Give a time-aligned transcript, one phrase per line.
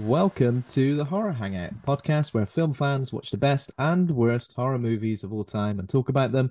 [0.00, 4.78] Welcome to the Horror Hangout podcast where film fans watch the best and worst horror
[4.78, 6.50] movies of all time and talk about them.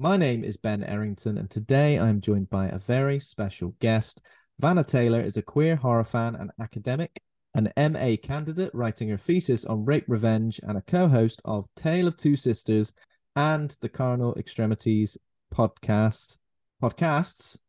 [0.00, 4.20] My name is Ben Errington, and today I'm joined by a very special guest.
[4.58, 7.22] Vanna Taylor is a queer horror fan and academic,
[7.54, 12.08] an MA candidate writing her thesis on rape revenge, and a co host of Tale
[12.08, 12.94] of Two Sisters
[13.36, 15.16] and the Carnal Extremities
[15.54, 16.36] podcast.
[16.82, 17.60] Podcasts.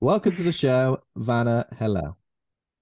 [0.00, 1.66] Welcome to the show, Vanna.
[1.78, 2.16] Hello.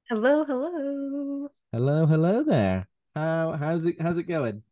[0.09, 1.50] Hello, hello.
[1.72, 2.88] Hello, hello there.
[3.14, 4.62] How how's it how's it going?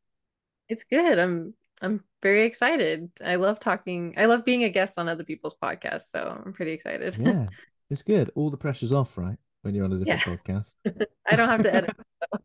[0.69, 1.19] It's good.
[1.19, 3.11] I'm I'm very excited.
[3.25, 4.15] I love talking.
[4.17, 7.17] I love being a guest on other people's podcasts, so I'm pretty excited.
[7.17, 7.47] Yeah,
[7.91, 8.31] it's good.
[8.35, 9.37] All the pressure's off, right?
[9.63, 10.37] When you're on a different Yeah.
[10.37, 10.77] podcast.
[11.31, 11.97] I don't have to edit.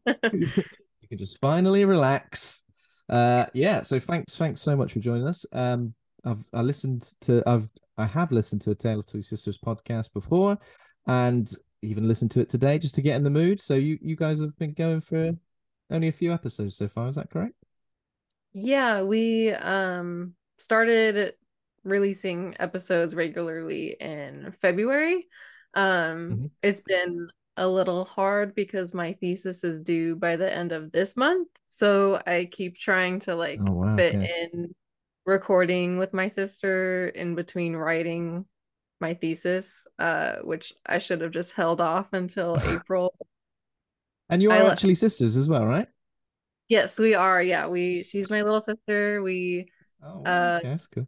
[0.34, 2.64] you can just finally relax.
[3.10, 5.46] Uh yeah, so thanks thanks so much for joining us.
[5.52, 5.94] Um
[6.26, 10.14] I've I listened to I've I have listened to a Tale of Two Sisters podcast
[10.14, 10.58] before
[11.06, 11.52] and
[11.84, 13.60] even listened to it today just to get in the mood.
[13.62, 15.34] So you you guys have been going for
[15.90, 17.56] only a few episodes so far, is that correct?
[18.54, 21.36] Yeah, we um started
[21.84, 25.28] releasing episodes regularly in February.
[25.74, 26.50] Um Mhm.
[26.62, 31.16] it's been a little hard because my thesis is due by the end of this
[31.18, 31.50] month.
[31.68, 33.98] So I keep trying to like Oh wow.
[33.98, 34.74] fit in
[35.26, 38.46] recording with my sister in between writing
[39.04, 43.14] my thesis, uh, which I should have just held off until April.
[44.30, 45.88] And you are I le- actually sisters as well, right?
[46.70, 47.44] Yes, we are.
[47.44, 49.22] Yeah, we she's my little sister.
[49.22, 49.68] We
[50.02, 51.06] Oh Uh, okay, that's cool.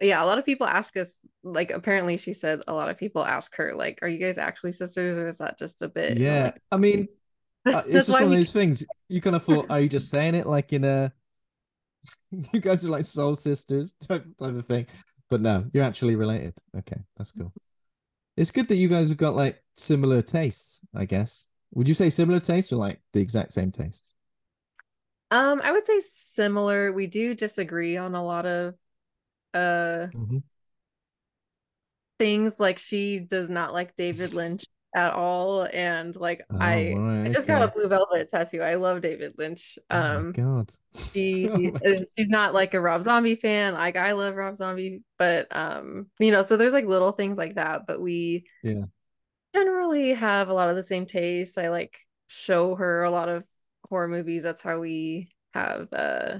[0.00, 3.24] yeah, a lot of people ask us like apparently she said a lot of people
[3.24, 6.18] ask her like, are you guys actually sisters or is that just a bit?
[6.18, 7.08] Yeah, like, I mean,
[7.66, 8.84] uh, it's just one of we those things.
[9.08, 11.12] You kind of thought, are you just saying it like in a,
[12.52, 14.86] you guys are like soul sisters type type of thing,
[15.30, 16.58] but no, you're actually related.
[16.78, 17.54] Okay, that's cool.
[18.36, 20.80] It's good that you guys have got like similar tastes.
[20.94, 21.46] I guess.
[21.74, 24.14] Would you say similar tastes or like the exact same tastes?
[25.30, 26.92] um I would say similar.
[26.92, 28.74] We do disagree on a lot of
[29.54, 30.40] uh Mhm.
[32.18, 34.64] things like she does not like David Lynch
[34.94, 38.62] at all and like Oh, I right, I just got a blue velvet tattoo.
[38.62, 39.78] I love David Lynch.
[39.90, 40.70] Oh Um God.
[40.92, 41.50] she
[41.86, 43.74] Oh she's not like a Rob Zombie fan.
[43.74, 47.56] Like I love Rob Zombie, but um you know, so there's like little things like
[47.56, 48.84] that, but we Yeah.
[49.54, 51.58] generally have a lot of the same tastes.
[51.58, 51.98] I like
[52.28, 53.44] show her a lot of
[53.88, 54.42] horror movies.
[54.42, 56.38] That's how we have uh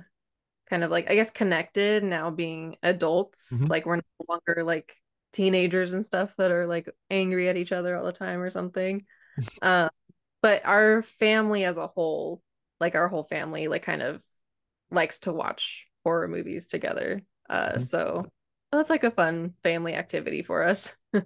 [0.69, 3.52] kind of like I guess connected now being adults.
[3.54, 3.70] Mhm.
[3.70, 4.96] Like we're no longer like
[5.32, 9.04] teenagers and stuff that are like angry at each other all the time or something.
[9.62, 9.90] Um
[10.42, 12.42] but our family as a whole,
[12.80, 14.22] like our whole family like kind of
[14.90, 17.22] likes to watch horror movies together.
[17.48, 17.82] Uh Mhm.
[17.82, 18.26] so
[18.72, 20.92] that's like a fun family activity for us.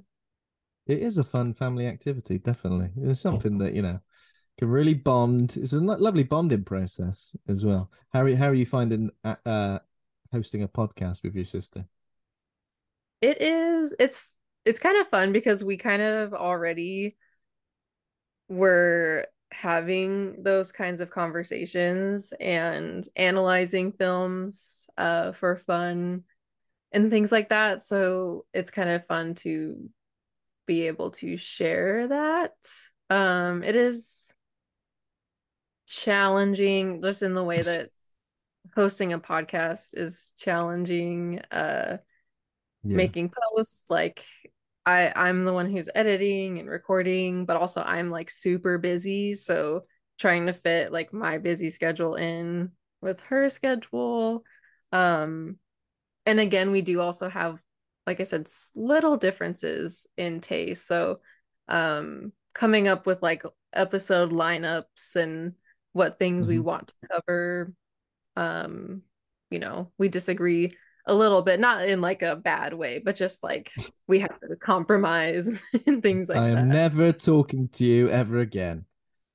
[0.86, 2.90] It is a fun family activity, definitely.
[2.96, 4.00] It's something that, you know,
[4.58, 5.56] can really bond.
[5.56, 7.90] It's a lovely bonding process as well.
[8.12, 9.78] How are you, how are you finding uh, uh
[10.32, 11.86] hosting a podcast with your sister?
[13.24, 14.22] It is it's
[14.66, 17.16] it's kind of fun because we kind of already
[18.50, 26.24] were having those kinds of conversations and analyzing films uh for fun
[26.92, 27.82] and things like that.
[27.82, 29.88] So it's kind of fun to
[30.66, 32.52] be able to share that.
[33.08, 34.30] Um it is
[35.86, 37.88] challenging just in the way that
[38.74, 41.96] hosting a podcast is challenging uh
[42.84, 42.96] Yeah.
[42.96, 44.24] making posts like
[44.86, 49.84] I I'm the one who's editing and recording but also I'm like super busy so
[50.18, 52.70] trying to fit like my busy schedule in
[53.00, 54.44] with her schedule
[54.92, 55.58] um
[56.26, 57.58] and again we do also have
[58.06, 61.20] like I said little differences in taste so
[61.68, 63.42] um coming up with like
[63.72, 65.54] episode lineups and
[65.92, 66.64] what things we Mhm.
[66.64, 67.72] want to cover
[68.36, 69.02] um
[69.50, 73.42] you know we disagree a little bit not in like a bad way but just
[73.42, 73.70] like
[74.08, 75.48] we have to compromise
[75.86, 76.44] and things like that.
[76.44, 78.86] I am that never talking to you ever again.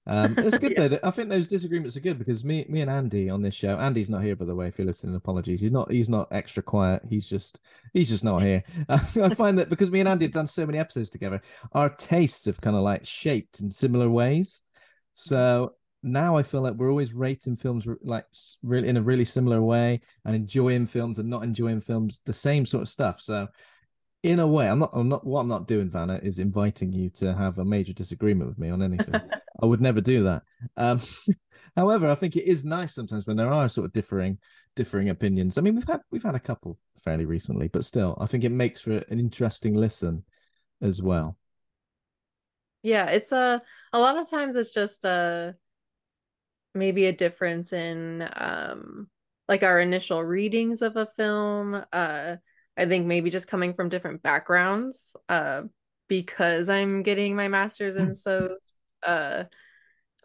[0.08, 0.88] Um, it's good Yeah.
[0.88, 1.00] though.
[1.04, 3.78] I think those disagreements are good because me, me and Andy on this show.
[3.78, 4.68] Andy's not here, by the way.
[4.68, 5.62] If you're listening, apologies.
[5.62, 5.92] He's not.
[5.92, 7.04] He's not extra quiet.
[7.08, 7.60] He's just.
[7.94, 8.64] He's just not here.
[8.88, 11.44] I find that because me and Andy have done so many episodes together,
[11.74, 14.64] our tastes have kind of like shaped in similar ways.
[15.14, 18.26] So now I feel like we're always rating films like
[18.64, 22.66] really in a really similar way and enjoying films and not enjoying films the same
[22.66, 23.20] sort of stuff.
[23.22, 23.48] So
[24.24, 24.92] in a way, I'm not.
[24.94, 25.26] I'm not.
[25.26, 28.70] What I'm not doing, Vanna, is inviting you to have a major disagreement with me
[28.70, 29.14] on anything.
[29.62, 30.44] I would never do that.
[30.76, 31.00] Um,
[31.78, 34.38] however, I think it is nice sometimes when there are sort of differing,
[34.76, 35.58] differing opinions.
[35.58, 38.52] I mean, we've had we've had a couple fairly recently, but still, I think it
[38.52, 40.24] makes for an interesting listen
[40.82, 41.38] as well.
[42.82, 43.62] yeah it's a
[43.94, 45.52] a lot of times it's just uh
[46.74, 49.08] maybe a difference in um
[49.48, 52.36] like our initial readings of a film uh
[52.78, 55.64] I think maybe just coming from different backgrounds uh
[56.08, 58.58] because I'm getting my master's and so
[59.04, 59.46] uh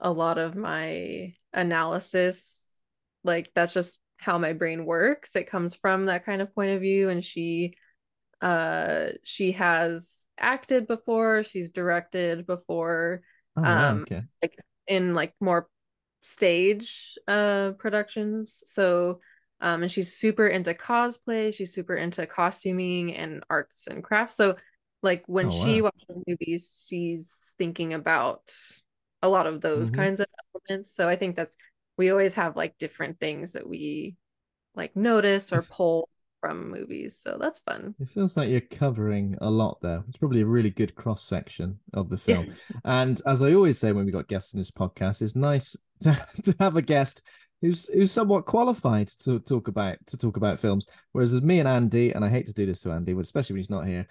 [0.00, 2.69] a lot of my analysis
[3.23, 6.81] like that's just how my brain works it comes from that kind of point of
[6.81, 7.75] view and she
[8.41, 13.23] uh she has acted before she's directed before
[13.56, 14.23] Oh, um okay.
[14.43, 14.58] like
[14.88, 15.69] in like more
[16.25, 18.62] stage uh productions.
[18.67, 19.21] So
[19.61, 21.55] um and she's super into cosplay.
[21.55, 24.37] She's super into costuming and arts and crafts.
[24.37, 24.56] So
[25.03, 28.53] like when Oh, she watches movies she's thinking about
[29.23, 29.91] a lot of those Mhm.
[29.91, 30.26] kinds of
[30.71, 30.94] elements.
[30.94, 31.56] So i think that's
[31.97, 34.17] we always have like different things that we
[34.75, 36.09] like notice or pull
[36.44, 40.05] from movies so that's fun It feels like you're covering a lot there.
[40.06, 42.52] It's probably a really good cross section of the film.
[42.85, 46.14] And as I always say when we got guests in this podcast, it's nice to,
[46.43, 47.23] to have a guest
[47.62, 50.87] who's who's somewhat qualified to talk about to talk about films.
[51.12, 53.55] Whereas as me and Andy, and I hate to do this to Andy, but especially
[53.55, 54.06] when he's not here,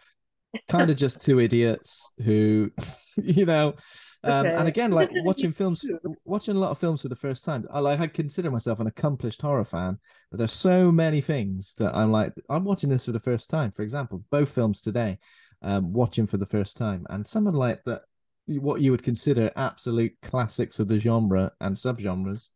[0.70, 2.72] kind of just two idiots who,
[3.22, 3.76] you know,
[4.24, 5.86] um, and again, like watching films,
[6.24, 7.66] watching a lot of films for the first time.
[7.72, 10.00] I like I consider myself an accomplished horror fan,
[10.32, 13.72] but there's so many things that I'm like, I'm watching this for the first time.
[13.72, 15.20] For example, both films today,
[15.62, 18.04] um, watching for the first time, and someone like that,
[18.48, 22.52] what you would consider absolute classics of the genre and subgenres,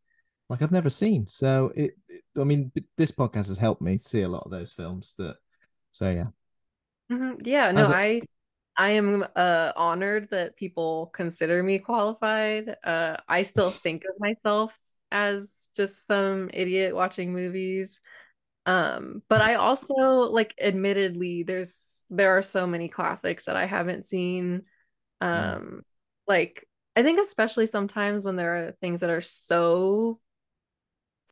[0.50, 1.28] like I've never seen.
[1.28, 4.72] So it, it I mean, this podcast has helped me see a lot of those
[4.72, 5.16] films.
[5.18, 5.36] That,
[5.92, 6.28] so yeah.
[7.12, 7.45] Mhm.
[7.45, 8.27] Yeah, no, I
[8.77, 12.77] I am uh honored that people consider me qualified.
[12.84, 14.77] Uh I still think of myself
[15.12, 18.00] as just some idiot watching movies.
[18.67, 24.05] Um, but I also like admittedly there's there are so many classics that I haven't
[24.05, 24.63] seen.
[25.22, 25.84] Um
[26.27, 30.20] like I think especially sometimes when there are things that are so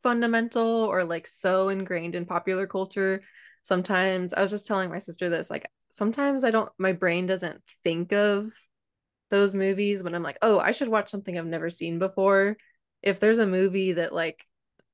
[0.03, 3.21] fundamental or like so ingrained in popular culture
[3.65, 7.62] sometimes I was just telling my sister this like sometimes I don't my brain doesn't
[7.84, 8.53] think of
[9.31, 12.57] those movies when I'm like oh I should watch something I've never seen before.
[13.03, 14.45] If there's a movie that like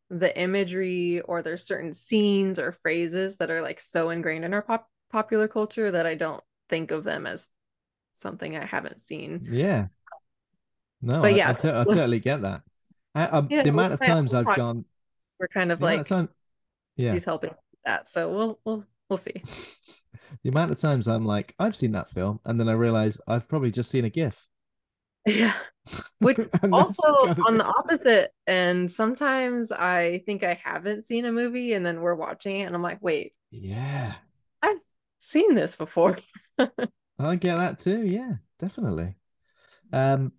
[0.10, 4.62] the imagery or there's certain scenes or phrases that are like so ingrained in our
[4.62, 7.50] pop- popular culture that I don't think of them as
[8.14, 9.48] something I haven't seen.
[9.50, 9.88] Yeah.
[11.02, 12.62] No, But I, yeah, I, totally get that.
[13.16, 14.86] I, um, Yeah, the amount of times I've gone,
[15.40, 16.30] we're kind of like time,
[16.96, 17.52] yeah, he's helping
[17.86, 19.42] that so we'll we'll we'll see
[20.44, 23.50] the amount of times I'm like, I've seen that film, and then I realize I've
[23.50, 24.48] probably just seen a GIF.
[25.28, 25.54] yeah
[26.20, 26.38] Which
[26.72, 27.08] also
[27.46, 32.16] on the opposite and sometimes i think i haven't seen a movie and then we're
[32.16, 34.16] watching it and i'm like wait yeah,
[34.64, 34.80] i've
[35.20, 36.18] seen this before
[37.20, 38.06] I get that too.
[38.06, 39.16] Yeah, definitely.
[39.94, 40.32] Um,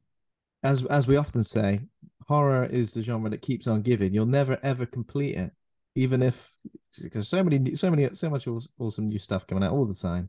[0.63, 1.81] as as we often say,
[2.27, 4.13] horror is the genre that keeps on giving.
[4.15, 5.53] You'll never ever complete it.
[5.95, 6.53] Even if
[7.03, 8.47] because so many, so many, so much
[8.79, 10.29] awesome new stuff coming out all the time.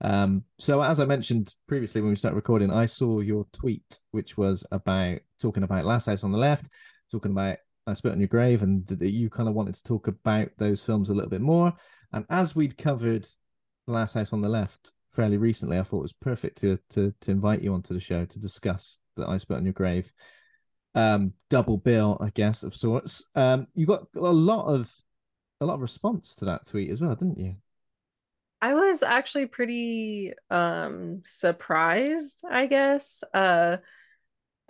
[0.00, 4.36] Um, so as I mentioned previously when we started recording, I saw your tweet, which
[4.36, 6.68] was about talking about Last House on the Left,
[7.10, 10.08] talking about I Spit on Your Grave, and that you kind of wanted to talk
[10.08, 11.72] about those films a little bit more.
[12.12, 13.26] And as we'd covered
[13.86, 17.30] Last House on the Left fairly recently, I thought it was perfect to to to
[17.30, 20.12] invite you onto the show to discuss the I Spit on Your Grave
[20.98, 23.24] um double bill, I guess, of sorts.
[23.34, 24.92] Um, you got a lot of
[25.60, 27.56] a lot of response to that tweet as well, didn't you?
[28.60, 33.22] I was actually pretty um surprised, I guess.
[33.32, 33.78] Uh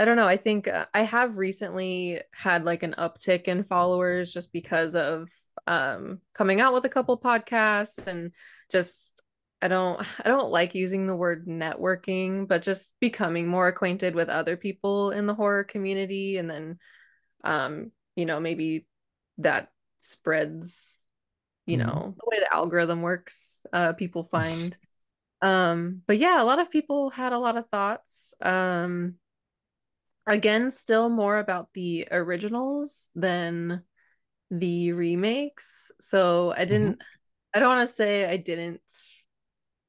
[0.00, 0.28] I don't know.
[0.28, 5.30] I think uh, I have recently had like an uptick in followers just because of
[5.66, 8.32] um coming out with a couple podcasts and
[8.70, 9.22] just
[9.60, 14.28] I don't I don't like using the word networking, but just becoming more acquainted with
[14.28, 16.78] other people in the horror community and then
[17.44, 18.86] um you know maybe
[19.38, 20.98] that spreads
[21.66, 21.86] you mm-hmm.
[21.86, 24.76] know the way the algorithm works uh people find
[25.42, 29.14] um but yeah a lot of people had a lot of thoughts um
[30.26, 33.82] again still more about the originals than
[34.50, 36.68] the remakes so i mm-hmm.
[36.68, 37.54] didn't mm-hmm.
[37.54, 38.80] i don't want to say i didn't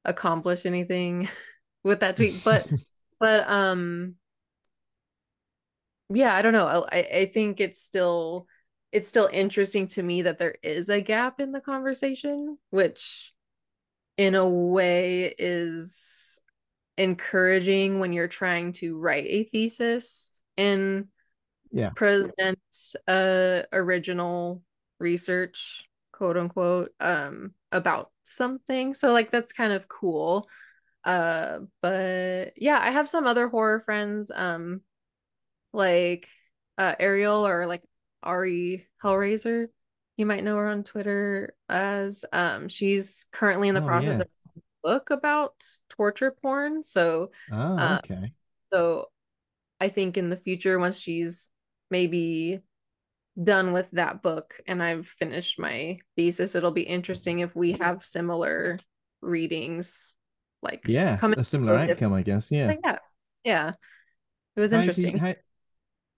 [0.04, 1.28] accomplish anything
[1.84, 2.70] with that tweet but
[3.20, 4.14] but um
[6.12, 6.86] yeah i don't know.
[6.90, 8.46] I, I think it's still
[8.92, 13.32] it's still interesting to me that there is a gap in the conversation, which
[14.16, 16.40] in a way is
[16.98, 21.06] encouraging when you're trying to write a thesis and
[21.70, 21.90] yeah.
[21.90, 22.58] present
[23.08, 24.62] uh original
[24.98, 25.84] research
[26.20, 30.46] quote unquote um about something so like that's kind of cool
[31.04, 34.82] uh but yeah i have some other horror friends um
[35.72, 36.28] like
[36.76, 37.82] uh ariel or like
[38.22, 39.68] Ari Hellraiser.
[40.16, 44.22] You might know her on Twitter as um she's currently in the oh, process yeah.
[44.22, 45.54] of a book about
[45.88, 46.84] torture porn.
[46.84, 48.14] So oh, okay.
[48.14, 48.26] Uh,
[48.72, 49.06] so
[49.80, 51.48] I think in the future once she's
[51.90, 52.60] maybe
[53.42, 58.04] done with that book and I've finished my thesis, it'll be interesting if we have
[58.04, 58.78] similar
[59.22, 60.12] readings
[60.62, 62.72] like yeah a similar outcome i guess yeah.
[62.84, 62.96] Yeah.
[63.44, 63.72] Yeah.
[64.56, 65.16] It was interesting.
[65.16, 65.34] how,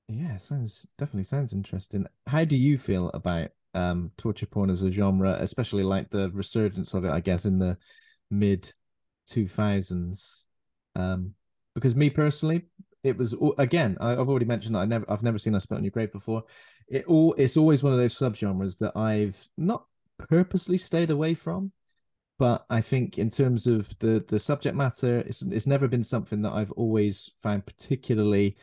[0.09, 2.07] yeah, sounds definitely sounds interesting.
[2.27, 6.95] How do you feel about um torture porn as a genre, especially like the resurgence
[6.95, 7.77] of it, I guess, in the
[8.31, 8.73] mid
[9.27, 10.47] two thousands?
[10.97, 11.35] Um,
[11.75, 12.63] because me personally,
[13.05, 15.79] it was again, I, have already mentioned that I never, I've never seen I Spit
[15.79, 16.45] on Your Grave before.
[16.89, 19.87] It all, it's always one of those subgenres that I've not
[20.19, 21.73] purposely stayed away from,
[22.39, 26.43] but I think in terms of the the subject matter, it's it's never been something
[26.43, 28.57] that I've always found particularly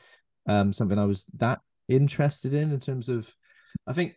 [0.47, 3.35] um, something I was that interested in in terms of,
[3.87, 4.15] I think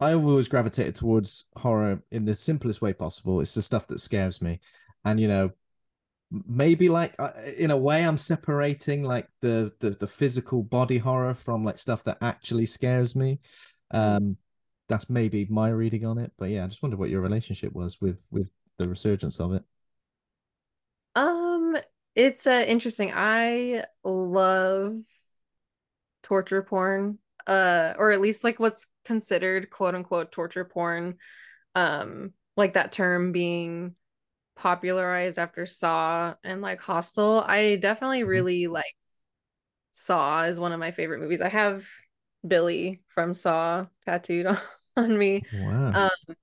[0.00, 3.40] I've always gravitated towards horror in the simplest way possible.
[3.40, 4.60] It's the stuff that scares me,
[5.04, 5.50] and you know,
[6.30, 11.34] maybe like uh, in a way I'm separating like the, the the physical body horror
[11.34, 13.40] from like stuff that actually scares me.
[13.90, 14.36] Um,
[14.88, 18.00] that's maybe my reading on it, but yeah, I just wonder what your relationship was
[18.00, 19.64] with with the resurgence of it.
[21.14, 21.76] Um,
[22.14, 23.12] it's uh, interesting.
[23.14, 24.96] I love
[26.22, 31.16] torture porn uh or at least like what's considered quote unquote torture porn
[31.76, 33.94] um like that term being
[34.56, 38.30] popularized after saw and like hostel i definitely mm-hmm.
[38.30, 38.94] really like
[39.92, 41.86] saw is one of my favorite movies i have
[42.46, 44.58] billy from saw tattooed on,
[44.96, 46.36] on me wow um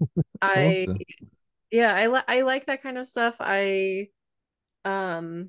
[0.42, 0.98] i awesome.
[1.70, 4.08] yeah i li- i like that kind of stuff i
[4.84, 5.48] um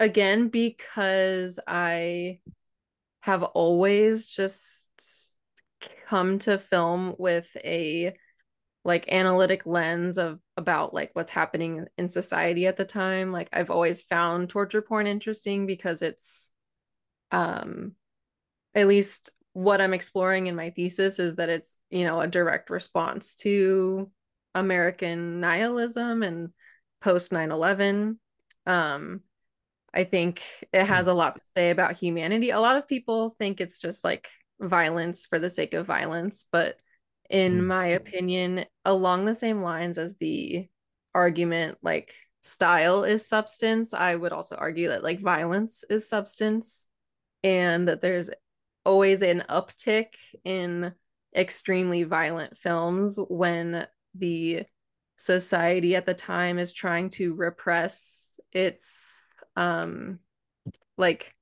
[0.00, 2.38] again because i
[3.20, 5.36] have always just
[6.06, 8.14] come to film with a
[8.84, 13.70] like analytic lens of about like what's happening in society at the time like i've
[13.70, 16.50] always found torture porn interesting because it's
[17.32, 17.92] um
[18.74, 22.70] at least what i'm exploring in my thesis is that it's you know a direct
[22.70, 24.10] response to
[24.54, 26.50] american nihilism and
[27.00, 28.18] post 9-11
[28.66, 29.20] um
[29.94, 30.42] I think
[30.72, 31.10] it has hmm.
[31.10, 32.50] a lot to say about humanity.
[32.50, 34.28] A lot of people think it's just like
[34.60, 36.76] violence for the sake of violence, but
[37.30, 37.64] in mm.
[37.64, 40.68] my opinion, along the same lines as the
[41.14, 46.86] argument like style is substance, I would also argue that like violence is substance
[47.42, 48.30] and that there's
[48.84, 50.92] always an uptick in
[51.36, 54.64] extremely violent films when the
[55.18, 59.00] society at the time is trying to repress its
[59.56, 60.18] um
[60.96, 61.34] like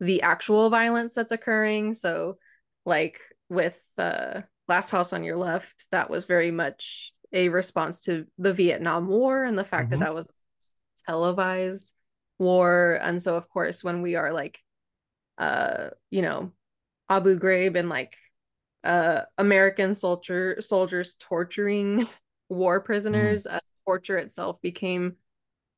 [0.00, 2.36] the actual violence that's occurring so
[2.84, 8.26] like with uh Last House on Your Left, that was very much a response to
[8.38, 9.90] the Vietnam War and the fact Mhm.
[9.90, 10.30] that that was
[11.06, 11.92] televised
[12.38, 12.98] war.
[13.02, 14.60] And so, of course, when we are like,
[15.38, 16.52] uh, you know,
[17.10, 18.16] Abu Ghraib and like
[18.84, 22.06] uh American soldier soldiers torturing
[22.48, 25.16] war prisoners, uh, torture itself became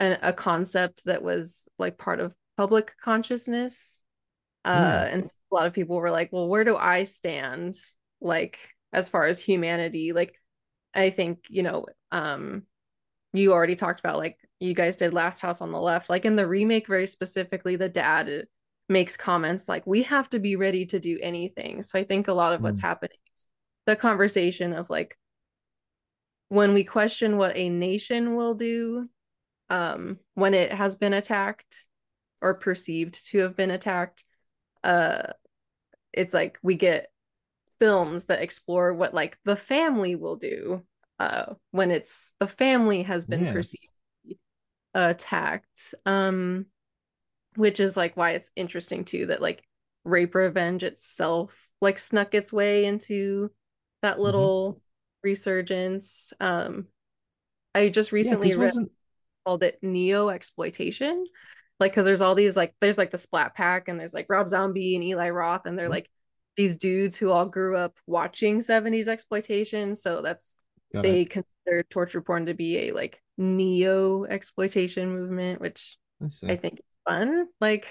[0.00, 4.04] an, a concept that was like part of public consciousness.
[4.64, 5.08] Uh, Yeah.
[5.10, 7.78] and so a lot of people were like, well, where do I stand?
[8.20, 8.58] Like,
[8.92, 10.34] as far as humanity, like,
[10.94, 12.64] I think, you know, um,
[13.32, 16.10] you already talked about like you guys did Last House on the Left.
[16.10, 18.46] Like in the remake, very specifically, the dad
[18.88, 21.82] makes comments like, we have to be ready to do anything.
[21.82, 22.84] So I think a lot of what's Mm.
[22.84, 23.46] happening is
[23.86, 25.16] the conversation of like
[26.48, 29.08] when we question what a nation will do
[29.70, 31.84] um when it has been attacked
[32.40, 34.24] or perceived to have been attacked
[34.84, 35.32] uh
[36.12, 37.11] it's like we get
[37.82, 40.82] films that explore what like the family will do
[41.20, 43.48] uh when it's the family has been Yeah.
[43.48, 43.92] perceived
[44.94, 46.66] attacked um
[47.56, 49.64] which is like why it's interesting too that like
[50.04, 53.50] rape revenge itself like snuck its way into
[54.02, 54.46] that Mm-hmm.
[54.46, 54.80] little
[55.24, 56.86] resurgence um
[57.74, 58.72] i just Yeah, read
[59.46, 61.26] called it neo exploitation
[61.80, 64.48] like because there's all these like there's like the splat pack and there's like rob
[64.48, 65.90] zombie and eli roth and they're Mhm.
[65.90, 66.08] like
[66.56, 70.56] these dudes who all grew up watching 70s exploitation so that's
[70.92, 71.30] got they it.
[71.30, 75.96] consider torture porn to be a like neo exploitation movement which
[76.44, 77.88] I i think is fun like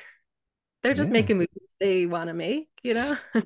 [0.84, 1.13] they're just Yeah.
[1.13, 3.18] making movies they want to make you know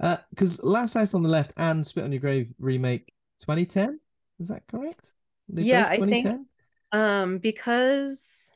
[0.00, 4.00] Uh, because Last House on the Left and Spit on Your Grave remake 2010,
[4.40, 5.12] is that correct?
[5.48, 6.46] They Yeah, I think- 2010?
[6.92, 8.50] Um, because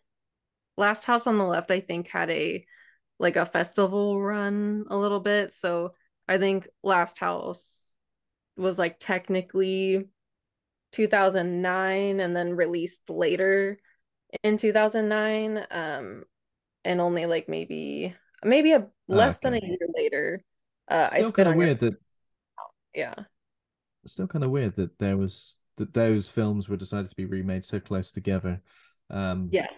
[0.76, 2.66] Last House on the Left, I think, had a
[3.18, 5.52] like a festival run a little bit.
[5.52, 5.92] So
[6.26, 7.94] I think Last House
[8.56, 10.08] was like technically
[10.92, 13.78] 2009 and then released later
[14.42, 15.66] in 2009.
[15.70, 16.24] Um,
[16.84, 20.42] and only like maybe maybe a less than a year later,
[20.88, 21.96] uh, I Still spit kind of your weird that
[22.94, 23.14] yeah.
[24.06, 27.64] still kind of weird that there was that those films were decided to be remade
[27.64, 28.62] so close together.
[29.10, 29.68] Um, Yeah.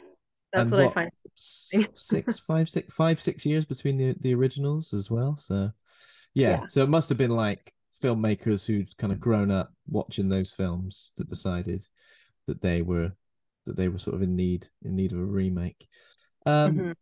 [0.52, 1.10] That's and what, I find.
[1.34, 5.36] six, five, six, five, six years between the the originals as well.
[5.36, 5.70] So,
[6.34, 6.66] yeah, Yeah.
[6.68, 11.12] so it must have been like filmmakers who'd kind of grown up watching those films
[11.18, 11.86] that decided
[12.46, 13.12] that they were
[13.66, 15.86] that they were sort of in need in need of a remake.
[16.46, 16.94] Um, Mhm.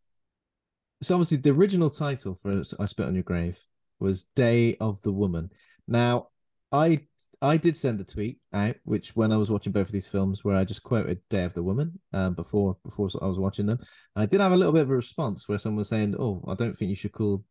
[1.02, 3.64] so obviously the original title for I Spit on Your Grave
[4.00, 5.50] was Day of the Woman.
[5.87, 6.28] Now,
[6.72, 7.06] I
[7.40, 10.44] I did send a tweet out, which when I was watching both of these films,
[10.44, 13.79] where I just quoted Day of the Woman um, before before I was watching them.
[14.16, 16.44] And I did have a little bit of a response where someone was saying, "Oh,
[16.48, 17.44] I don't think you should call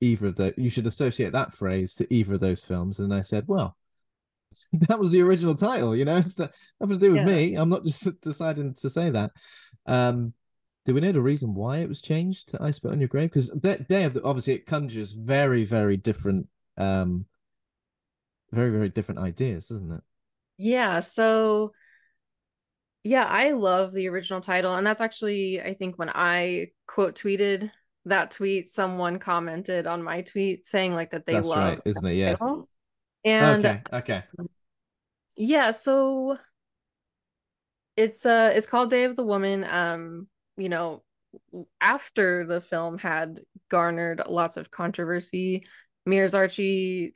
[0.00, 3.22] either of the you should associate that phrase to either of those films." And I
[3.22, 3.76] said, "Well."
[4.88, 6.16] That was the original title, you know.
[6.16, 7.24] It's not- nothing to do with Yeah.
[7.36, 7.54] me.
[7.54, 9.30] I'm not just deciding to say that.
[9.86, 10.32] Um,
[10.84, 13.28] do we know the reason why it was changed to I Spit on Your Grave?
[13.30, 17.26] Because Day of the obviously it conjures very, very different, um,
[18.52, 20.02] very, very different ideas, isn't it?
[20.58, 21.72] Yeah, so
[23.02, 27.70] yeah, I love the original title, and that's actually I think when I quote tweeted
[28.04, 32.06] that tweet, someone commented on my tweet saying like that they That's love right, isn't
[32.06, 32.14] it?
[32.14, 32.32] Yeah.
[32.32, 32.68] title.
[33.24, 33.82] And okay.
[33.92, 34.22] Okay.
[35.36, 36.36] yeah, so
[37.96, 39.64] it's uh it's called Day of the Woman.
[39.64, 41.02] Um, you know,
[41.80, 45.66] after the film had garnered lots of controversy,
[46.04, 47.12] Meir Zarchi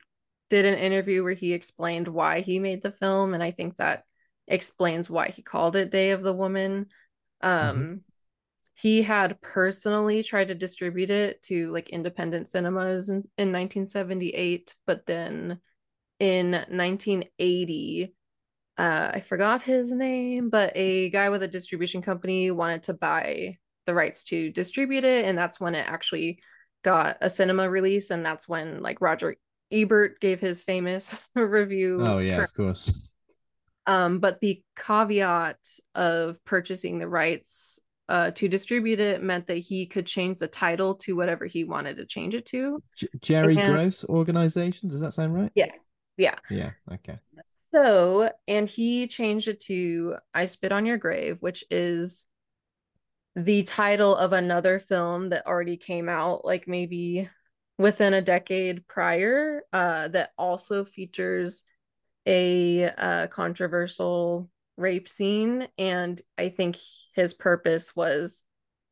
[0.49, 4.03] did an interview where he explained why he made the film, and I think that
[4.47, 6.87] explains why he called it Day of the Woman.
[7.41, 8.01] Um,
[8.75, 15.05] he had personally tried to distribute it to like independent cinemas in, in 1978, but
[15.05, 15.59] then
[16.19, 18.13] in 1980
[18.77, 23.57] uh I forgot his name, but a guy with a distribution company wanted to buy
[23.85, 26.39] the rights to distribute it, and that's when it actually
[26.83, 29.35] got a cinema release, and that's when like Roger
[29.75, 31.99] Ebert gave his famous review.
[32.01, 33.11] Oh yeah, of course.
[33.87, 35.57] um, but the caveat
[35.93, 40.93] of purchasing the rights uh to distribute it meant that he could change the title
[40.95, 42.81] to whatever he wanted to change it to.
[42.95, 44.89] J- Jerry And- Gross organization.
[44.89, 45.51] Does that sound right?
[45.55, 45.71] Yeah.
[46.17, 46.35] Yeah.
[46.49, 46.71] Yeah.
[46.93, 47.19] Okay.
[47.73, 52.25] So, and he changed it to I Spit on Your Grave, which is
[53.35, 57.27] the title of another film that already came out, like maybe
[57.77, 61.63] within a decade prior, uh, that also features
[62.25, 65.67] a uh, controversial rape scene.
[65.77, 66.77] And I think
[67.13, 68.43] his purpose was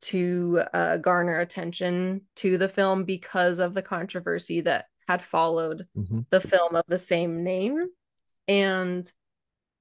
[0.01, 6.25] to uh, garner attention to the film because of the controversy that had followed Mhm.
[6.29, 7.87] the film of the same name
[8.47, 9.11] and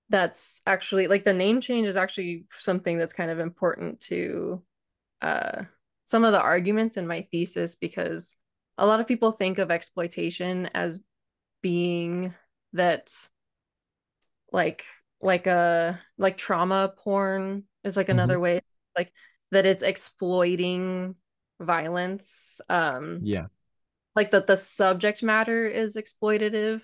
[0.09, 4.63] that's actually like the name change is actually something that's kind of important to
[5.23, 5.63] uh
[6.05, 8.37] some of the arguments in my thesis because
[8.79, 10.99] a lot of people think of exploitation as
[11.63, 12.35] being
[12.73, 13.13] that
[14.53, 14.85] like
[15.21, 18.61] like a like trauma porn is like another way
[18.97, 19.13] like
[19.51, 21.15] that it's exploiting
[21.61, 23.47] violence um Yeah.
[24.17, 26.83] like that the subject matter is exploitative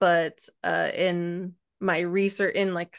[0.00, 2.96] but uh in my research in like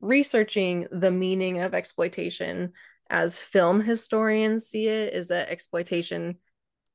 [0.00, 2.72] researching the meaning of exploitation
[3.08, 6.36] as film historians see it is that exploitation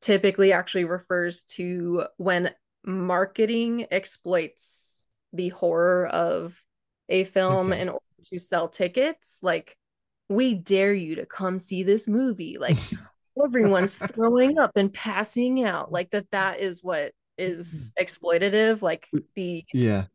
[0.06, 2.52] typically actually refers to when
[2.86, 6.56] marketing exploits the horror of
[7.10, 7.82] a film Okay.
[7.82, 9.76] in order to sell tickets like
[10.30, 12.78] we dare you to come see this movie like
[13.44, 19.66] everyone's throwing up and passing out like that that is what is exploitative like the
[19.74, 20.06] Yeah.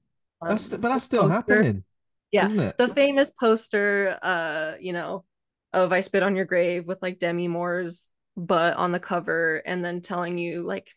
[0.41, 1.85] um, That's but that's still poster- happening.
[2.31, 2.79] yeah Isn't it?
[2.79, 5.25] the famous poster uh you know
[5.73, 9.85] of i spit on your grave with like demi moore's butt on the cover and
[9.85, 10.91] then telling you like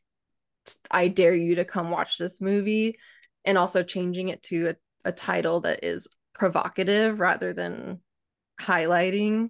[0.89, 2.97] I dare you to come watch this movie
[3.43, 7.99] and also changing it to a, a title that is provocative rather than
[8.61, 9.49] highlighting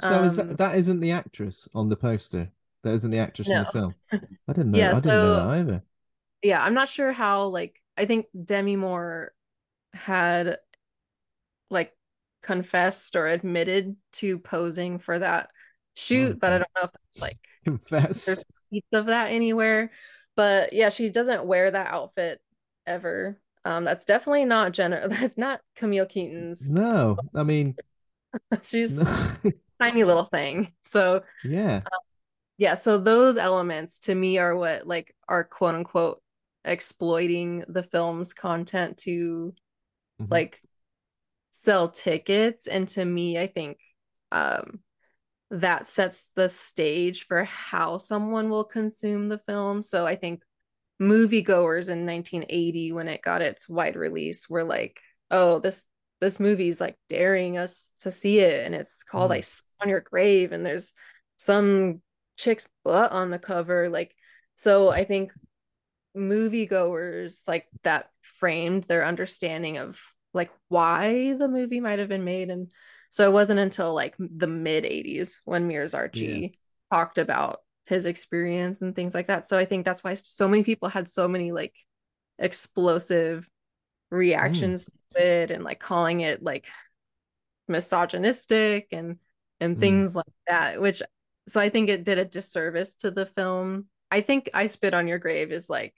[0.00, 2.50] So is um, that that isn't the actress on the poster?
[2.84, 3.94] That isn't the actress in the film.
[4.12, 4.78] I didn't know.
[4.78, 5.82] Yeah, I didn't know so- that either.
[6.42, 9.32] yeah i'm not sure how like i think demi moore
[9.92, 10.58] had
[11.70, 11.92] like
[12.42, 15.50] confessed or admitted to posing for that
[15.98, 18.24] shoot but i don't know if that's like Confess.
[18.26, 19.90] there's piece of that anywhere
[20.36, 22.40] but yeah she doesn't wear that outfit
[22.86, 27.74] ever um that's definitely not jenna that's not camille keaton's No, I mean,
[28.62, 29.52] she's no.
[29.80, 31.82] tiny little thing so yeah.
[32.58, 36.20] yeah so those elements to me are what like are quote unquote
[36.64, 39.54] exploiting the film's content to
[40.20, 40.30] Mhm.
[40.30, 40.60] like
[41.50, 43.78] sell tickets and to me i think
[44.32, 44.80] um
[45.50, 50.42] that sets the stage for how someone will consume the film so i think
[51.00, 55.84] moviegoers in 1980 when it got its wide release were like oh this
[56.20, 59.36] this movie's like daring us to see it and it's called Mm.
[59.36, 59.46] like
[59.80, 60.92] on your grave and there's
[61.36, 62.02] some
[62.36, 64.14] chick's butt on the cover like
[64.56, 65.32] so i think
[66.16, 70.00] moviegoers like that framed their understanding of
[70.34, 72.70] like why the movie might have been made and
[73.10, 76.54] so it wasn't until like the mid 80s when Meir Zarchi
[76.90, 79.48] talked about his experience and things like that.
[79.48, 81.74] So i think that's why so many people had so many like
[82.38, 83.48] explosive
[84.10, 86.66] reactions to it and like calling it like
[87.68, 89.18] misogynistic and
[89.60, 89.80] and Mm.
[89.80, 91.02] things like that which
[91.48, 93.86] so i think it did a disservice to the film.
[94.10, 95.94] I think i spit on your grave is like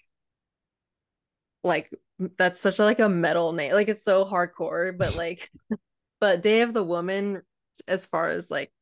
[1.63, 1.91] like
[2.37, 5.51] that's such a, like a metal name like it's so hardcore but like
[6.21, 7.43] but day of the woman
[7.89, 8.73] as far as like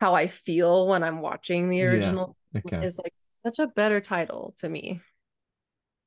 [0.00, 1.84] how i feel when i'm watching the Yeah.
[1.84, 2.76] original Okay.
[2.82, 5.00] is like such a better title to me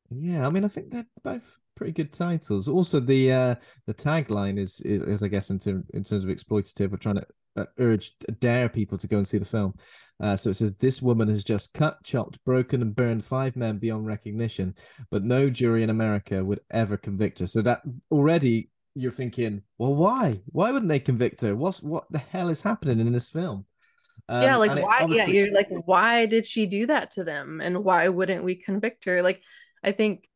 [0.09, 2.67] Yeah, I mean, I think they're both pretty good titles.
[2.67, 3.55] Also, the uh
[3.87, 7.15] the tagline is is, is I guess in term, in terms of exploitative, we're trying
[7.15, 9.73] to uh, urge dare people to go and see the film.
[10.21, 13.77] Uh, so it says this woman has just cut, chopped, broken, and burned five men
[13.77, 14.75] beyond recognition,
[15.11, 17.47] but no jury in America would ever convict her.
[17.47, 20.41] So that already you're thinking, well, why?
[20.47, 21.55] Why wouldn't they convict her?
[21.55, 23.65] What's what the hell is happening in this film?
[24.39, 27.23] yeah Um, like and it why yeah you're like why did she do that to
[27.23, 29.41] them and why wouldn't we convict her like
[29.83, 30.27] i think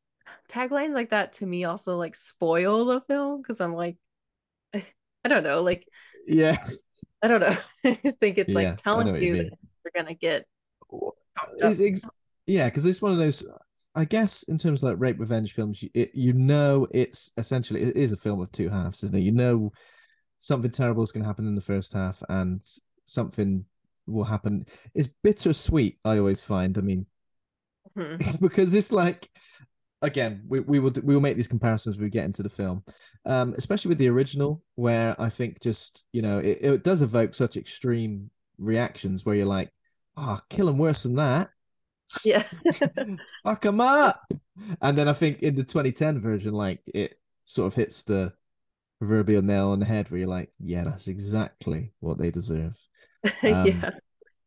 [0.50, 3.98] taglines like that to me also like spoil the film because i'm like
[4.76, 4.84] i
[5.30, 5.88] don't know like
[6.28, 6.58] yeah.
[7.24, 9.52] i don't know i think it's Yeah, like telling you you that
[9.84, 10.46] you're gonna get
[11.58, 12.10] It's ex-
[12.46, 13.44] yeah, because it's one of those.
[13.98, 17.82] I guess in terms of like rape revenge films, you, it, you know it's essentially
[17.82, 19.22] it is a film of two halves, isn't it?
[19.22, 19.72] You know
[20.40, 22.62] something terrible is going to happen in the first half, and
[23.06, 23.66] something
[24.06, 24.66] will happen.
[24.94, 25.98] It's bittersweet.
[26.06, 26.78] I always find.
[26.78, 27.08] I mean,
[27.98, 28.18] Hmm.
[28.42, 29.30] because it's like
[30.04, 32.84] again we, we will we will make these comparisons when we get into the film
[33.26, 37.34] um especially with the original where i think just you know it, it does evoke
[37.34, 38.30] such extreme
[38.60, 39.72] reactions where you're like
[40.16, 41.50] oh kill him worse than that
[42.24, 42.44] yeah
[43.44, 44.32] fuck them up
[44.82, 48.32] and then i think in the 2010 version like it sort of hits the
[49.00, 52.78] proverbial nail on the head where you're like yeah that's exactly what they deserve
[53.44, 53.90] Um, yeah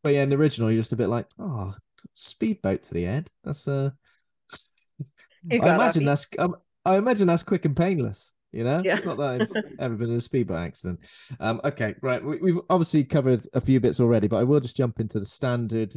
[0.02, 1.74] but yeah in the original you're just a bit like oh
[2.14, 3.90] speedboat to the head that's uh
[5.50, 8.34] I imagine that's um, I imagine that's quick and painless.
[8.52, 8.98] You know, Yeah.
[9.04, 11.00] not that I've ever been in a speedboat accident.
[11.38, 12.22] Um, okay, right.
[12.22, 15.26] We, we've obviously covered a few bits already, but I will just jump into the
[15.26, 15.94] standard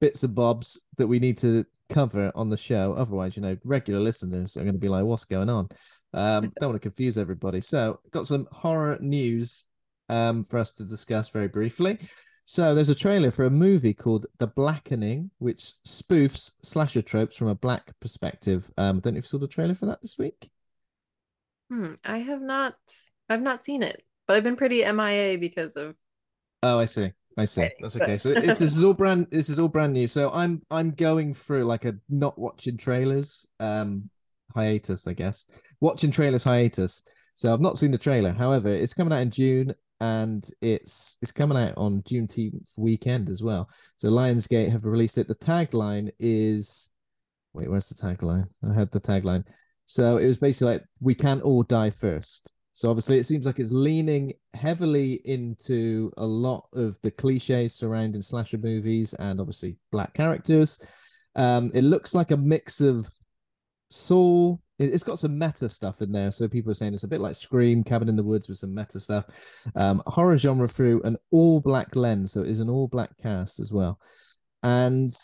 [0.00, 2.94] bits and bobs that we need to cover on the show.
[2.94, 5.68] Otherwise, you know, regular listeners are going to be like, "What's going on?"
[6.12, 7.60] Um, don't want to confuse everybody.
[7.60, 9.64] So, got some horror news
[10.08, 11.98] um, for us to discuss very briefly.
[12.44, 17.48] So, there's a trailer for a movie called The Blackening, which spoofs slasher tropes from
[17.48, 18.70] a black perspective.
[18.76, 20.50] Um, I don't know if you saw the trailer for that this week.
[21.70, 22.74] Hmm, I have not.
[23.28, 25.96] I've not seen it, but I've been pretty MIA because of.
[26.62, 27.12] Oh, I see.
[27.36, 27.68] I see.
[27.80, 28.18] That's okay.
[28.18, 30.06] So if this is all brand this is all brand new.
[30.06, 34.08] So I'm I'm going through like a not watching trailers um
[34.54, 35.46] hiatus, I guess.
[35.80, 37.02] Watching trailers hiatus.
[37.34, 38.32] So I've not seen the trailer.
[38.32, 43.42] However, it's coming out in June and it's it's coming out on Juneteenth weekend as
[43.42, 43.68] well.
[43.98, 45.28] So Lionsgate have released it.
[45.28, 46.90] The tagline is
[47.52, 48.48] wait, where's the tagline?
[48.68, 49.44] I had the tagline.
[49.86, 52.52] So it was basically like we can't all die first.
[52.74, 58.20] So obviously, it seems like it's leaning heavily into a lot of the cliches surrounding
[58.20, 60.80] slasher movies and obviously black characters.
[61.36, 63.06] Um, it looks like a mix of
[63.90, 64.56] Saw.
[64.80, 67.36] It's got some meta stuff in there, so people are saying it's a bit like
[67.36, 69.26] Scream, Cabin in the Woods with some meta stuff.
[69.76, 73.60] Um, horror genre through an all black lens, so it is an all black cast
[73.60, 74.00] as well.
[74.64, 75.14] And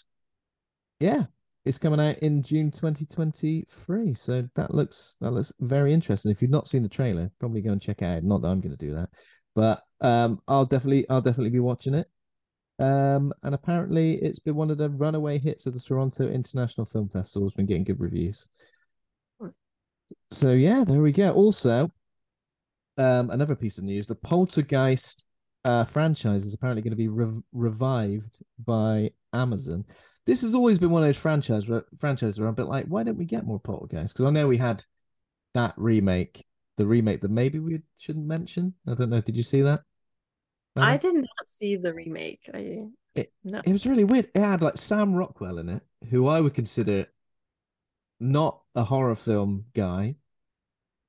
[1.00, 1.24] yeah,
[1.64, 4.14] it's coming out in June 2023.
[4.14, 6.30] So that looks that looks very interesting.
[6.30, 8.24] If you've not seen the trailer, probably go and check it out.
[8.24, 9.10] Not that I'm going to do that,
[9.54, 12.08] but um, I'll definitely I'll definitely be watching it.
[12.78, 17.10] Um, and apparently it's been one of the runaway hits of the Toronto International Film
[17.10, 17.46] Festival.
[17.46, 18.48] It's been getting good reviews.
[20.30, 21.30] So yeah, there we go.
[21.30, 21.90] Also,
[22.96, 25.26] um, another piece of news: the Poltergeist
[25.64, 29.84] uh, franchise is apparently going to be re- revived by Amazon
[30.26, 33.02] this has always been one of those franchise franchises where I'm a bit like, why
[33.02, 34.14] don't we get more Poltergeist?
[34.14, 34.84] Because I know we had
[35.54, 38.74] that remake, the remake that maybe we shouldn't mention.
[38.86, 39.20] I don't know.
[39.20, 39.82] Did you see that?
[40.76, 42.48] I did not see the remake.
[42.54, 43.60] I it, no.
[43.64, 44.28] it was really weird.
[44.34, 47.06] It had like Sam Rockwell in it, who I would consider
[48.20, 50.16] not a horror film guy.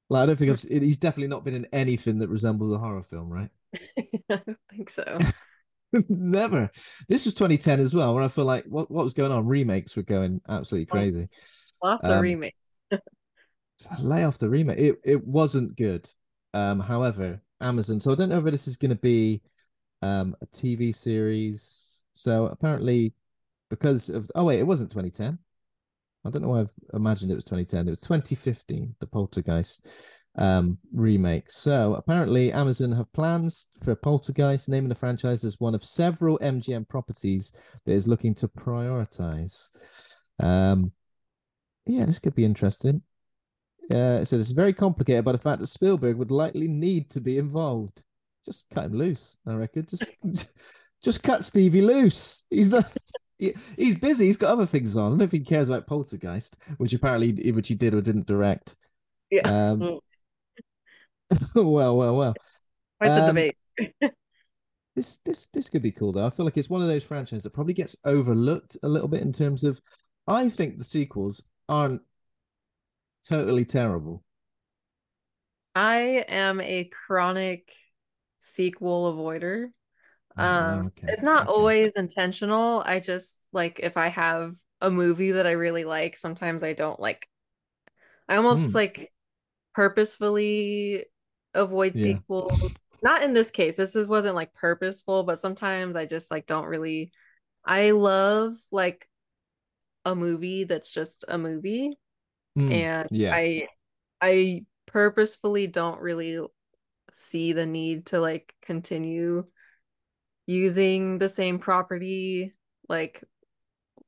[0.10, 3.04] Like I don't think I've, he's definitely not been in anything that resembles a horror
[3.04, 3.50] film, right?
[3.98, 5.20] I don't think so.
[6.10, 6.72] Never.
[7.08, 9.48] This was 2010 as well, when I feel like what, what was going on?
[9.48, 11.28] Remakes were going absolutely crazy.
[11.82, 12.56] Off the um, remake.
[14.00, 14.80] lay off the remake.
[14.80, 16.10] It it wasn't good.
[16.54, 18.00] Um, however, Amazon.
[18.00, 19.42] So I don't know whether this is going to be
[20.02, 22.04] um a TV series.
[22.14, 23.14] So apparently,
[23.70, 25.38] because of oh wait, it wasn't 2010.
[26.24, 27.88] I don't know why I've imagined it was 2010.
[27.88, 28.96] It was 2015.
[29.00, 29.88] The Poltergeist
[30.38, 31.50] um, remake.
[31.50, 36.88] So apparently, Amazon have plans for Poltergeist, naming the franchise as one of several MGM
[36.88, 37.52] properties
[37.86, 39.68] that is looking to prioritize.
[40.40, 40.92] Um,
[41.86, 43.02] yeah, this could be interesting.
[43.90, 47.38] Uh, so it's very complicated by the fact that Spielberg would likely need to be
[47.38, 48.04] involved.
[48.46, 49.86] Just cut him loose, I reckon.
[49.90, 50.06] Just,
[51.04, 52.44] just cut Stevie loose.
[52.50, 52.86] He's not.
[53.38, 54.28] he's busy.
[54.28, 55.06] He's got other things on.
[55.06, 58.28] I don't know if he cares about Poltergeist, which apparently, which he did or didn't
[58.28, 58.78] direct.
[59.30, 59.42] Yeah.
[59.42, 60.00] Um, mm.
[61.56, 62.34] well, well, well.
[63.00, 63.56] Quite the um, debate.
[64.96, 66.26] this this this could be cool though.
[66.26, 69.22] I feel like it's one of those franchises that probably gets overlooked a little bit
[69.22, 69.82] in terms of.
[70.28, 72.02] I think the sequels aren't
[73.28, 74.24] totally terrible.
[75.74, 77.72] I am a chronic
[78.40, 79.68] sequel avoider.
[80.38, 81.08] Oh, um, okay.
[81.12, 81.52] it's not okay.
[81.52, 82.84] always intentional.
[82.86, 87.00] I just like if I have a movie that I really like, sometimes I don't
[87.00, 87.28] like.
[88.28, 88.76] I almost mm.
[88.76, 89.12] like
[89.74, 91.06] purposefully
[91.54, 92.04] avoid yeah.
[92.04, 92.76] sequels.
[93.04, 93.76] Not in this case.
[93.76, 97.12] This is, wasn't like purposeful, but sometimes I just like don't really
[97.66, 99.08] I love like
[100.06, 101.98] a movie that's just a movie.
[102.58, 103.34] Mm, and yeah.
[103.34, 103.68] I
[104.20, 106.40] I purposefully don't really
[107.14, 109.46] see the need to like continue
[110.48, 112.54] using the same property
[112.90, 113.24] like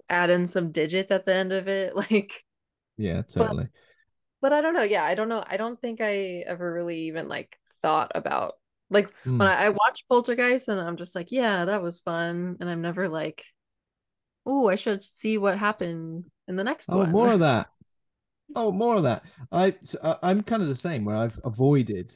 [0.09, 2.43] add in some digits at the end of it like
[2.97, 3.67] yeah totally
[4.43, 4.83] but, I don't know.
[4.83, 5.43] Yeah, I don't know.
[5.47, 8.55] I don't think I ever really even like thought about
[8.89, 9.39] like mm.
[9.39, 12.81] when I, I watch Poltergeist and I'm just like, yeah, that was fun, and I'm
[12.81, 13.43] never like,
[14.45, 17.11] oh, I should see what happened in the next oh, one.
[17.11, 17.67] more of that.
[18.55, 19.23] Oh, more of that.
[19.51, 19.73] I
[20.21, 22.13] I'm kind of the same where I've avoided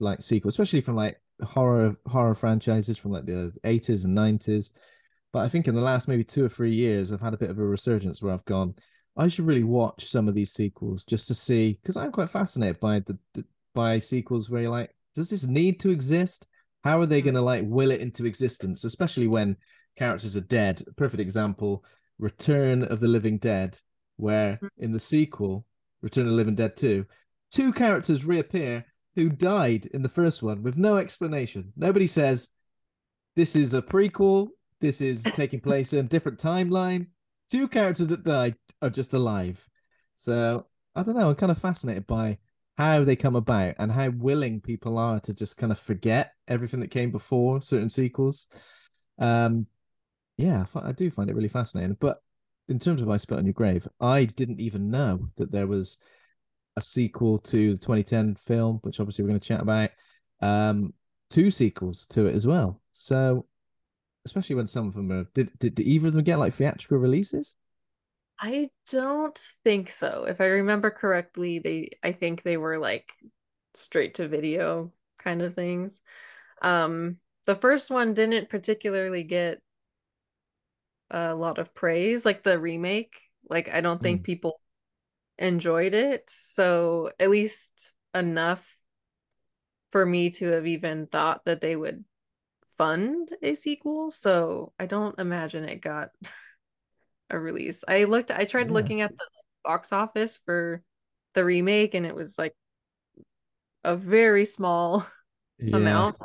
[0.00, 4.72] like sequels, especially from like horror horror franchises from like the 80s and 90s.
[5.32, 7.50] But I think in the last maybe two or three years, I've had a bit
[7.50, 8.74] of a resurgence where I've gone,
[9.18, 12.78] I should really watch some of these sequels just to see because I'm quite fascinated
[12.78, 16.46] by the, the, by sequels where you're like, does this need to exist?
[16.84, 19.56] How are they going to like will it into existence, especially when
[19.96, 20.84] characters are dead?
[20.96, 21.84] perfect example:
[22.20, 23.80] Return of the Living Dead,
[24.16, 24.68] where mm.
[24.78, 25.66] in the sequel,
[26.00, 27.04] Return of the Living Dead Two,
[27.50, 31.72] two characters reappear who died in the first one with no explanation.
[31.76, 32.50] Nobody says
[33.34, 34.50] this is a prequel.
[34.80, 37.08] This is taking place in a different timeline
[37.50, 39.66] two characters that died are just alive.
[40.16, 41.30] So I don't know.
[41.30, 42.38] I'm kind of fascinated by
[42.76, 46.80] how they come about and how willing people are to just kind of forget everything
[46.80, 48.46] that came before certain sequels.
[49.18, 49.66] Um,
[50.36, 51.96] yeah, I do find it really fascinating.
[51.98, 52.22] But
[52.68, 55.98] in terms of I Spit on Your Grave, I didn't even know that there was
[56.76, 59.90] a sequel to the 2010 film, which obviously we're going to chat about.
[60.40, 60.94] Um,
[61.30, 62.80] two sequels to it as well.
[62.94, 63.46] So,
[64.28, 66.98] especially when some of them are, did, did, did either of them get like theatrical
[66.98, 67.56] releases?
[68.40, 70.26] I don't think so.
[70.28, 73.12] If I remember correctly, they I think they were like
[73.74, 75.98] straight to video kind of things.
[76.62, 79.60] Um the first one didn't particularly get
[81.10, 83.20] a lot of praise, like the remake.
[83.48, 84.24] Like I don't think mm.
[84.24, 84.60] people
[85.38, 86.30] enjoyed it.
[86.32, 88.62] So at least enough
[89.90, 92.04] for me to have even thought that they would
[92.78, 94.10] fund a sequel.
[94.10, 96.10] So I don't imagine it got
[97.30, 97.84] a release.
[97.86, 98.74] I looked I tried yeah.
[98.74, 99.24] looking at the
[99.64, 100.82] box office for
[101.34, 102.54] the remake and it was like
[103.84, 105.06] a very small
[105.58, 105.76] yeah.
[105.76, 106.16] amount.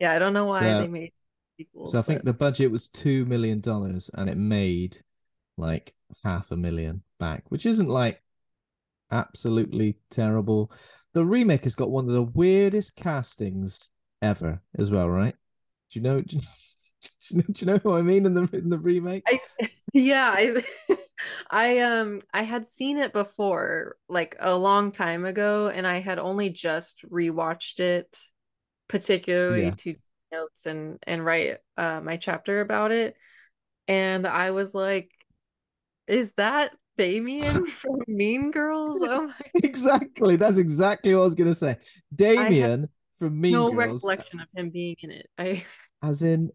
[0.00, 1.12] Yeah, I don't know why so, they made
[1.56, 1.92] sequels.
[1.92, 4.98] So I think the budget was two million dollars and it made
[5.56, 8.22] like half a million back, which isn't like
[9.10, 10.72] absolutely terrible.
[11.14, 13.90] The remake has got one of the weirdest castings
[14.22, 15.34] ever as well, right?
[15.90, 16.20] Do you know?
[16.20, 16.42] Do you,
[17.00, 19.24] do you know, do you know what I mean in the in the remake?
[19.26, 19.40] I,
[19.92, 20.64] yeah, I
[21.50, 26.18] I um I had seen it before, like a long time ago, and I had
[26.18, 28.20] only just rewatched it,
[28.88, 29.74] particularly yeah.
[29.78, 29.94] to
[30.32, 33.16] notes and and write uh, my chapter about it,
[33.86, 35.10] and I was like,
[36.06, 39.34] "Is that Damian from Mean Girls?" Oh my!
[39.54, 41.78] exactly, that's exactly what I was gonna say.
[42.14, 44.02] Damian from Mean no Girls.
[44.02, 45.28] No recollection of him being in it.
[45.38, 45.64] I
[46.02, 46.50] as in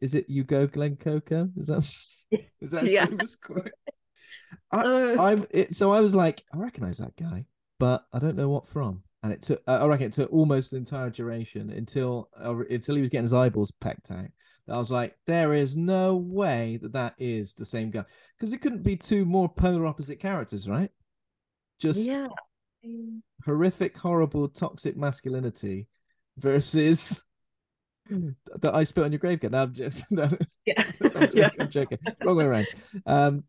[0.00, 1.50] is it you go Glen Coco?
[1.56, 1.78] Is that
[2.60, 3.06] is that yeah.
[3.06, 3.70] famous quote?
[4.72, 7.46] I, uh, I'm it, so I was like, I recognize that guy,
[7.78, 9.02] but I don't know what from.
[9.22, 13.00] And it took, I reckon, it took almost the entire duration until uh, until he
[13.00, 14.26] was getting his eyeballs pecked out.
[14.68, 18.04] I was like, there is no way that that is the same guy
[18.36, 20.90] because it couldn't be two more polar opposite characters, right?
[21.80, 22.28] Just yeah.
[23.44, 25.88] horrific, horrible, toxic masculinity
[26.38, 27.20] versus
[28.10, 29.42] that I spit on your grave.
[29.42, 30.28] Now I'm just no,
[30.64, 30.82] yeah.
[31.02, 31.50] I'm, joking, yeah.
[31.58, 31.98] I'm joking.
[32.24, 32.66] Wrong way around.
[33.04, 33.44] Um,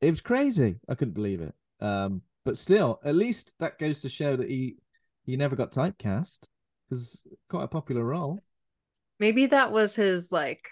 [0.00, 0.76] it was crazy.
[0.88, 1.54] I couldn't believe it.
[1.80, 4.76] Um, but still, at least that goes to show that he
[5.24, 6.48] he never got typecast
[6.88, 8.42] because quite a popular role.
[9.18, 10.68] Maybe that was his like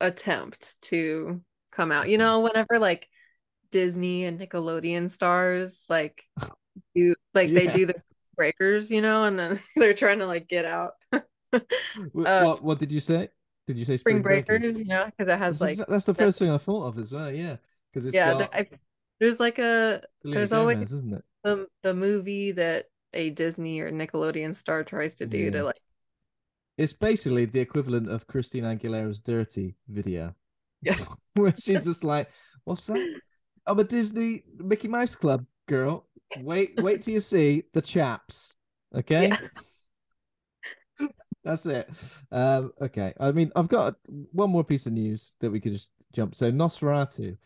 [0.00, 2.08] attempt to come out.
[2.08, 3.08] You know, whenever like
[3.70, 6.24] Disney and Nickelodeon stars like
[6.94, 7.58] do like yeah.
[7.58, 7.94] they do the
[8.36, 10.92] breakers, you know, and then they're trying to like get out.
[12.12, 13.28] what, uh, what did you say?
[13.66, 14.60] Did you say Spring, Spring Breakers?
[14.60, 14.78] Breakers?
[14.78, 17.12] You know, because it has that's like that's the first thing I thought of as
[17.12, 17.32] well.
[17.32, 17.56] Yeah,
[17.92, 18.32] because it's yeah.
[18.32, 18.54] Got...
[18.54, 18.68] I,
[19.18, 23.90] there's like a there's Gomez, always isn't it the the movie that a Disney or
[23.90, 25.50] Nickelodeon star tries to do yeah.
[25.50, 25.80] to like.
[26.76, 30.34] It's basically the equivalent of Christina Aguilera's "Dirrty" video.
[30.82, 30.98] Yeah,
[31.34, 32.28] where she's just like,
[32.64, 33.20] "What's that?
[33.66, 36.06] I'm a Disney Mickey Mouse Club girl.
[36.38, 38.56] Wait, wait till you see the chaps."
[38.94, 39.28] Okay.
[39.28, 41.08] Yeah.
[41.44, 41.88] That's it.
[42.32, 43.14] Um, okay.
[43.20, 43.96] I mean, I've got
[44.32, 46.34] one more piece of news that we could just jump.
[46.34, 47.36] So Nosferatu.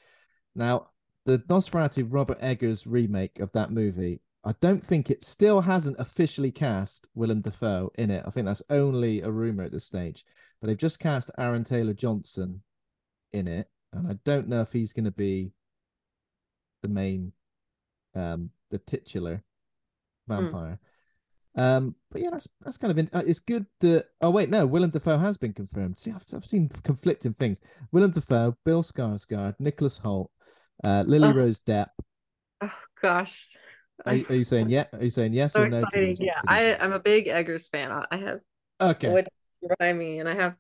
[0.55, 0.89] Now,
[1.27, 6.51] the Nosferatu Robert Eggers remake of that movie, I don't think it still hasn't officially
[6.51, 8.25] cast Willem Dafoe in it.
[8.27, 10.25] I think that's only a rumor at this stage.
[10.61, 12.63] But they've just cast Aaron Taylor Johnson
[13.33, 15.53] in it, and I don't know if he's going to be
[16.83, 17.33] the main,
[18.15, 19.43] um, the titular
[20.27, 20.35] hmm.
[20.35, 20.79] vampire.
[20.79, 20.87] Mm.
[21.57, 24.07] Um, but yeah, that's that's kind of in, uh, it's good that.
[24.21, 25.99] Oh wait, no, Willem Dafoe has been confirmed.
[25.99, 27.61] See, I've, I've seen conflicting things.
[27.91, 30.31] Willem Dafoe, Bill Skarsgård, Nicholas Hoult,
[30.85, 31.35] uh, Lily oh.
[31.35, 31.89] Rose Depp.
[32.61, 33.49] Oh gosh.
[34.07, 34.85] Are, are, you saying yeah?
[34.93, 35.83] Are you saying yes so or no?
[35.95, 37.91] Yeah, I I'm a big Eggers fan.
[38.11, 38.41] I have
[38.81, 39.25] okay
[39.61, 40.55] behind me, and I have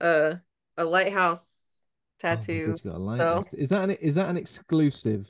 [0.00, 0.40] a
[0.76, 1.86] a lighthouse
[2.20, 2.76] tattoo.
[2.78, 3.50] Oh, God, a lighthouse.
[3.50, 3.56] So.
[3.58, 5.26] Is that an is that an exclusively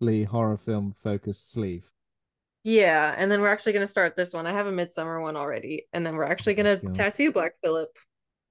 [0.00, 1.90] horror film focused sleeve?
[2.62, 4.46] Yeah, and then we're actually gonna start this one.
[4.46, 7.96] I have a Midsommar one already, and then we're actually gonna oh tattoo Black Phillip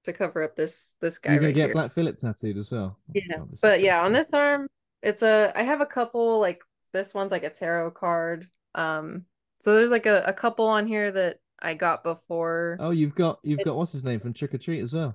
[0.04, 1.32] to cover up this this guy.
[1.32, 1.74] You're gonna right get here.
[1.74, 2.98] Black Phillip tattooed as well.
[2.98, 4.68] Oh, yeah, oh, but yeah, on this arm,
[5.02, 5.52] it's a.
[5.54, 6.62] I have a couple like
[6.94, 8.48] this one's like a tarot card.
[8.74, 9.26] Um,
[9.60, 12.78] so there's like a, a couple on here that I got before.
[12.80, 15.14] Oh, you've got you've it, got what's his name from Trick 'r Treat as well.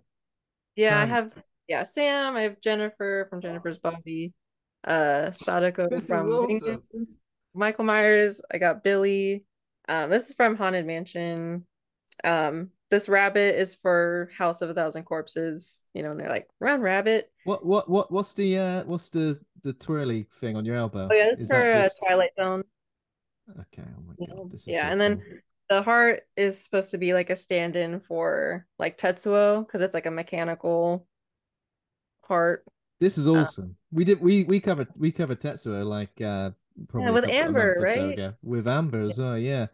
[0.76, 1.02] Yeah, Sam.
[1.02, 1.32] I have
[1.68, 2.36] yeah Sam.
[2.36, 4.34] I have Jennifer from Jennifer's Body.
[4.84, 6.84] Uh, Sadako from awesome.
[7.54, 8.42] Michael Myers.
[8.52, 9.46] I got Billy.
[9.88, 11.66] Um, this is from Haunted Mansion.
[12.24, 16.48] Um, this rabbit is for House of a Thousand Corpses, you know, and they're like,
[16.60, 17.32] run rabbit.
[17.46, 21.08] What what what what's the uh what's the the twirly thing on your elbow?
[21.12, 22.64] Oh yeah, this is for that uh, Twilight Zone.
[23.60, 23.88] Okay.
[23.98, 24.52] Oh my god.
[24.52, 25.38] This is Yeah, so and then cool.
[25.70, 30.06] the heart is supposed to be like a stand-in for like Tetsuo because it's like
[30.06, 31.08] a mechanical
[32.24, 32.66] heart.
[33.02, 33.76] This is uh, awesome.
[33.92, 36.52] we did we we covered we covered Tetsuo like uh
[36.88, 38.14] probably a with couple- a month Amber, so right?
[38.14, 38.34] ago.
[38.44, 39.68] With Amber as well, yeah.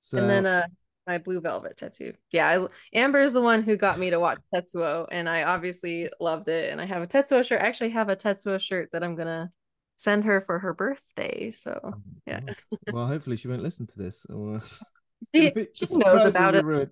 [0.00, 0.66] So And then uh
[1.06, 2.12] my blue velvet tattoo.
[2.32, 2.66] Yeah, I,
[2.96, 6.70] Amber is the one who got me to watch Tetsuo, and I obviously loved it.
[6.70, 7.62] And I have a Tetsuo shirt.
[7.62, 9.50] I actually have a Tetsuo shirt that I'm gonna
[9.96, 11.50] send her for her birthday.
[11.50, 11.94] So Oh
[12.26, 12.40] yeah.
[12.92, 14.60] Well, hopefully she won't listen to this, or
[15.34, 16.64] she, she knows about it.
[16.64, 16.90] ruined.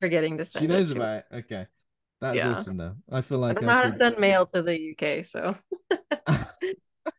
[0.00, 1.24] Forgetting to send She knows it about it.
[1.36, 1.66] Okay,
[2.28, 2.44] that's Yeah.
[2.44, 2.76] awesome.
[2.76, 5.22] Though I feel I like don't know I how to send mail to the UK,
[5.22, 5.56] so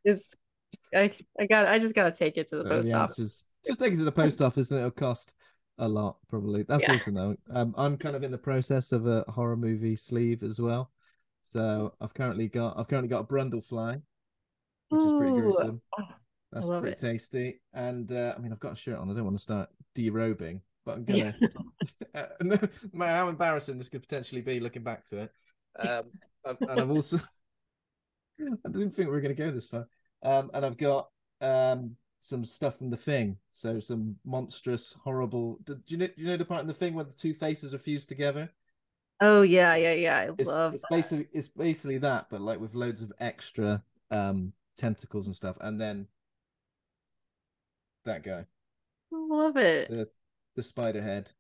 [0.04, 0.36] it's
[0.96, 3.18] I I got I just gotta take it to the Uh, post the office.
[3.18, 3.44] answers.
[3.66, 5.34] Just take it to the post office and it'll cost
[5.78, 6.64] a lot, probably.
[6.64, 6.90] That's Yeah.
[6.90, 7.36] awesome though.
[7.52, 10.92] Um, I'm kind of in the process of a horror movie sleeve as well.
[11.44, 14.02] So I've currently got I've currently got a Brundle fly,
[14.90, 15.82] which is pretty gruesome.
[15.98, 16.14] oh,
[16.52, 16.98] That's pretty it.
[16.98, 17.62] tasty.
[17.74, 19.10] And uh, I mean I've got a shirt on.
[19.10, 21.36] I don't want to start derobing, but I'm gonna
[22.16, 22.58] uh, no
[23.06, 25.32] how embarrassing this could potentially be looking back to it.
[25.80, 26.06] Um
[26.68, 27.20] and I've also
[28.66, 29.88] I didn't think we were gonna go this far.
[30.24, 31.10] Um and I've got
[31.42, 33.38] um some stuff from the thing.
[33.54, 35.60] So some monstrous, horrible.
[35.66, 36.08] Do you know?
[36.08, 38.50] Do you know the part in the thing where the two faces are fused together?
[39.20, 40.18] Oh yeah, yeah, yeah.
[40.18, 44.54] I It's, love it's basically it's basically that, but like with loads of extra um
[44.78, 46.08] tentacles and stuff, and then
[48.06, 48.46] that guy,
[49.12, 49.90] I love it.
[49.90, 50.08] the
[50.58, 51.32] the spider head.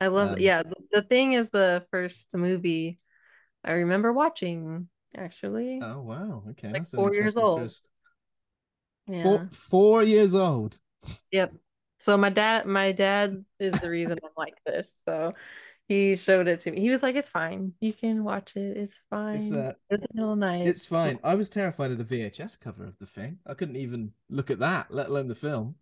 [0.00, 2.98] I love um, yeah, the, thing is the first movie
[3.64, 5.80] I remember watching actually.
[5.82, 7.60] Oh wow, okay, Like that's four years old.
[7.60, 7.90] First.
[9.06, 9.22] yeah.
[9.22, 10.78] Four four years old.
[11.32, 11.54] Yep.
[12.04, 15.02] So my dad my dad is the reason I'm like this.
[15.06, 15.34] So
[15.88, 16.80] he showed it to me.
[16.80, 17.72] He was like, It's fine.
[17.80, 18.76] You can watch it.
[18.76, 19.36] It's fine.
[19.36, 20.68] It's uh, It's a little nice.
[20.68, 21.18] it's fine.
[21.24, 23.38] I was terrified of the VHS cover of the thing.
[23.46, 25.76] I couldn't even look at that, let alone the film.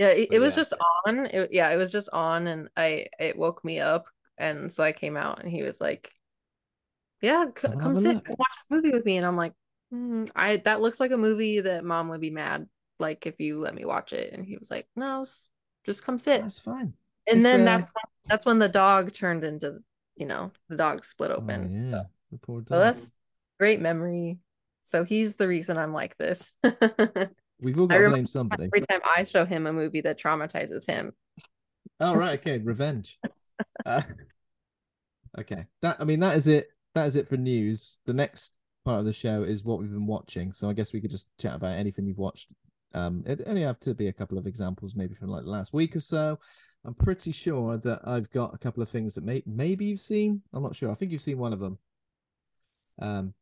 [0.00, 0.56] Yeah, it, it was yeah.
[0.56, 0.74] just
[1.06, 1.26] on.
[1.26, 4.06] It, yeah, it was just on, and I it woke me up,
[4.38, 6.12] and so I came out, and he was like,
[7.20, 9.54] "Yeah, c- come sit, come watch this movie with me." And I'm like,
[9.90, 13.60] "Hmm, I that looks like a movie that mom would be mad like if you
[13.60, 15.24] let me watch it." And he was like, "No,
[15.84, 16.94] just come sit." That's fine.
[17.28, 17.90] And It's, then uh, that's
[18.28, 19.82] that's when the dog turned into,
[20.16, 21.72] you know, the dog split Oh, open.
[21.72, 22.80] yeah, the poor So dog.
[22.80, 23.12] that's
[23.58, 24.38] great memory.
[24.82, 26.52] So he's the reason I'm like this.
[27.62, 28.64] We've all got to blame somebody.
[28.64, 31.12] Every time I show him a movie that traumatizes him,
[32.00, 33.18] Oh right, okay, revenge.
[33.84, 34.00] Uh,
[35.38, 36.68] okay, that I mean that is it.
[36.94, 37.98] That is it for news.
[38.06, 40.54] The next part of the show is what we've been watching.
[40.54, 42.54] So I guess we could just chat about anything you've watched.
[42.94, 45.74] Um, it only have to be a couple of examples, maybe from like the last
[45.74, 46.38] week or so.
[46.86, 50.40] I'm pretty sure that I've got a couple of things that may maybe you've seen.
[50.54, 50.90] I'm not sure.
[50.90, 51.78] I think you've seen one of them.
[52.98, 53.34] Um,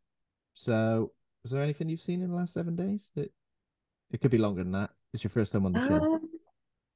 [0.53, 1.13] so
[1.45, 3.33] is there anything you've seen in the last seven days that
[4.11, 4.91] it could be longer than that?
[5.13, 5.97] It's your first time on the show.
[5.97, 6.29] Um,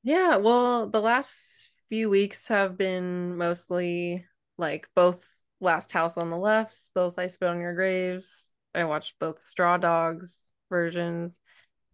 [0.02, 4.26] yeah, well, the last few weeks have been mostly
[4.58, 5.26] like both
[5.60, 8.50] Last House on the Left, both I Spit on Your Graves.
[8.74, 11.38] I watched both Straw Dogs versions.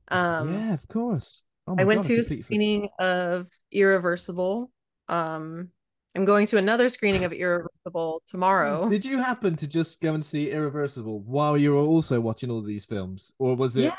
[0.08, 1.42] Um, yeah, of course.
[1.66, 4.70] Oh I went God, to a completely for- screening of Irreversible.
[5.08, 5.68] Um,
[6.14, 8.88] I'm going to another screening of Irreversible tomorrow.
[8.90, 12.62] Did you happen to just go and see Irreversible while you were also watching all
[12.62, 13.84] these films, or was it?
[13.84, 13.94] Yeah.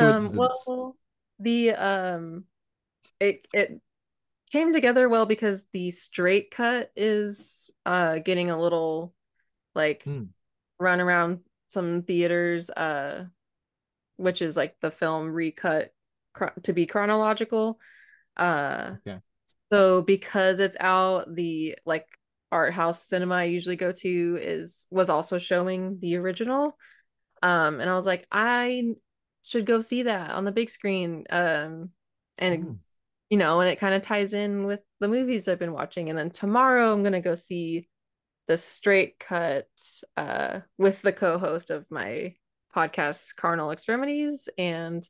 [0.00, 0.96] Um, well,
[1.38, 2.44] the um,
[3.20, 3.80] it it
[4.52, 9.14] came together well because the straight cut is uh getting a little
[9.74, 10.26] like Hmm.
[10.80, 13.26] run around some theaters uh
[14.16, 15.92] which is like the film recut
[16.36, 17.78] chro- to be chronological
[18.36, 19.20] uh Okay.
[19.70, 22.06] so because it's out the like
[22.52, 26.76] art house cinema I usually go to is was also showing the original
[27.42, 28.94] um and I was like I
[29.46, 31.90] should go see that on the big screen um
[32.38, 32.72] and Hmm.
[33.30, 36.10] you know, and it kind of ties in with the movies I've been watching.
[36.10, 37.88] And then tomorrow I'm gonna go see
[38.46, 39.68] the straight cut
[40.16, 42.34] uh with the co-host of my
[42.74, 45.08] podcast, Carnal Extremities, and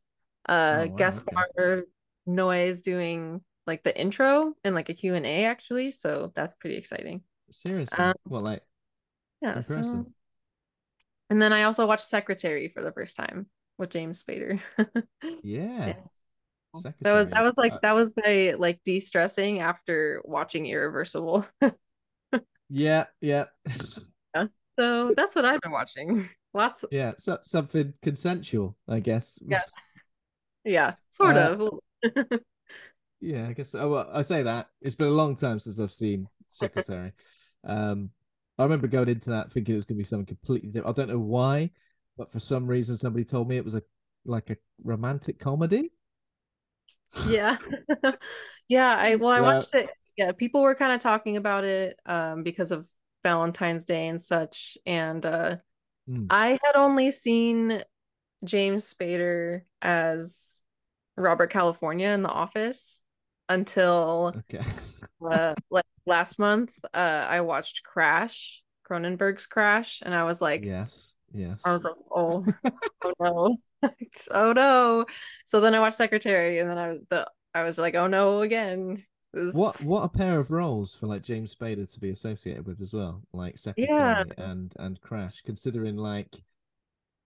[0.48, 1.82] uh Oh, wow, Gaspar
[2.28, 5.90] Noé's doing like the intro and like a Q&A actually.
[5.90, 7.22] So that's pretty exciting.
[7.50, 8.62] Seriously, Um, well, like
[9.42, 9.60] Yeah.
[9.60, 10.06] so-
[11.28, 13.46] And then I also watched Secretary for the first time
[13.78, 14.60] with James Spader.
[15.42, 15.94] yeah,
[17.02, 21.46] that was that was like that was my like de-stressing after watching Irreversible.
[22.68, 23.46] yeah, yeah,
[24.76, 26.28] So that's what I've been watching.
[26.52, 26.90] Lots, Of...
[26.92, 27.12] yeah.
[27.18, 29.38] So, something consensual, I guess.
[29.46, 29.62] Yeah.
[30.64, 31.56] yeah, sort Uh,
[32.02, 32.40] of.
[33.20, 33.48] yeah.
[33.48, 33.74] I guess.
[33.74, 37.12] Oh, well, I say that it's been a long time since I've seen secretary.
[37.64, 38.10] um,
[38.58, 40.98] I remember going into that thinking it was going to be something completely different.
[40.98, 41.70] I don't know why,
[42.16, 43.82] but for some reason, somebody told me it was a
[44.24, 45.92] like a romantic comedy.
[47.28, 47.56] Yeah.
[48.68, 49.88] yeah, I well I watched it.
[50.16, 52.88] Yeah, people were kind of talking about it um because of
[53.22, 55.56] Valentine's Day and such and uh
[56.08, 56.26] Hmm.
[56.30, 57.82] I had only seen
[58.44, 60.62] James Spader as
[61.16, 63.00] Robert California in The Office
[63.48, 64.64] until Okay.
[65.32, 71.15] uh, like last month uh I watched Crash, Cronenberg's Crash and I was like yes.
[71.36, 71.60] Yes.
[71.64, 72.46] I was like, oh,
[73.04, 73.56] oh no,
[74.30, 75.04] oh no.
[75.46, 78.40] So then I watched Secretary, and then I was the I was like, oh no,
[78.40, 79.04] again.
[79.32, 82.80] This- What what a pair of roles for like James Spader to be associated with
[82.80, 84.24] as well, like Secretary Yeah.
[84.38, 85.42] and and Crash.
[85.42, 86.34] Considering like,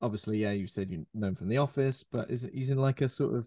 [0.03, 2.79] obviously, yeah, you said you know him from The Office, but is it, he's in
[2.79, 3.47] like a sort of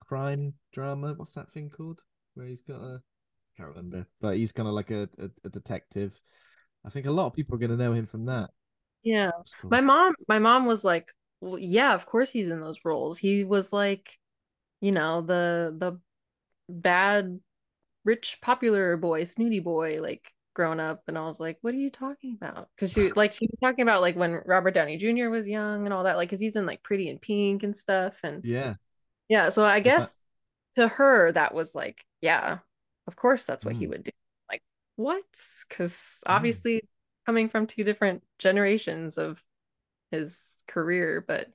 [0.00, 1.14] crime drama?
[1.16, 2.02] What's that thing called?
[2.34, 5.48] Where he's got a I can't remember, but he's kind of like a, a a
[5.48, 6.20] detective.
[6.86, 8.50] I think a lot of people are going to know him from that.
[9.02, 9.30] Yeah,
[9.60, 9.70] cool.
[9.70, 13.18] my mom, my mom was like, well, yeah, of course he's in those roles.
[13.18, 14.18] He was like,
[14.80, 16.00] you know, the the
[16.68, 17.40] bad,
[18.04, 21.02] rich, popular boy, snooty boy, like grown up.
[21.08, 22.68] And I was like, what are you talking about?
[22.76, 25.30] Because she like she was talking about like when Robert Downey Jr.
[25.30, 28.14] was young and all that, like because he's in like Pretty in Pink and stuff.
[28.24, 28.74] And Yeah.
[29.28, 30.14] Yeah, so I guess
[30.76, 32.58] to her that was like, yeah,
[33.06, 33.90] of course that's what he Mm.
[33.90, 34.10] would do.
[34.50, 34.62] Like,
[34.96, 35.24] what?
[35.68, 36.62] Because Mm.
[37.26, 39.42] Coming from two different generations of
[40.10, 41.48] his career, but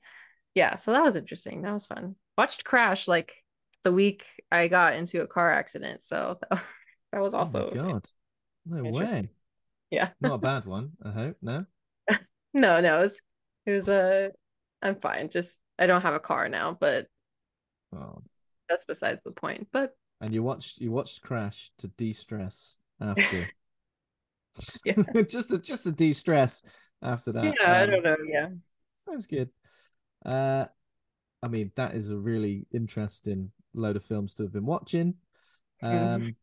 [0.54, 1.62] yeah, so that was interesting.
[1.62, 2.16] That was fun.
[2.36, 3.36] Watched Crash like
[3.84, 6.62] the week I got into a car accident, so that,
[7.12, 8.06] that was also oh my god,
[8.66, 9.28] no way.
[9.90, 10.10] yeah.
[10.20, 10.92] Not a bad one.
[11.04, 11.64] I hope no.
[12.54, 13.20] No, no, it was
[13.66, 14.32] it was a
[14.82, 15.28] I'm fine.
[15.28, 17.06] Just I don't have a car now, but
[17.94, 18.22] Oh.
[18.68, 19.68] that's besides the point.
[19.72, 23.48] But And you watched you watched Crash to de-stress after.
[24.84, 24.94] Yeah.
[25.28, 26.62] just to just to de-stress
[27.02, 27.56] after that.
[27.60, 28.16] yeah, I Um, don't know.
[28.26, 28.48] Yeah.
[29.06, 29.50] That was good.
[30.24, 30.66] Uh,
[31.42, 35.14] I mean, that is a really interesting load of films to have been watching.
[35.82, 36.36] Um,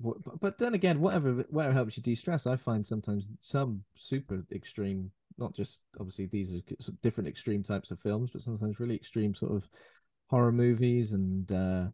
[0.00, 5.10] but, but then again, whatever whatever helps you de-stress, I find sometimes some super extreme,
[5.38, 9.52] not just obviously these are different extreme types of films, but sometimes really extreme sort
[9.52, 9.68] of
[10.28, 11.88] horror movies and uh,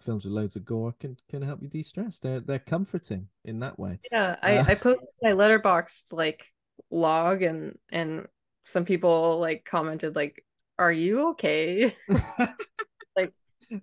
[0.00, 2.18] films with loads of gore can can help you de-stress.
[2.18, 3.98] They're they're comforting in that way.
[4.10, 6.46] Yeah, I, Uh, I posted my Letterboxd like
[6.90, 8.26] log and and
[8.66, 10.44] some people like commented like,
[10.78, 11.94] "Are you okay?"
[13.16, 13.32] Like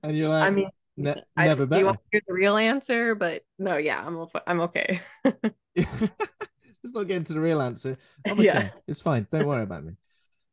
[0.04, 1.86] and you're like, I mean, ne- I, never you better.
[1.86, 3.16] want to hear the real answer?
[3.16, 5.02] But no, yeah, I'm I'm okay.
[5.76, 7.98] Let's not get into the real answer.
[8.26, 8.46] I'm okay.
[8.46, 8.70] Yeah.
[8.88, 9.28] It's fine.
[9.32, 9.94] Don't worry about me.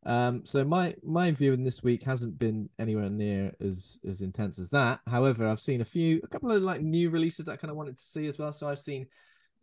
[0.07, 4.68] Um, so my my viewing this week hasn't been anywhere near as as intense as
[4.70, 5.00] that.
[5.07, 7.76] However, I've seen a few, a couple of like new releases that I kind of
[7.76, 8.52] wanted to see as well.
[8.52, 9.07] So I've seen,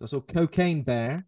[0.02, 1.26] I saw Cocaine Bear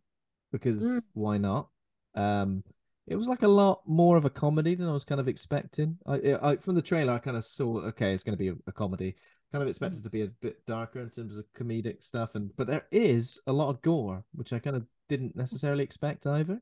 [0.51, 1.03] because Mm.
[1.13, 1.69] why not?
[2.15, 2.63] Um,
[3.05, 5.97] it was like a lot more of a comedy than I was kind of expecting.
[6.07, 8.55] I, I from the trailer, I kind of saw okay, it's going to be a,
[8.67, 9.15] a comedy.
[9.51, 10.03] Kind of expected Mm.
[10.05, 13.53] to be a bit darker in terms of comedic stuff, and but there is a
[13.53, 16.59] lot of gore, which I kind of didn't necessarily expect either.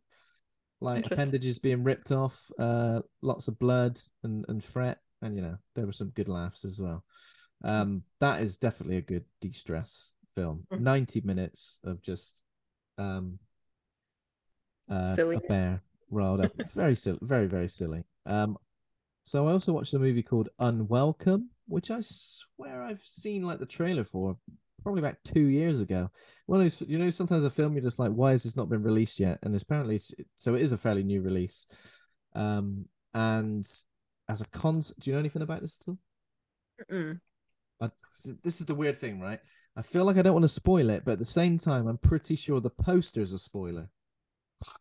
[0.82, 5.58] Like appendages being ripped off, uh, lots of blood and and fret, and you know
[5.76, 7.04] there were some good laughs as well.
[7.64, 10.66] Um, that is definitely a good de-stress film.
[10.72, 10.80] Mhm.
[10.80, 12.44] Ninety minutes of just
[12.98, 13.38] um,
[14.90, 15.36] uh, Silly.
[15.36, 18.04] a bear rolled up, very silly, very very silly.
[18.26, 18.58] Um,
[19.24, 23.68] so I also watched a movie called Unwelcome, which I swear I've seen like the
[23.68, 24.38] trailer for
[24.84, 26.10] probably about two years ago.
[26.46, 28.70] One of those, you know, sometimes a film you're just like, why has this not
[28.70, 29.40] been released yet?
[29.44, 30.00] And it's apparently,
[30.36, 31.66] so it is a fairly new release.
[32.36, 33.66] Um, and
[34.30, 35.98] as a concept, do you know anything about this at all?
[36.92, 37.20] Mm-mm.
[37.82, 37.90] I,
[38.44, 39.40] this is the weird thing, right?
[39.76, 41.98] I feel like I don't want to spoil it, but at the same time, I'm
[41.98, 43.90] pretty sure the poster is a spoiler.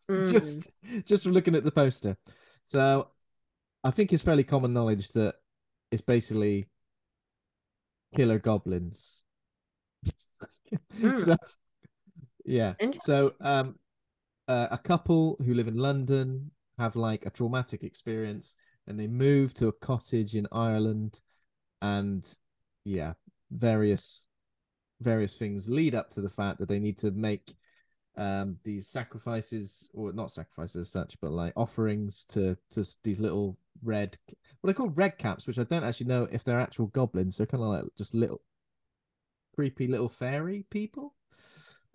[0.07, 0.31] Mm.
[0.31, 0.69] just
[1.05, 2.15] just from looking at the poster.
[2.65, 3.07] So
[3.83, 5.33] I think it's fairly common knowledge that
[5.91, 6.67] it's basically
[8.15, 9.23] killer goblins.
[10.99, 11.15] Hmm.
[11.15, 11.35] So
[12.45, 12.73] yeah.
[13.01, 13.75] So um
[14.47, 18.55] uh, a couple who live in London have like a traumatic experience
[18.87, 21.21] and they move to a cottage in Ireland
[21.81, 22.27] and
[22.83, 23.13] yeah,
[23.51, 24.25] various
[25.01, 27.55] various things lead up to the fact that they need to make
[28.17, 33.57] um these sacrifices or not sacrifices as such but like offerings to to these little
[33.83, 34.17] red
[34.59, 37.47] what are called red caps which i don't actually know if they're actual goblins they're
[37.47, 38.41] kind of like just little
[39.61, 41.13] creepy little fairy people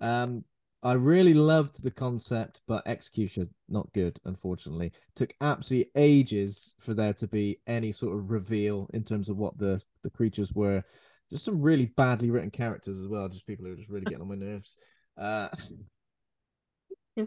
[0.01, 0.45] um
[0.83, 7.13] i really loved the concept but execution not good unfortunately took absolutely ages for there
[7.13, 10.83] to be any sort of reveal in terms of what the the creatures were
[11.31, 13.29] just some really badly written characters as well.
[13.29, 14.77] Just people who are just really getting on my nerves.
[15.19, 15.49] Uh,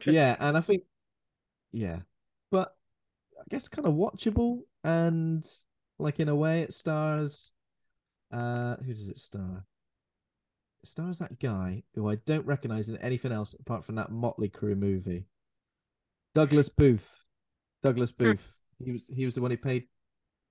[0.05, 0.83] yeah, and I think,
[1.71, 1.99] yeah,
[2.51, 2.75] but
[3.39, 5.45] I guess kind of watchable and
[5.97, 7.51] like in a way it stars.
[8.31, 9.65] Uh, who does it star?
[10.81, 14.49] It stars that guy who I don't recognize in anything else apart from that Motley
[14.49, 15.25] Crue movie.
[16.33, 17.25] Douglas Booth.
[17.83, 18.55] Douglas Booth.
[18.83, 19.87] He was he was the one who played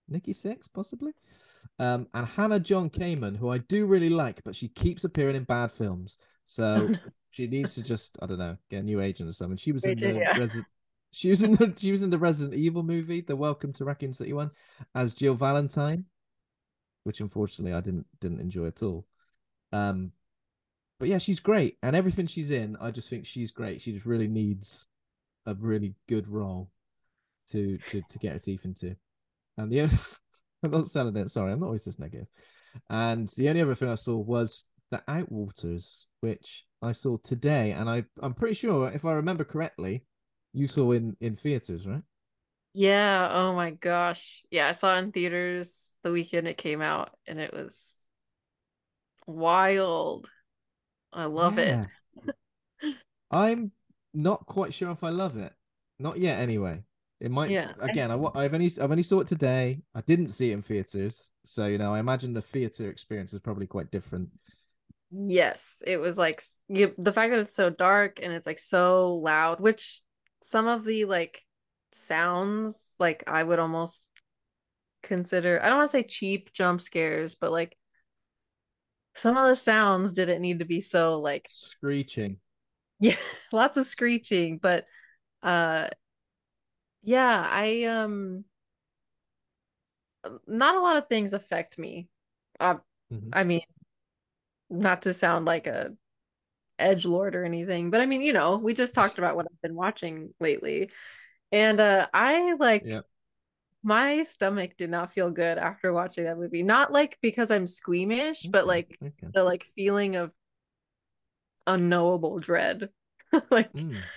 [0.09, 1.13] Nikki Sixx, possibly.
[1.79, 5.45] Um, and Hannah John Kamen, who I do really like, but she keeps appearing in
[5.45, 6.19] bad films.
[6.47, 6.91] So
[7.31, 9.57] she needs to just, I don't know, get a new agent or something.
[9.57, 10.35] She was in the yeah.
[10.35, 10.65] Resi-
[11.13, 14.13] she was in the she was in the Resident Evil movie, the Welcome to Raccoon
[14.13, 14.51] City one,
[14.95, 16.07] as Jill Valentine,
[17.05, 19.07] which unfortunately I didn't didn't enjoy at all.
[19.73, 20.13] Um,
[20.99, 23.81] but yeah, she's great, and everything she's in, I just think she's great.
[23.81, 24.87] She just really needs
[25.47, 26.71] a really good role
[27.51, 28.97] to to to get her teeth into.
[29.57, 29.95] And the only,
[30.63, 31.31] I'm not selling it.
[31.31, 32.29] Sorry, I'm not always this negative.
[32.91, 37.89] And the only other thing I saw was the Outwaters, which I saw today, and
[37.89, 40.05] I I'm pretty sure if I remember correctly,
[40.53, 42.03] you saw in in theaters, right?
[42.75, 44.45] Yeah, oh my gosh.
[44.51, 48.07] Yeah, I saw in theaters the weekend it came out and it was
[49.27, 50.31] wild.
[51.13, 51.87] I love it.
[53.31, 53.73] I'm
[54.15, 55.53] not quite sure if I love it.
[55.99, 56.83] Not yet, anyway.
[57.21, 57.51] It might.
[57.51, 57.73] Yeah.
[57.81, 59.81] Again, I I've only I've only saw it today.
[59.95, 63.41] I didn't see it in theaters, so you know I imagine the theater experience is
[63.41, 64.29] probably quite different.
[65.11, 69.15] Yes, it was like you, the fact that it's so dark and it's like so
[69.15, 70.01] loud, which
[70.43, 71.43] some of the like
[71.93, 74.11] sounds like I would almost
[75.03, 77.77] consider, I don't want to say cheap jump scares, but like
[79.19, 82.39] some of the sounds didn't need to be so like Screeching.
[83.01, 83.17] yeah,
[83.53, 84.87] lots of screeching, but
[85.43, 85.89] uh
[87.03, 88.45] yeah, I um
[90.47, 92.09] not a lot of things affect me.
[92.61, 92.77] Uh,
[93.11, 93.31] Mhm.
[93.33, 93.63] I mean,
[94.71, 95.95] not to sound like a
[96.79, 99.63] edge lord or anything, but I mean, you know, we just talked about what I've
[99.63, 100.91] been watching lately.
[101.53, 103.07] And uh I like Yep.
[103.89, 106.63] My stomach did not feel good after watching that movie.
[106.63, 109.29] Not like because I'm squeamish, but like okay.
[109.35, 110.33] the like feeling of
[111.67, 112.91] unknowable dread.
[113.51, 114.09] Like Mm.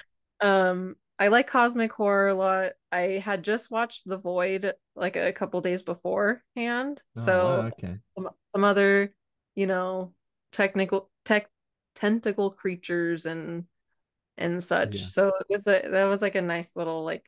[0.41, 2.73] um I like cosmic horror a lot.
[2.91, 7.01] I had just watched The Void like a couple days beforehand.
[7.15, 7.99] Oh, So wow, okay.
[8.17, 9.13] some, some other,
[9.55, 10.13] you know,
[10.53, 11.49] technical tech
[11.95, 13.65] tentacle creatures and
[14.37, 15.01] and such.
[15.01, 15.07] Yeah.
[15.07, 17.25] So it was a that was like a nice little like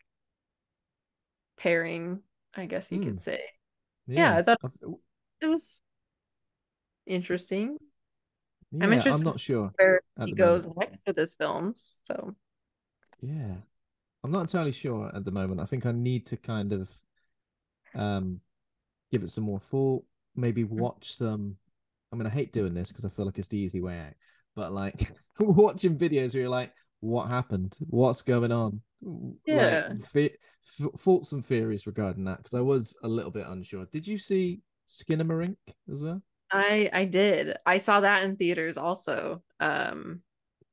[1.58, 2.22] pairing,
[2.56, 3.00] I guess you Hmm.
[3.00, 3.42] could say.
[4.16, 4.62] Yeah, I thought
[5.42, 5.82] it was
[7.06, 7.78] interesting.
[8.72, 9.74] yeah, I'm interested I'm not sure.
[9.78, 10.78] where he goes moment.
[10.78, 11.76] next to this film.
[12.06, 12.36] So
[13.22, 13.56] Yeah.
[14.24, 15.62] I'm not entirely sure at the moment.
[15.62, 16.90] I think I need to kind of
[17.96, 18.40] um
[19.12, 21.58] give it some more thought, maybe watch some
[22.12, 24.14] I mean I hate doing this because I feel like it's the easy way out.
[24.56, 26.74] But like watching videos where you're like,
[27.04, 27.78] what happened?
[27.88, 28.82] What's going on?
[29.46, 29.90] Yeah.
[29.90, 30.38] Like fe-
[30.80, 33.86] f- thoughts and theories regarding that because I was a little bit unsure.
[33.92, 35.58] Did you see Skinamarink
[35.92, 36.22] as well?
[36.50, 37.58] I I did.
[37.66, 39.44] I saw that in theaters also.
[39.60, 40.22] Um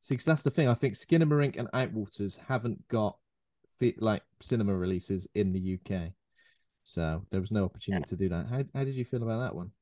[0.03, 0.69] See, because that's the thing.
[0.69, 3.19] I think Skinamarink and Outwaters haven't got
[3.79, 6.15] fi- like cinema releases in the UK,
[6.85, 8.47] so there was no opportunity to do that.
[8.47, 9.73] How how did you feel about that one?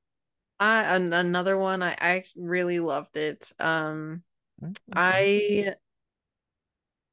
[0.59, 3.53] I an, another one I I really loved it.
[3.61, 4.23] Um
[4.63, 4.73] Okay.
[4.95, 5.75] I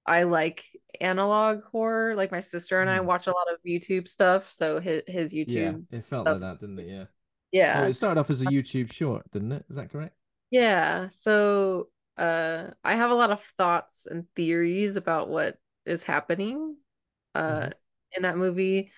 [0.06, 0.66] I like
[1.02, 2.16] analog horror.
[2.16, 3.08] Like my sister and I Hmm.
[3.08, 5.84] watch a lot of YouTube stuff, so his his YouTube.
[5.92, 6.34] yeah, it felt stuff.
[6.34, 6.88] like that, didn't it?
[6.88, 7.06] Yeah.
[7.52, 7.82] Yeah.
[7.82, 9.66] Oh, it started off as a YouTube short, didn't it?
[9.70, 10.16] Is that correct?
[10.50, 16.78] Yeah, so uh I have a lot of thoughts and theories about what is happening
[17.36, 17.70] uh
[18.16, 18.92] in that movie.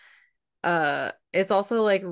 [0.63, 2.03] Uh it's also like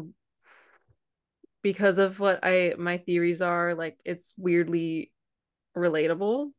[1.62, 5.12] because of what I my theories are, like it's weirdly
[5.76, 6.52] relatable.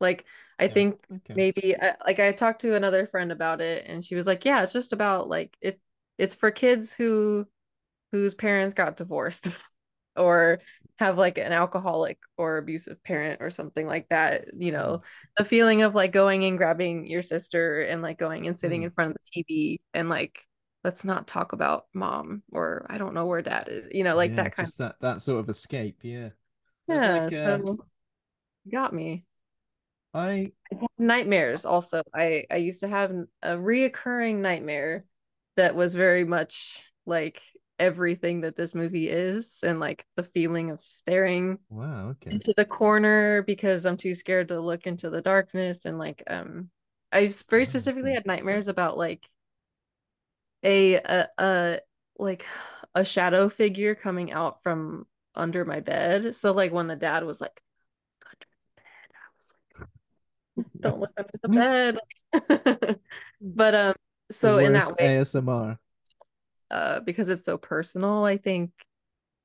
[0.00, 0.24] Like
[0.58, 1.36] I Yeah, think okay.
[1.36, 4.62] maybe I, like I talked to another friend about it and she was like, "Yeah,
[4.62, 5.80] it's just about like it
[6.18, 7.46] it's for kids who
[8.12, 9.54] whose parents got divorced
[10.16, 10.60] or
[10.98, 15.02] have like an alcoholic or abusive parent or something like that, you know,
[15.36, 18.84] the feeling of like going and grabbing your sister and like going and sitting Mm.
[18.84, 20.46] in front of the TV and like
[20.84, 24.34] let's not talk about mom or I don't know where dad is, you know, like
[24.34, 25.98] Yeah, that kind just that that sort of escape.
[26.02, 26.30] Yeah.
[26.88, 27.58] of yeah, like, uh,
[28.70, 29.24] got me.
[30.14, 30.52] I
[30.98, 33.10] nightmares also i i used to have
[33.42, 35.04] a reoccurring nightmare
[35.56, 37.42] that was very much like
[37.78, 42.08] everything that this movie is and like the feeling of staring wow.
[42.10, 42.30] Okay.
[42.30, 46.70] into the corner because i'm too scared to look into the darkness and like um
[47.12, 49.28] i very Oh, specifically had nightmares about like
[50.62, 51.80] a a, a
[52.18, 52.46] like
[52.94, 56.34] a shadow figure coming out from under my bed.
[56.36, 57.60] So like when the dad was like
[58.26, 58.46] under
[58.76, 59.88] the bed, I was like,
[60.80, 62.98] don't look under the bed.
[63.40, 63.94] but um,
[64.30, 65.78] so in that way, ASMR.
[66.70, 68.70] uh, because it's so personal, I think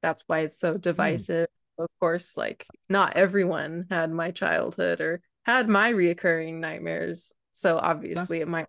[0.01, 1.47] that's why it's so divisive.
[1.77, 7.33] Of course, like not everyone had my childhood or had my reoccurring nightmares.
[7.51, 8.67] So obviously That's- it might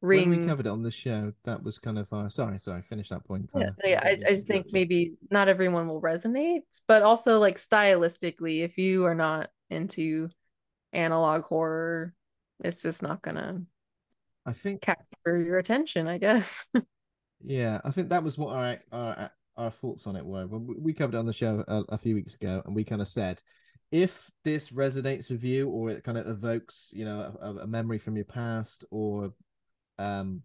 [0.00, 2.30] When ring we covered it on the show, that was kind of our.
[2.30, 2.82] Sorry, sorry.
[2.82, 3.50] Finish that point.
[3.56, 8.62] Yeah, yeah, I, I just think maybe not everyone will resonate, but also like stylistically,
[8.64, 10.28] if you are not into
[10.92, 12.14] analog horror,
[12.64, 13.62] it's just not gonna
[14.46, 16.64] I think capture your attention, I guess.
[17.44, 20.46] Yeah, I think that was what our our our thoughts on it were.
[20.46, 23.00] When we- covered it on the show a, a few weeks ago, and we kind
[23.00, 23.40] of said,
[23.92, 27.98] if this resonates with you, or it kind of evokes, you know, a, a memory
[27.98, 29.32] from your past, or
[29.98, 30.42] um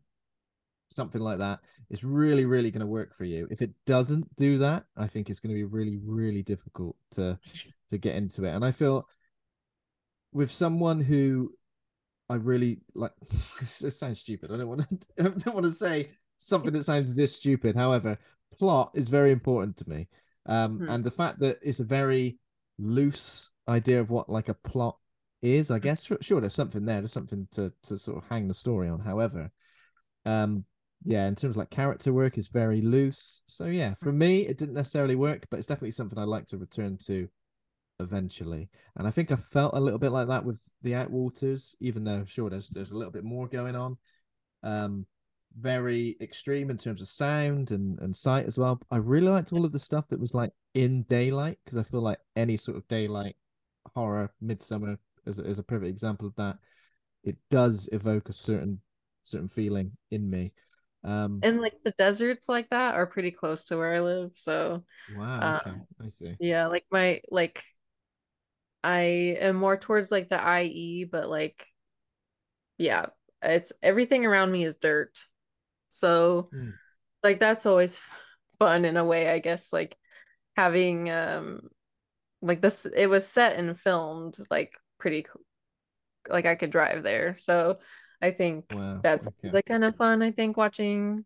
[0.89, 3.47] something like that, it's really, really going to work for you.
[3.49, 7.39] If it doesn't do that, I think it's going to be really, really difficult to
[7.89, 8.51] to get into it.
[8.51, 9.07] And I feel
[10.33, 11.53] with someone who
[12.29, 13.11] I really like.
[13.61, 14.51] it sounds stupid.
[14.51, 14.97] I don't want to.
[15.19, 17.75] I don't want to say something that sounds this stupid.
[17.75, 18.17] However,
[18.57, 20.07] plot is very important to me,
[20.45, 20.89] um, Hmm.
[20.89, 22.37] and the fact that it's a very
[22.79, 24.97] loose idea of what like a plot
[25.41, 25.71] is.
[25.71, 27.01] I guess sure, sure there's something there.
[27.01, 28.99] There's something to to sort of hang the story on.
[28.99, 29.51] However,
[30.25, 30.65] um,
[31.05, 33.41] yeah, in terms of like character work is very loose.
[33.47, 36.57] So yeah, for me, it didn't necessarily work, but it's definitely something I'd like to
[36.57, 37.27] return to
[37.99, 38.69] eventually.
[38.95, 42.25] And I think I felt a little bit like that with the Outwaters, even though
[42.25, 43.97] sure there's there's a little bit more going on.
[44.63, 45.05] Um
[45.59, 48.81] very extreme in terms of sound and, and sight as well.
[48.89, 52.01] I really liked all of the stuff that was like in daylight because I feel
[52.01, 53.35] like any sort of daylight
[53.93, 56.57] horror, Midsommar is a, is a perfect example of that.
[57.23, 58.81] It does evoke a certain
[59.23, 60.53] certain feeling in me.
[61.03, 64.83] Um and like the deserts like that are pretty close to where I live, so
[65.15, 66.35] wow, okay, um, I see.
[66.39, 67.63] yeah, like my like
[68.83, 69.01] I
[69.39, 71.67] am more towards like the IE, but like
[72.77, 73.07] yeah,
[73.41, 75.19] it's everything around me is dirt.
[75.91, 76.77] So Hmm.
[77.23, 77.99] like that's always
[78.59, 79.97] fun in a way, I guess, like
[80.57, 81.69] having um
[82.41, 85.25] like this it was set and filmed like pretty
[86.29, 87.35] like I could drive there.
[87.37, 87.79] So
[88.21, 89.53] I think Wow, that's okay.
[89.53, 91.25] like kind of fun, I think, watching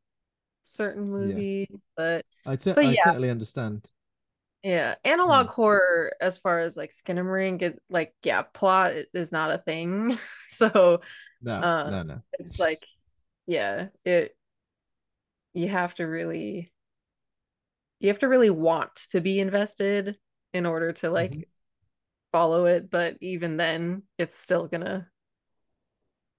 [0.66, 1.68] certain movies.
[1.98, 2.96] But I, te- but I yeah.
[2.96, 3.92] totally understand.
[4.68, 9.58] Yeah, analog horror as far as like Skinamarink, it like yeah, plot is not a
[9.60, 10.18] thing.
[10.50, 11.02] So
[11.42, 12.24] No, Uh, no, no.
[12.34, 12.88] it's like
[13.48, 14.38] yeah, it
[15.54, 16.72] you have to really
[18.00, 20.18] you have to really want to be invested
[20.54, 21.46] in order to like Mhm.
[22.34, 25.10] follow it, but even then it's still gonna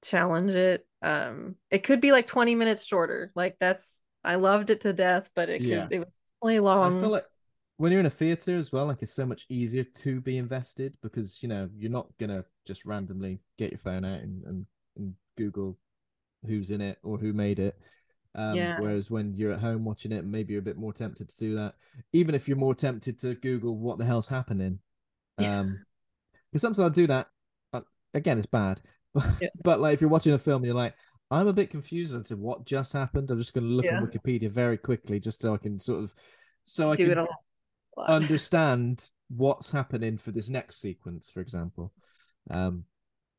[0.02, 0.86] challenge it.
[1.02, 3.32] Um it could be like 20 minutes shorter.
[3.34, 5.90] Like that's I loved it to death, but it could Yeah.
[5.90, 6.08] it was
[6.42, 6.94] really long.
[6.94, 7.26] I feel like
[7.78, 10.94] when you're in a theater as well, like it's so much easier to be invested
[11.02, 14.66] because you know you're not gonna just randomly get your phone out and, and,
[14.96, 15.78] and Google
[16.46, 17.78] who's in it or who made it.
[18.34, 18.78] Um, Yeah.
[18.78, 21.54] Whereas when you're at home watching it, maybe you're a bit more tempted to do
[21.56, 21.74] that.
[22.12, 24.78] Even if you're more tempted to Google what the hell's happening.
[25.38, 25.60] Yeah.
[25.60, 25.84] Um,
[26.50, 27.28] because sometimes I'll do that.
[27.72, 28.80] But again, it's bad.
[29.14, 29.48] But, Yeah.
[29.64, 30.94] but like if you're watching a film, you're like,
[31.30, 33.30] I'm a bit confused as to what just happened.
[33.30, 33.96] I'm just going to look Yeah.
[33.98, 36.14] on Wikipedia very quickly just so I can sort of
[36.64, 37.26] so I do can
[38.08, 41.92] understand what's happening for this next sequence, for example.
[42.50, 42.84] Um,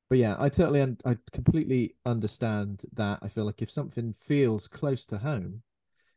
[0.10, 3.20] but yeah, I totally, un- I completely understand that.
[3.22, 5.64] I feel like if something feels close to home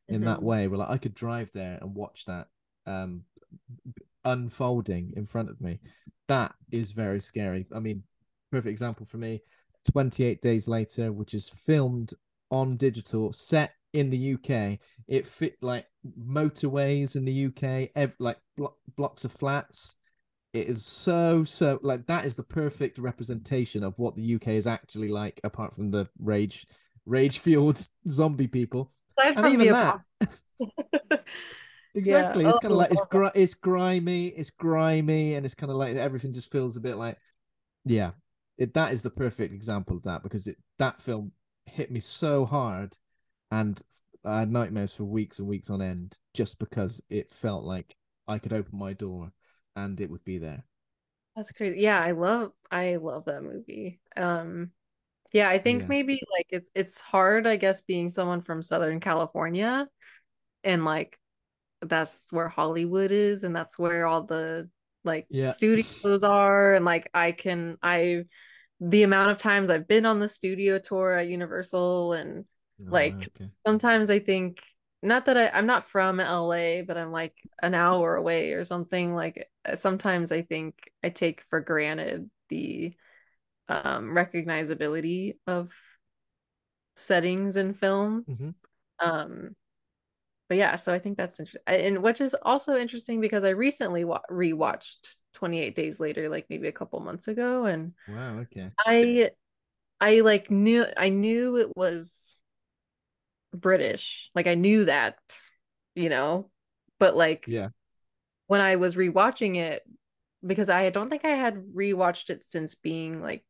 [0.08, 0.42] in that Mhm.
[0.42, 2.48] way, well, like, I could drive there and watch that
[2.86, 3.24] um
[4.24, 5.80] unfolding in front of me.
[6.28, 7.66] That is very scary.
[7.74, 8.04] I mean,
[8.50, 9.42] perfect example for me.
[9.90, 12.14] 28 days later, which is filmed
[12.50, 14.78] on digital, set in the UK.
[15.08, 15.86] It fit like
[16.18, 19.96] motorways in the UK, ev- like blo- blocks of flats.
[20.52, 24.66] It is so so like that is the perfect representation of what the UK is
[24.66, 26.66] actually like, apart from the rage
[27.06, 28.92] rage fueled zombie people.
[29.18, 30.00] Aside And even that.
[31.94, 32.44] Exactly.
[32.44, 32.50] Yeah.
[32.50, 35.76] It's kind Oh, of like it's gri- it's grimy, it's grimy, and it's kind of
[35.76, 37.18] like everything just feels a bit like,
[37.84, 38.12] yeah.
[38.58, 41.32] It that is the perfect example of that because it that film
[41.66, 42.96] hit me so hard,
[43.50, 43.80] and
[44.24, 47.96] I had nightmares for weeks and weeks on end just because it felt like
[48.28, 49.32] I could open my door
[49.76, 50.64] and it would be there.
[51.36, 51.80] That's crazy.
[51.80, 54.00] Yeah, I love I love that movie.
[54.16, 54.70] Um
[55.32, 55.88] yeah, I think Yeah.
[55.88, 59.88] maybe like it's it's hard, I guess, being someone from Southern California
[60.64, 61.18] and like
[61.82, 64.70] that's where Hollywood is and that's where all the
[65.04, 65.54] like Yeah.
[65.54, 68.24] studios are and like I can I
[68.80, 72.46] the amount of times I've been on the studio tour at Universal and
[72.90, 73.50] Like, wow, okay.
[73.66, 74.62] sometimes I think
[75.02, 79.14] not that I, I'm not from LA, but I'm like an hour away or something.
[79.14, 82.94] Like uh, sometimes I think I take for granted the
[83.68, 85.70] um recognizability of
[86.96, 88.26] settings in film.
[88.26, 88.54] Mhm.
[89.00, 89.56] Um
[90.48, 91.62] but yeah, so I think that's interesting.
[91.66, 96.68] And which is also interesting because I recently wa- rewatched 28 Days Later like maybe
[96.68, 98.38] a couple months ago and Wow.
[98.40, 98.70] Okay.
[98.78, 99.30] I
[100.00, 102.41] I like knew I knew it was
[103.54, 104.30] British.
[104.34, 105.16] Like I knew that,
[105.94, 106.50] you know,
[106.98, 107.68] but like Yeah.
[108.46, 109.82] when I was rewatching it,
[110.46, 113.44] because I don't think I had rewatched it since being like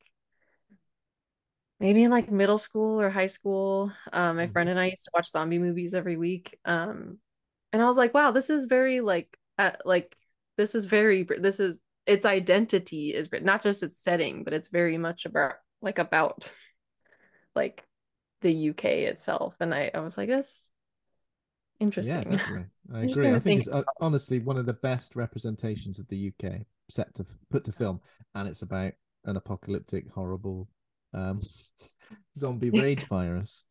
[1.81, 3.93] maybe in like middle school or high school.
[4.13, 4.53] Um, my Mhm.
[4.53, 6.59] friend and I used to watch zombie movies every week.
[6.65, 7.19] Um,
[7.73, 10.17] and I was like, wow, this is very like uh, like
[10.57, 14.99] this is very this is its identity is not just its setting, but it's very
[14.99, 16.53] much about like about
[17.55, 17.85] like
[18.43, 19.57] the UK itself.
[19.61, 20.71] And I I was like, that's
[21.99, 22.25] Yeah, interesting.
[22.31, 22.67] definitely.
[22.93, 23.33] I agree.
[23.33, 26.67] I to think it's think uh, honestly one of the best representations of the UK
[26.91, 28.01] set to put to film,
[28.35, 28.93] and it's about
[29.25, 30.69] an apocalyptic, horrible
[31.15, 31.39] um,
[32.39, 33.65] zombie rage virus.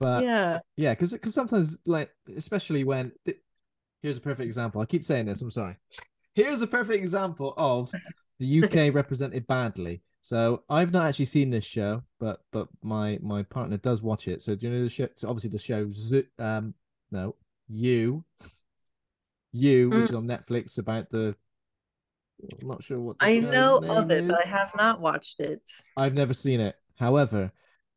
[0.00, 0.58] But yeah.
[0.76, 3.38] yeah, because because sometimes like especially when th-
[4.02, 4.80] here's a perfect example.
[4.80, 5.42] I keep saying this.
[5.42, 5.76] I'm sorry.
[6.34, 7.92] Here's a perfect example of
[8.38, 10.02] the UK represented badly.
[10.22, 14.40] So I've not actually seen this show, but but my my partner does watch it.
[14.40, 15.08] So do you know the show?
[15.16, 15.90] So obviously the show
[16.38, 16.74] um
[17.10, 17.34] no
[17.68, 18.24] you
[19.52, 20.10] you which Mm.
[20.10, 21.34] is on Netflix about the
[22.60, 25.62] I'm not sure what I know of it, but I have not watched it.
[25.96, 26.76] I've never seen it.
[26.96, 27.52] However,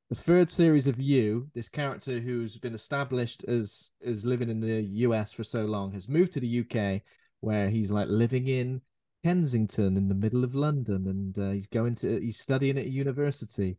[0.09, 4.81] the third series of You, this character who's been established as as living in the
[4.81, 7.01] US for so long, has moved to the UK,
[7.39, 8.81] where he's like living in
[9.25, 12.89] Kensington in the middle of London, and uh, he's going to he's studying at a
[12.89, 13.75] university.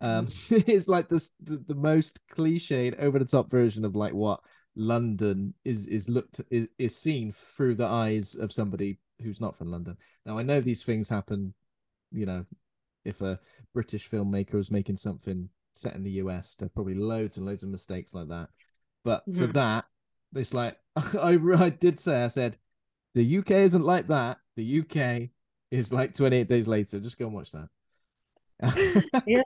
[0.00, 4.38] Um, it's like this the, the most cliched, over the top version of like what
[4.76, 9.72] London is is looked is, is seen through the eyes of somebody who's not from
[9.72, 9.96] London.
[10.24, 11.52] Now I know these things happen,
[12.12, 12.46] you know,
[13.04, 13.40] if a
[13.74, 17.64] British filmmaker was making something set in the US, there are probably loads and loads
[17.64, 18.50] of mistakes like that.
[19.04, 19.54] But for Mhm.
[19.54, 19.86] that,
[20.36, 22.56] it's like I, I did say, I said,
[23.16, 24.38] the UK isn't like that.
[24.56, 25.30] The UK
[25.70, 27.00] is like 28 days later.
[27.00, 27.68] Just go and watch that.
[29.26, 29.42] Yeah.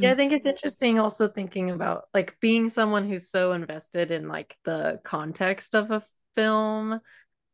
[0.00, 4.28] Yeah, I think it's interesting also thinking about like being someone who's so invested in
[4.28, 6.02] like the context of a
[6.36, 7.00] film.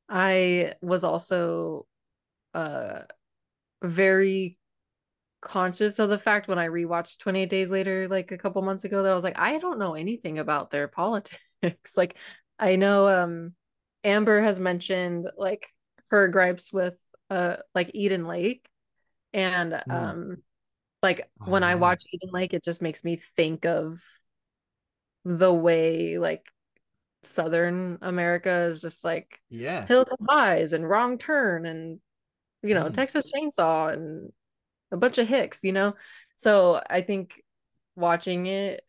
[0.08, 1.86] I was also
[2.54, 3.02] uh
[3.82, 4.58] very
[5.40, 9.02] conscious of the fact when I rewatched 28 Days Later like a couple months ago
[9.02, 11.40] that I was like, I don't know anything about their politics.
[11.96, 12.16] Like
[12.60, 13.54] I know um
[14.04, 15.68] Amber has mentioned like
[16.10, 16.96] her gripes with
[17.30, 18.68] uh like Eden Lake
[19.34, 19.90] and Mm.
[19.90, 20.42] um
[21.02, 24.02] like Oh, when I watch Eden Lake it just makes me think of
[25.24, 26.46] the way like
[27.22, 29.88] Southern America is just like yeah.
[29.88, 32.00] Hills Have Eyes and Wrong Turn and
[32.62, 32.90] you know Mm.
[32.90, 34.32] Texas Chainsaw and
[34.92, 35.94] a bunch of hicks, you know.
[36.38, 37.42] So I think
[37.96, 38.85] watching it,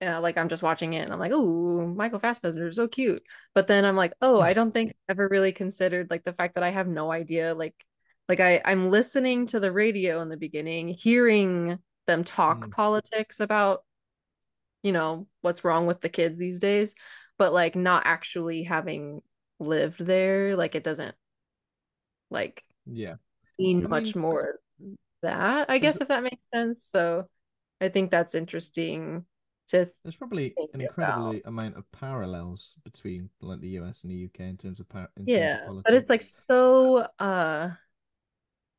[0.00, 3.22] uh, like I'm just watching it and I'm like, ooh, Michael Fassbender is so cute.
[3.54, 6.54] But then I'm like, oh, I don't think I've ever really considered like the fact
[6.54, 7.74] that I have no idea, like,
[8.28, 12.70] like I I'm listening to the radio in the beginning, hearing them talk Mm.
[12.72, 13.84] politics about,
[14.82, 16.94] you know, what's wrong with the kids these days,
[17.38, 19.22] but like not actually having
[19.58, 21.16] lived there, like it doesn't
[22.30, 23.16] like Yeah.
[23.58, 24.60] mean I much mean- more
[25.22, 26.84] that, I guess, if that makes sense.
[26.84, 27.28] So
[27.80, 29.26] I think that's interesting
[29.68, 34.48] to There's probably an incredible amount of parallels between like the US and the UK
[34.48, 37.70] in terms of par- in terms of yeah, but it's like so uh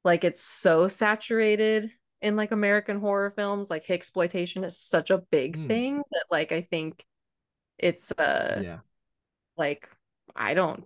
[0.04, 3.70] like it's so saturated in like American horror films.
[3.70, 5.68] Like exploitation is such a big Mm.
[5.68, 7.06] thing that like I think
[7.80, 8.80] it's uh yeah.
[9.58, 9.90] like
[10.36, 10.86] I don't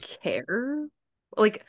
[0.00, 0.86] care.
[1.36, 1.64] Like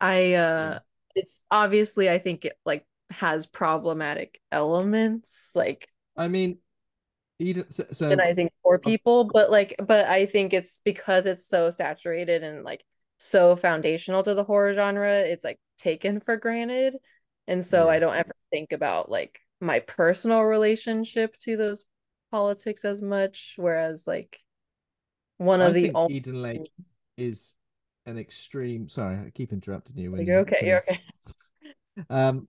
[0.00, 0.80] I uh Yeah.
[1.14, 6.58] it's obviously I think it like has problematic elements like I mean,
[7.38, 7.70] Eden.
[7.70, 12.42] So, so organizing for people, but like but I think it's because it's so saturated
[12.42, 12.84] and like
[13.18, 16.96] so foundational to the horror genre, it's like taken for granted.
[17.46, 17.92] And so Yeah.
[17.92, 21.84] I don't ever think about like my personal relationship to those
[22.30, 23.54] politics as much.
[23.56, 24.38] Whereas like
[25.38, 26.70] one I of the only Eden Lake
[27.16, 27.54] is
[28.06, 28.88] an extreme.
[28.88, 30.12] Sorry, I keep interrupting you.
[30.12, 31.00] When you're you okay, you're okay.
[32.10, 32.46] Um,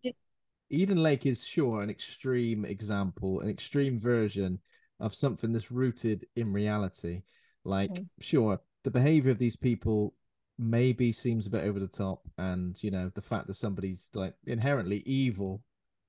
[0.69, 4.59] Eden Lake is sure an extreme example, an extreme version
[4.99, 7.21] of something that's rooted in reality.
[7.63, 8.07] Like, Mm.
[8.19, 10.13] sure, the behavior of these people
[10.57, 14.33] maybe seems a bit over the top, and you know the fact that somebody's like
[14.45, 15.63] inherently evil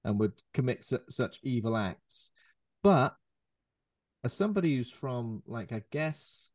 [0.04, 2.30] and would commit su- such evil acts,
[2.82, 3.16] but
[4.24, 6.50] as somebody who's from like I guess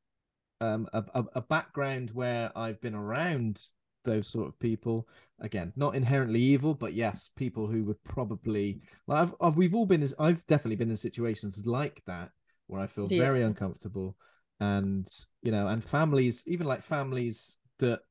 [0.59, 3.61] um a, a, a background where I've been around
[4.03, 5.07] those sort of people.
[5.41, 9.85] Again not inherently evil but yes people who would probably like I've, I've we've all
[9.85, 12.29] been I've definitely been in situations like that
[12.67, 13.17] where I feel Yeah.
[13.19, 14.15] very uncomfortable.
[14.59, 15.07] And
[15.41, 18.01] you know and families even like families that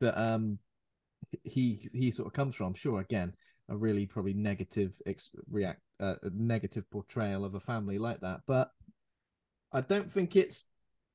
[0.00, 0.58] that um
[1.44, 3.32] he he sort of comes from sure again
[3.70, 8.40] a really probably negative ex- react uh, a negative portrayal of a family like that.
[8.46, 8.70] But
[9.72, 10.66] i don't think it's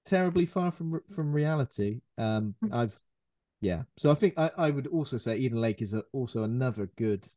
[0.05, 2.01] terribly far from from reality.
[2.17, 2.97] Um i've
[3.61, 3.83] yeah.
[3.97, 7.27] So i think i, I would also say eden lake is a, also another good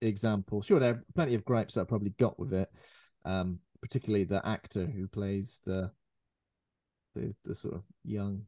[0.00, 0.62] example.
[0.62, 2.70] Sure there are plenty of gripes that i probably got with it
[3.24, 5.90] um particularly the actor who plays the
[7.14, 8.42] the, the sort of young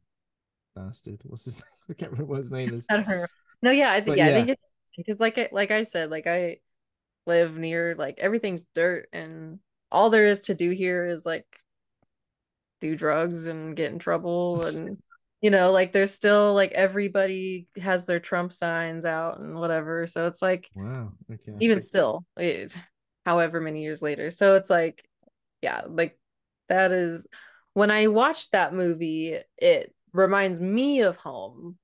[0.75, 1.21] bastard.
[1.25, 1.65] What's his name?
[1.91, 2.87] I can't remember what his name is.
[2.91, 3.31] I don't.
[3.63, 4.63] No, yeah, I think yeah, I think it's
[4.97, 6.59] because like I like I said, like I
[7.27, 9.59] live near like everything's dirt and
[9.91, 11.47] all there is to do here is like
[12.81, 14.99] do drugs and get in trouble and
[15.41, 20.07] you know, like there's still like everybody has their Trump signs out and whatever.
[20.07, 22.77] So it's like wow okay even still, it,
[23.25, 24.31] however many years later.
[24.31, 25.05] So it's like,
[25.63, 26.19] yeah, like
[26.69, 27.27] that is
[27.75, 31.77] when I watched that movie, it reminds me of home.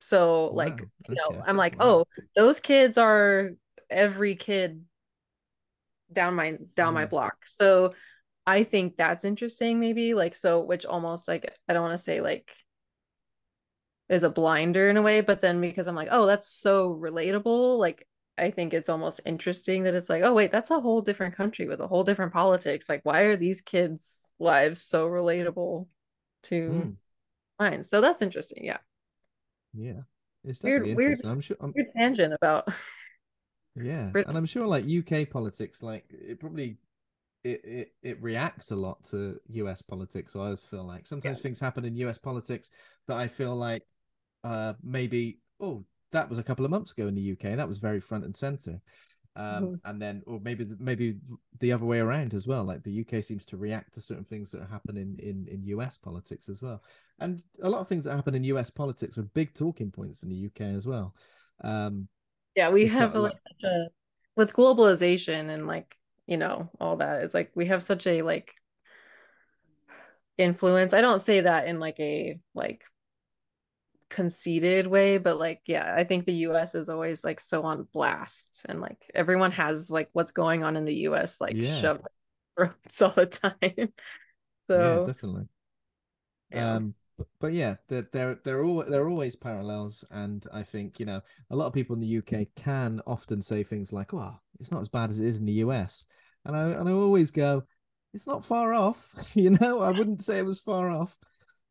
[0.00, 2.04] So like, you know, okay, I'm like, wow.
[2.06, 3.50] oh, those kids are
[3.90, 4.84] every kid
[6.12, 7.36] down my down my block.
[7.46, 7.94] So
[8.46, 12.20] I think that's interesting, maybe like so, which almost like I don't want to say
[12.20, 12.52] like
[14.08, 17.78] is a blinder in a way, but then because I'm like, oh, that's so relatable,
[17.78, 21.36] like I think it's almost interesting that it's like, oh wait, that's a whole different
[21.36, 22.88] country with a whole different politics.
[22.88, 25.86] Like, why are these kids' lives so relatable
[26.44, 26.90] to Hmm.
[27.58, 27.84] mine?
[27.84, 28.64] So that's interesting.
[28.64, 28.78] Yeah.
[29.74, 30.00] Yeah,
[30.44, 31.30] it's Weird- definitely weird- interesting.
[31.30, 31.56] I'm sure.
[31.60, 32.68] I'm, Weird tangent about
[33.76, 36.78] yeah, and I'm sure like UK politics, like it probably
[37.44, 40.32] it it, it reacts a lot to US politics.
[40.32, 42.70] So I always feel like sometimes things happen in US politics
[43.06, 43.84] that I feel like
[44.44, 47.78] uh maybe oh that was a couple of months ago in the UK that was
[47.78, 48.80] very front and center.
[49.36, 49.80] Um, Mhm.
[49.84, 51.16] and then, or maybe the- maybe
[51.60, 52.64] the other way around as well.
[52.64, 55.96] Like the UK seems to react to certain things that happen in in in US
[55.96, 56.82] politics as well.
[57.20, 60.30] And a lot of things that happen in US politics are big talking points in
[60.30, 61.14] the UK as well.
[61.62, 62.08] Um,
[62.54, 63.34] yeah, we have a like
[63.64, 63.86] a
[64.36, 65.96] with globalization and like,
[66.30, 67.24] you know, all that.
[67.24, 68.54] It's like we have such a like
[70.38, 70.94] influence.
[70.94, 72.84] I don't say that in like a like
[74.08, 78.62] conceited way, but like yeah, I think the US is always like so on blast
[78.68, 81.62] and like everyone has like what's going on in the US like Yeah.
[81.62, 82.06] shoved
[82.56, 83.92] throats all the time.
[84.74, 85.48] yeah, So definitely.
[86.50, 86.76] yeah.
[86.76, 90.62] Um, but, but yeah, there there there are all there are always parallels, and I
[90.62, 91.20] think you know
[91.50, 94.80] a lot of people in the UK can often say things like, "Oh, it's not
[94.80, 96.06] as bad as it is in the US,"
[96.44, 97.62] and I and I always go,
[98.14, 99.80] "It's not far off," you know.
[99.80, 101.16] I wouldn't say it was far off.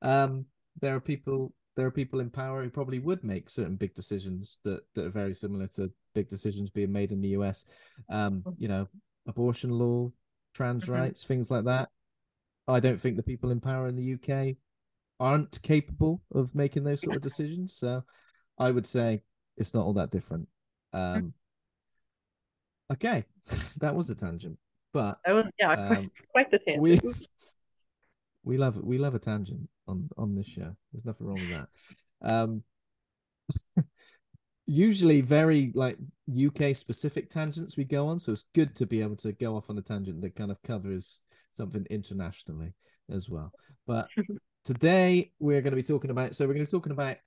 [0.01, 0.45] Um,
[0.82, 4.59] there are people there are people in power who probably would make certain big decisions
[4.63, 7.65] that that are very similar to big decisions being made in the US.
[8.09, 8.88] Um, you know,
[9.28, 10.11] abortion law,
[10.53, 10.89] trans Mhm.
[10.89, 11.89] rights, things like that.
[12.67, 14.57] I don't think the people in power in the UK
[15.20, 17.76] aren't capable of making those sort of decisions.
[17.76, 18.03] So
[18.57, 19.24] I would say
[19.57, 20.47] it's not all that different.
[20.93, 21.34] Um,
[22.92, 23.26] okay,
[23.80, 24.58] that was a tangent,
[24.94, 26.82] but That was yeah, quite, um, quite the tangent.
[26.82, 27.00] we
[28.44, 30.76] we love we love a tangent on on this show.
[30.92, 31.68] There's nothing wrong with that.
[32.22, 32.64] Um,
[34.66, 35.98] usually very like
[36.32, 39.70] UK specific tangents we go on, so it's good to be able to go off
[39.70, 41.22] on a tangent that kind of covers
[41.52, 42.74] something internationally
[43.10, 43.52] as well.
[43.88, 44.08] But
[44.64, 47.18] today we're going to be talking about so we're going to be talking about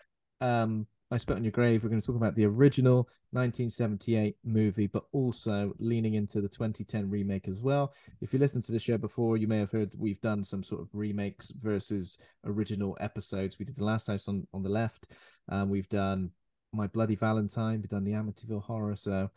[0.40, 1.82] um I Spit on Your Grave.
[1.82, 7.10] We're going to talk about the original 1978 movie, but also leaning into the 2010
[7.10, 7.92] remake as well.
[8.22, 10.80] If you listened to the show before, you may have heard we've done some sort
[10.80, 13.58] of remakes versus original episodes.
[13.58, 15.08] We did the last house on, on the left.
[15.50, 16.30] Um, we've done
[16.72, 17.82] My Bloody Valentine.
[17.82, 18.96] We've done the Amityville Horror.
[18.96, 19.30] So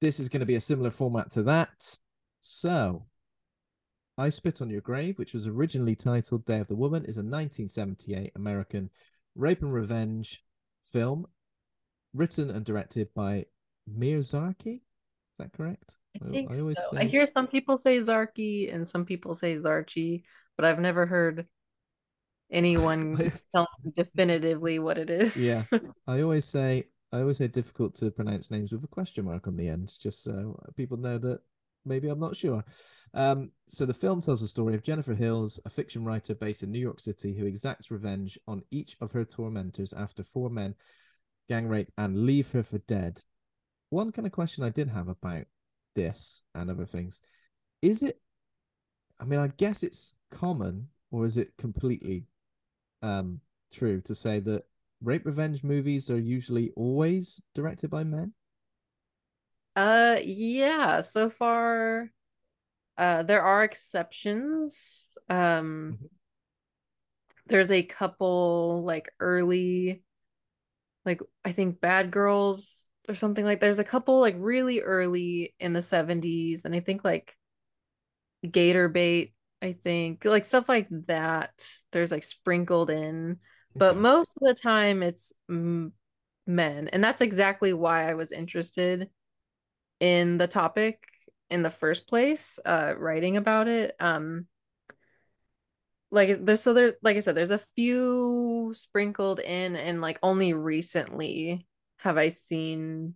[0.00, 1.98] this is going to be a similar format to that.
[2.42, 3.06] So
[4.18, 7.22] I Spit on Your Grave, which was originally titled Day of the Woman, is a
[7.22, 8.90] 1978 American
[9.36, 10.42] rape and revenge
[10.84, 11.26] film
[12.14, 13.46] written and directed by
[13.86, 14.76] Meir Zarchi.
[14.76, 15.94] Is that correct?
[16.22, 16.96] I think always so.
[16.96, 20.24] I hear some people say Zarki and some people say Zarchi,
[20.56, 21.46] but I've never heard
[22.50, 25.36] anyone tell me definitively what it is.
[25.36, 25.62] Yeah.
[26.06, 29.56] I always say I always say difficult to pronounce names with a question mark on
[29.56, 31.40] the end, just so people know that
[31.84, 32.64] maybe I'm not sure.
[33.14, 36.70] Um, so the film tells the story of Jennifer Hills, a fiction writer based in
[36.70, 40.74] New York City who exacts revenge on each of her tormentors after four men
[41.48, 43.22] gang rape and leave her for dead.
[43.88, 45.46] One kind of question I did have about
[45.96, 47.20] this and other things
[47.82, 48.20] is it
[49.18, 52.24] I mean, I guess it's common, or is it completely
[53.02, 53.40] um
[53.72, 54.62] true to say that
[55.02, 58.32] rape revenge movies are usually always directed by men?
[59.76, 62.10] Uh yeah, so far
[62.98, 65.02] uh there are exceptions.
[65.28, 66.10] Um Mhm.
[67.46, 70.02] there's a couple like early
[71.04, 75.72] like I think Bad Girls or something like there's a couple like really early in
[75.72, 77.36] the 70s and I think like
[78.50, 81.52] Gator Bait, I think like stuff like that.
[81.92, 83.38] There's like sprinkled in,
[83.78, 83.96] but Okay.
[83.96, 85.92] most of the time it's mm,
[86.46, 86.88] men.
[86.88, 89.10] And that's exactly why I was interested
[90.00, 91.04] in the topic
[91.50, 93.94] in the first place, uh writing about it.
[94.00, 94.46] Um
[96.10, 100.52] like there's so there like I said, there's a few sprinkled in and like only
[100.52, 101.66] recently
[101.98, 103.14] have I seen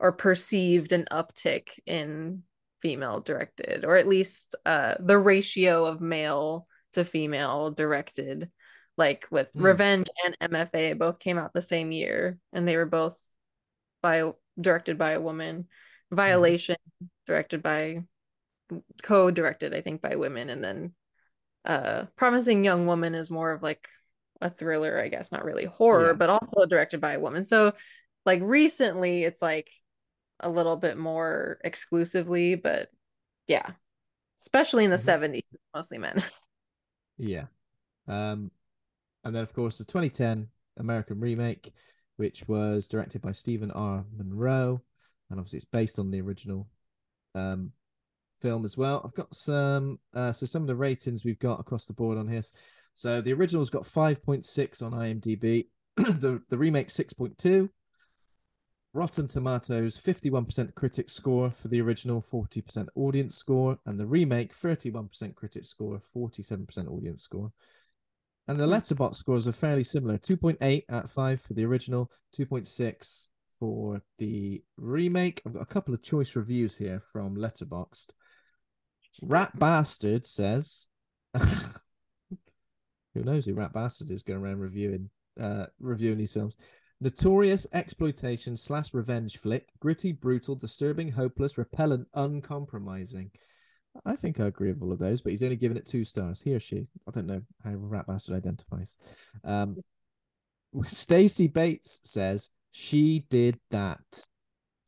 [0.00, 2.44] or perceived an uptick in
[2.82, 8.50] female directed, or at least uh the ratio of male to female directed.
[8.98, 9.62] Like with Hmm.
[9.62, 13.16] Revenge and MFA both came out the same year, and they were both
[14.02, 15.68] by directed by a woman.
[16.12, 16.76] Violation
[17.26, 18.02] directed by
[19.02, 20.94] co-directed, I think, by women, and then
[21.64, 23.88] uh Promising Young Woman is more of like
[24.40, 26.16] a thriller, I guess, not really horror, Yeah.
[26.18, 27.44] but also directed by a woman.
[27.44, 27.72] So
[28.26, 29.70] like recently it's like
[30.40, 32.90] a little bit more exclusively, but
[33.48, 33.72] yeah.
[34.40, 35.00] Especially in the Mhm.
[35.00, 36.22] 70s, mostly men.
[37.18, 37.46] Yeah.
[38.08, 38.50] Um,
[39.24, 40.48] and then of course the 2010
[40.78, 41.72] American remake,
[42.16, 44.04] which was directed by Stephen R.
[44.16, 44.82] Monroe,
[45.30, 46.68] and obviously it's based on the original
[47.34, 47.72] um
[48.40, 49.02] film as well.
[49.04, 52.28] I've got some uh so some of the ratings we've got across the board on
[52.28, 52.42] here.
[52.94, 55.66] So the original's got 5.6 on IMDb,
[55.96, 57.68] the the remake 6.2.
[58.96, 65.34] Rotten Tomatoes 51% critic score for the original, 40% audience score, and the remake 31%
[65.34, 67.52] critic score, 47% audience score.
[68.48, 68.72] And the Hmm.
[68.72, 75.42] Letterboxd scores are fairly similar 2.8 at 5 for the original, 2.6 for the remake.
[75.46, 78.12] I've got a couple of choice reviews here from Letterboxd.
[79.22, 80.88] Rat Bastard says,
[81.34, 86.56] who knows who Rat Bastard is going around reviewing uh reviewing these films.
[87.00, 93.30] Notorious exploitation slash revenge flick, gritty, brutal, disturbing, hopeless, repellent, uncompromising.
[94.04, 96.40] I think I agree with all of those, but he's only given it two stars.
[96.40, 96.86] He or she.
[97.06, 98.96] I don't know how Rat Bastard identifies.
[99.44, 99.76] Um,
[100.84, 104.26] Stacy Bates says she did that.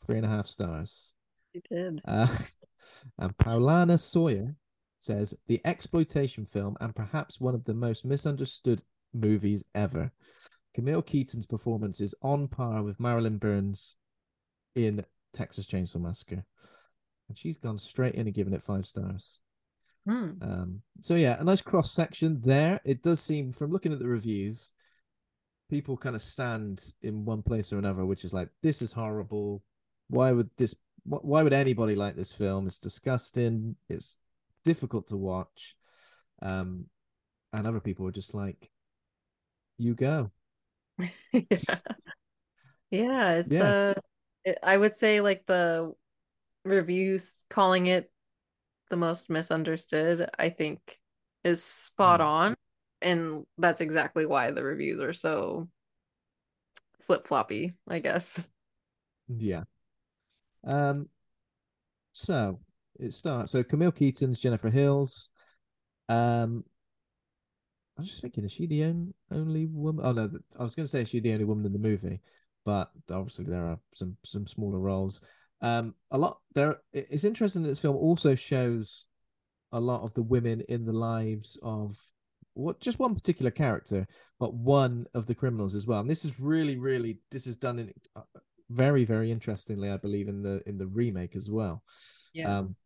[0.05, 1.15] Three and a half stars.
[1.55, 2.01] You did.
[2.07, 2.29] Uh,
[3.19, 4.55] and Paulana Sawyer
[4.99, 8.83] says the exploitation film and perhaps one of the most misunderstood
[9.15, 10.13] movies ever.
[10.75, 13.95] Camille Keaton's performance is on par with Marilyn Burns
[14.75, 16.45] in Texas Chainsaw Massacre.
[17.31, 19.41] And she's gone straight in and given it five stars.
[20.07, 20.33] Hmm.
[20.43, 22.81] Um, so yeah, a nice cross section there.
[22.85, 24.73] It does seem from looking at the reviews,
[25.69, 29.63] people kind of stand in one place or another, which is like, this is horrible.
[30.09, 30.75] Why would this?
[31.05, 32.67] Why would anybody like this film?
[32.67, 33.77] It's disgusting.
[33.89, 34.17] It's
[34.65, 35.75] difficult to watch.
[36.43, 36.87] Um,
[37.53, 38.71] and other people are just like,
[39.79, 40.31] you go.
[41.33, 41.79] yeah.
[42.91, 43.65] Yeah, it's Yeah.
[43.65, 43.95] uh
[44.45, 45.93] it, I would say like the
[46.65, 48.11] reviews calling it
[48.91, 50.99] the most misunderstood, I think
[51.45, 52.27] is spot Mm.
[52.27, 52.57] on.
[53.01, 55.69] And that's exactly why the reviews are so
[57.07, 58.43] flip-floppy, I guess.
[59.29, 59.65] Yeah.
[60.65, 61.09] Um.
[62.13, 62.61] So
[62.99, 63.53] it starts.
[63.53, 65.31] So Camille Keaton's Jennifer Hills.
[66.09, 66.65] Um.
[67.97, 70.05] I was just thinking, is she the on- only woman?
[70.05, 72.21] Oh no, I was going to say is she the only woman in the movie,
[72.65, 75.21] but obviously there are some some smaller roles.
[75.61, 76.81] Um, a lot there.
[76.93, 79.07] It's interesting that this film also shows
[79.73, 81.97] a lot of the women in the lives of
[82.59, 84.07] what just one particular character,
[84.41, 86.01] but one of the criminals as well.
[86.01, 88.23] And this is really, really this is done in uh,
[88.69, 91.83] very, very interestingly, I believe, in the in the remake as well.
[92.33, 92.59] Yeah.
[92.59, 92.77] Um,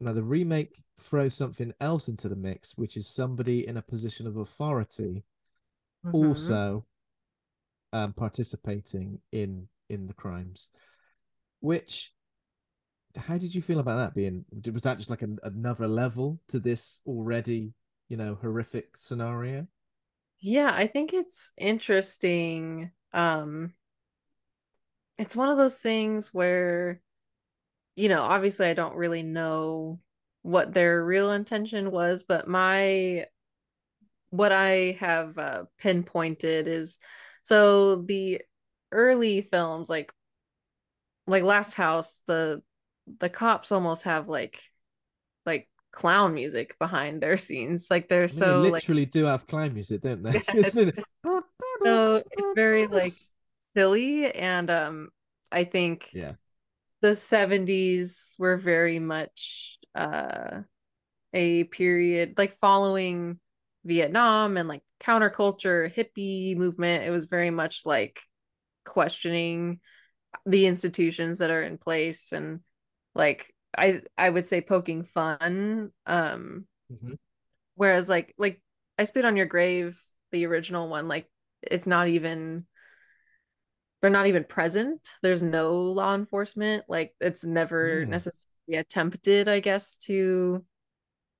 [0.00, 4.26] now the remake throws something else into the mix, which is somebody in a position
[4.26, 5.24] of authority
[6.04, 6.14] Mhm.
[6.14, 6.86] also
[7.92, 10.68] um, participating in in the crimes.
[11.60, 12.12] Which,
[13.16, 14.14] how did you feel about that?
[14.14, 17.72] Being was that just like an, another level to this already,
[18.08, 19.66] you know, horrific scenario?
[20.38, 22.90] Yeah, I think it's interesting.
[23.12, 23.72] Um,
[25.18, 27.00] it's one of those things where,
[27.94, 30.00] you know, obviously I don't really know
[30.42, 33.26] what their real intention was, but my
[34.30, 36.98] what I have uh, pinpointed is
[37.42, 38.42] so the
[38.92, 40.12] early films like
[41.26, 42.62] like Last House, the
[43.20, 44.60] the cops almost have like
[45.44, 47.88] like clown music behind their scenes.
[47.90, 50.40] Like they're so they like literally do have clown music, don't they?
[50.62, 50.92] Really-
[51.84, 53.14] so it's very like
[53.76, 55.08] silly and um
[55.50, 56.34] I think yeah,
[57.00, 60.62] the 70s were very much uh
[61.32, 63.40] a period like following
[63.84, 68.20] Vietnam and like counterculture hippie movement it was very much like
[68.84, 69.80] questioning
[70.44, 72.60] the institutions that are in place and
[73.14, 77.16] like I I would say poking fun um Mhm.
[77.74, 78.60] whereas like like
[78.98, 80.00] I spit on your grave
[80.32, 81.30] the original one like
[81.62, 82.66] it's not even
[84.00, 88.06] they're not even present there's no law enforcement like it's never Yeah.
[88.06, 88.46] necessarily
[88.78, 90.64] attempted i guess to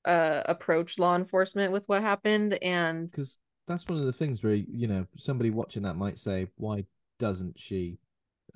[0.05, 4.55] uh approach law enforcement with what happened and because that's one of the things where
[4.55, 6.85] you know somebody watching that might say, why
[7.19, 7.99] doesn't she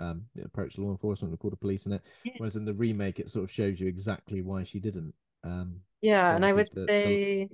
[0.00, 2.02] um approach law enforcement or call the police in it?
[2.38, 5.14] Whereas in the remake, it sort of shows you exactly why she didn't.
[5.44, 7.48] Um, yeah So and i would the- the- say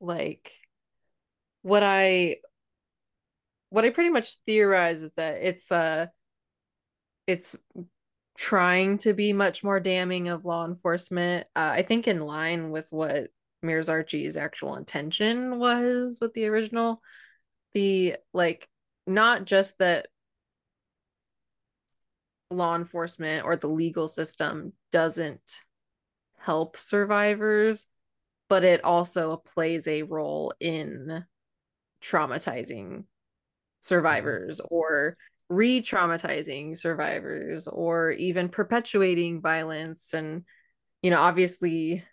[0.00, 0.52] like
[1.62, 2.36] what i
[3.70, 6.06] what i pretty much theorize is that it's uh
[7.26, 7.56] it's
[8.36, 12.86] trying to be much more damning of law enforcement uh, i think in line with
[12.90, 13.28] what
[13.62, 17.00] Meir Zarchi's actual intention was with the original
[17.74, 18.68] the like
[19.06, 20.08] not just that
[22.52, 25.60] law enforcement or the legal system doesn't
[26.38, 27.86] help survivors
[28.52, 31.24] but it also plays a role in
[32.04, 33.00] traumatizing mm-hmm.
[33.80, 35.16] survivors or
[35.48, 40.12] re-traumatizing survivors or even perpetuating violence.
[40.12, 40.44] And
[41.02, 42.04] you know obviously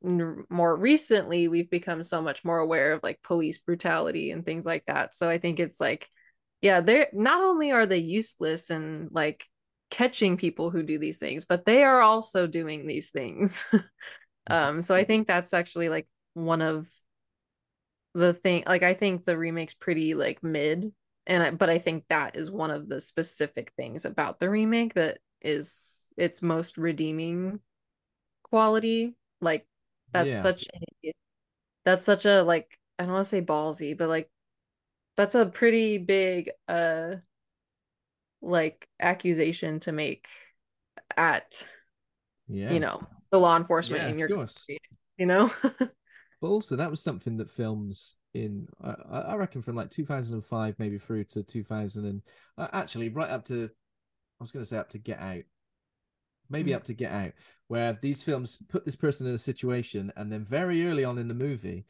[0.00, 4.84] more recently we've become so much more aware of like police brutality and things like
[4.86, 5.16] that.
[5.16, 6.08] So i think it's like
[6.62, 9.44] yeah they're not only are they useless and like
[9.90, 13.64] catching people who do these things but they are also doing these things.
[14.48, 16.88] Um so i think that's actually like one of
[18.14, 20.92] the thing like i think the remake's pretty like mid
[21.26, 24.94] and I, but i think that is one of the specific things about the remake
[24.94, 27.60] that is its most redeeming
[28.44, 29.16] quality.
[29.40, 29.66] Like
[30.12, 30.36] that's Yeah.
[30.36, 31.12] such a
[31.84, 34.30] that's such a like i don't want to say ballsy but like
[35.16, 37.16] that's a pretty big uh
[38.42, 40.28] like accusation to make
[41.16, 41.66] at
[42.48, 44.66] yeah, you know the law enforcement yeah, in your course.
[44.66, 44.80] country,
[45.18, 45.52] you know
[46.40, 50.98] But also, that was something that films in, I, I reckon, from like 2005 maybe
[50.98, 52.22] through to 2000 and
[52.56, 55.42] uh, actually right up to, I was going to say up to Get Out,
[56.48, 56.76] maybe Mhm.
[56.76, 57.32] up to Get Out,
[57.68, 61.28] where these films put this person in a situation and then very early on in
[61.28, 61.84] the movie,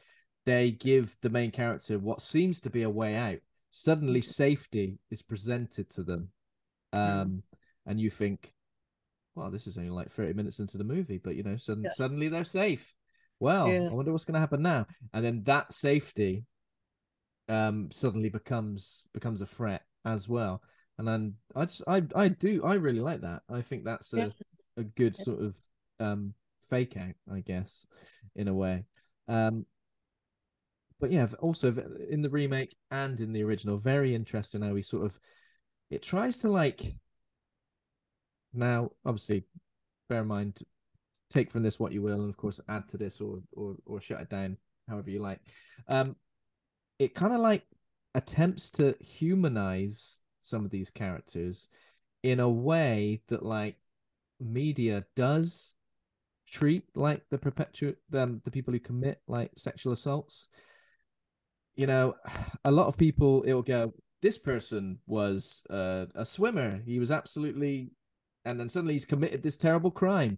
[0.45, 3.39] they give the main character what seems to be a way out.
[3.69, 6.29] Suddenly, safety is presented to them,
[6.93, 7.43] um,
[7.85, 8.53] and you think,
[9.35, 11.91] well, this is only like 30 minutes into the movie, but you know, sudden, Yeah.
[11.93, 12.93] suddenly they're safe.
[13.39, 13.89] Well, Yeah.
[13.89, 14.87] I wonder what's going to happen now.
[15.13, 16.45] And then that safety
[17.49, 20.61] um suddenly becomes becomes a threat as well.
[20.97, 23.41] And then I just I I do I really like that.
[23.49, 24.29] I think that's a Yeah.
[24.77, 25.55] a good sort of
[25.99, 26.33] um
[26.69, 27.85] fake out, I guess,
[28.35, 28.85] in a way.
[29.27, 29.65] Um
[30.99, 31.73] but yeah, also
[32.09, 35.19] in the remake and in the original, very interesting how he sort of
[35.91, 36.95] it tries to like
[38.53, 39.43] now obviously
[40.09, 40.61] bear in mind
[41.29, 44.01] take from this what you will and of course add to this or or or
[44.01, 44.57] shut it down
[44.89, 45.39] however you like.
[45.87, 46.15] Um
[46.97, 47.63] it kind of like
[48.15, 51.67] attempts to humanize some of these characters
[52.23, 53.77] in a way that like
[54.39, 55.75] media does
[56.47, 60.49] treat like the perpetuate um, the people who commit like sexual assaults.
[61.75, 62.15] You know
[62.65, 66.81] a lot of people it will go this person was uh, a swimmer.
[66.85, 67.91] He was absolutely
[68.45, 70.37] and then suddenly he's committed this terrible crime.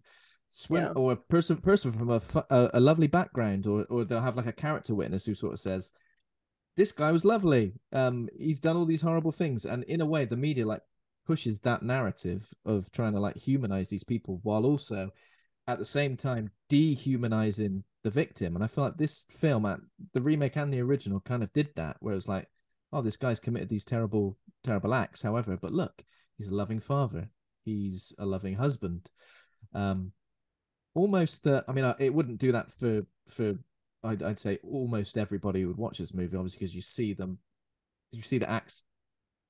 [0.49, 0.91] Swim Yeah.
[0.91, 4.45] or a person person from a, a a lovely background or or they'll have like
[4.45, 5.91] a character witness who sort of says
[6.77, 7.73] this guy was lovely.
[7.91, 9.65] Um he's done all these horrible things.
[9.65, 10.81] And in a way the media like
[11.26, 15.10] pushes that narrative of trying to like humanize these people while also
[15.68, 18.55] at the same time dehumanizing the victim.
[18.55, 19.80] And i feel like this film at
[20.14, 22.47] the remake and the original kind of did that where it's like
[22.94, 26.03] oh this guy's committed these terrible terrible acts however but look
[26.38, 27.30] he's a loving father.
[27.65, 29.10] He's a loving husband.
[29.74, 30.11] Um
[30.95, 33.56] almost uh, i mean it wouldn't do that for for
[34.03, 37.40] I'd, I'd say almost everybody who would watch this movie obviously because you see them
[38.11, 38.84] you see the acts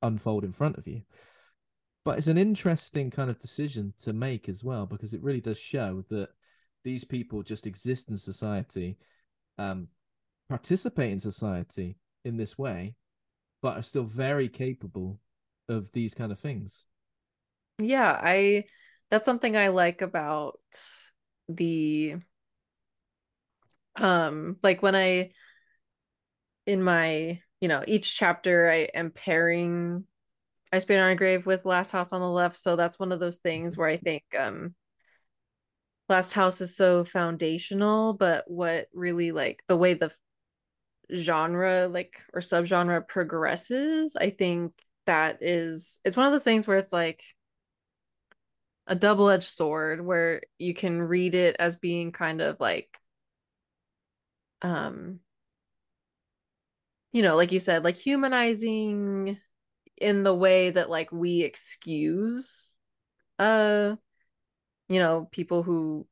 [0.02, 1.02] unfold in front of you.
[2.06, 5.58] But it's an interesting kind of decision to make as well because it really does
[5.58, 6.30] show that
[6.84, 8.98] these people just exist in society
[9.58, 9.88] um
[10.50, 12.96] participate in society in this way
[13.64, 15.20] but are still very capable
[15.70, 16.86] of these kind of things.
[17.80, 18.66] Yeah, I
[19.10, 20.60] that's something I like about
[21.48, 22.18] the
[23.96, 25.32] um like when I
[26.68, 30.06] in my you know each chapter I am pairing
[30.74, 33.20] I Spit on a Grave with Last House on the Left, so that's one of
[33.20, 34.76] those things where I think um
[36.10, 40.12] Last House is so foundational, but what really like the way the
[41.14, 44.74] genre like or subgenre progresses, I think
[45.06, 47.24] that is it's one of those things where it's like
[48.88, 53.00] a double-edged sword where you can read it as being kind of like
[54.62, 55.20] um
[57.12, 59.38] you know like you said like humanizing
[59.98, 62.78] in the way that like we excuse
[63.40, 63.96] uh
[64.90, 66.06] you know people who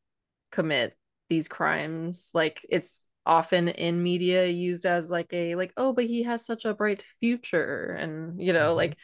[0.52, 0.98] commit
[1.30, 2.30] these crimes.
[2.34, 6.66] Like it's often in media used as like a like oh but he has such
[6.66, 8.76] a bright future and you know Mhm.
[8.76, 8.98] like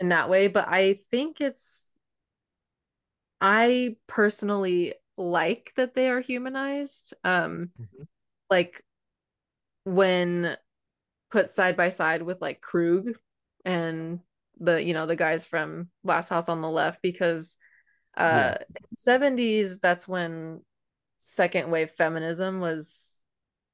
[0.00, 1.92] in that way but i think it's
[3.40, 8.06] i personally like that they are humanized um Mhm.
[8.48, 8.84] like
[9.84, 10.56] when
[11.30, 13.10] put side by side with like Krug
[13.64, 14.20] and
[14.58, 17.56] the you know the guys from Last House on the Left because
[18.16, 18.56] uh
[18.94, 20.62] 70s that's when
[21.18, 23.19] second wave feminism was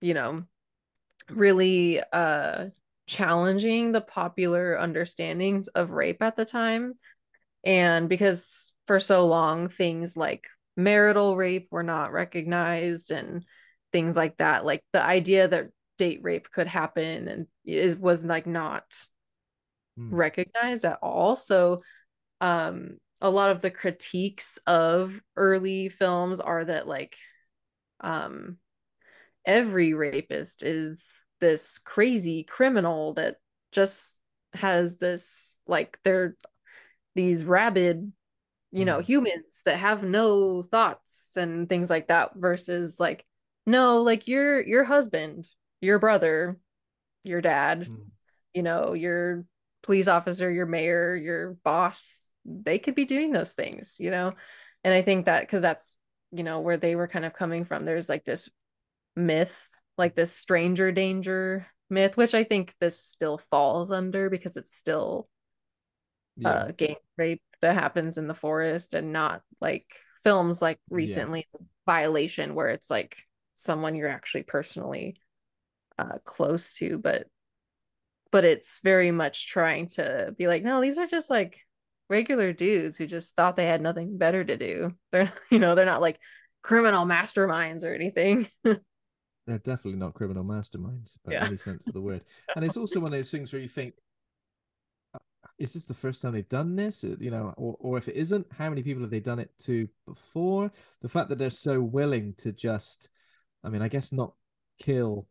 [0.07, 0.45] you know
[1.31, 2.67] really uh
[3.09, 6.95] challenging the popular understandings of rape at the time
[7.65, 10.47] and because for so long things like
[10.77, 13.45] marital rape were not recognized and
[13.93, 15.67] things like that like the idea that
[15.99, 18.85] date rape could happen and it was like not
[19.99, 20.15] Mm.
[20.15, 21.83] recognized at all so
[22.43, 27.17] um a lot of the critiques of early films are that like
[28.01, 28.59] um
[29.47, 31.01] every rapist is
[31.41, 33.37] this crazy criminal that
[33.73, 34.19] just
[34.53, 36.37] has this like they're
[37.15, 38.13] these rabid
[38.73, 39.05] you know Mm.
[39.05, 43.25] humans that have no thoughts and things like that versus like
[43.65, 45.49] no like your your husband
[45.81, 46.59] your brother
[47.23, 48.07] your dad Mm.
[48.55, 49.45] you know your
[49.83, 54.33] police officer your mayor your boss they could be doing those things you know
[54.85, 55.97] and i think that because that's
[56.33, 58.49] you know where they were kind of coming from there's like this
[59.17, 59.69] myth
[59.99, 65.29] like this stranger danger myth which i think this still falls under because it's still
[66.37, 66.51] Yeah.
[66.51, 69.87] uh gang rape that happens in the forest and not like
[70.25, 70.95] films like Yeah.
[70.97, 71.47] recently
[71.87, 73.17] violation where it's like
[73.55, 75.17] someone you're actually personally
[75.99, 77.27] uh close to but
[78.33, 81.61] but it's very much trying to be like no these are just like
[82.11, 85.87] regular dudes who just thought they had nothing better to do they're you know they're
[85.87, 86.19] not like
[86.63, 88.47] criminal masterminds or anything
[89.47, 91.45] They're definitely not criminal masterminds by Yeah.
[91.45, 92.25] any sense of the word.
[92.55, 93.95] And it's also one of those things where you think,
[95.15, 95.19] "Uh,
[95.59, 97.05] is this the first time they've done this?
[97.05, 99.57] Uh, You know, or, or if it isn't, how many people have they done it
[99.61, 100.73] to before?
[101.01, 103.09] The fact that they're so willing to just,
[103.63, 104.35] I mean, I guess not
[104.79, 105.29] kill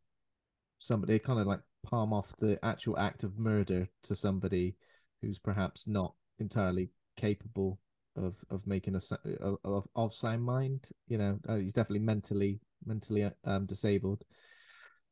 [0.78, 4.76] somebody, kind of like palm off the actual act of murder to somebody
[5.22, 7.80] who's perhaps not entirely capable
[8.16, 10.90] of of making a sa- of of, of sound mind.
[11.08, 14.24] You know, uh, he's definitely mentally mentally um disabled.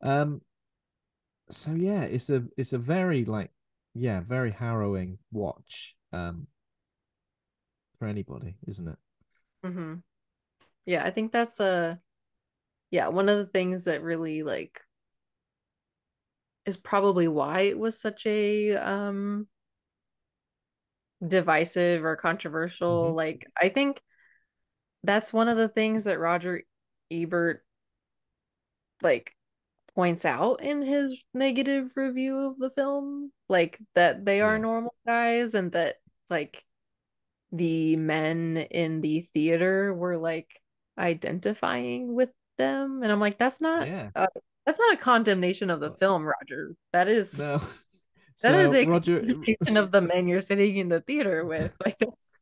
[0.02, 0.42] Um.
[1.50, 3.52] So yeah, it's a it's a very like
[3.94, 6.48] yeah very harrowing watch um
[8.00, 8.98] for anybody, isn't it?
[9.66, 9.96] Mm-hmm.
[10.86, 12.00] Yeah, I think that's a
[12.92, 14.82] yeah, one of the things that really like
[16.66, 19.48] is probably why it was such a um
[21.26, 23.12] divisive or controversial.
[23.12, 23.16] Mhm.
[23.16, 24.02] Like I think
[25.04, 26.64] that's one of the things that Roger
[27.14, 27.64] Ebert
[29.02, 29.36] like
[29.96, 34.62] points out in his negative review of the film, like that they are Yeah.
[34.62, 35.98] normal guys and that
[36.30, 36.64] like
[37.52, 40.48] the men in the theater were like
[40.98, 44.10] identifying with them and I'm like that's not Yeah.
[44.16, 44.28] uh,
[44.66, 47.58] that's not a condemnation of the film Roger that is No.
[48.42, 51.74] that is So a Roger condemnation of the men you're sitting in the theater with
[51.86, 52.40] like that's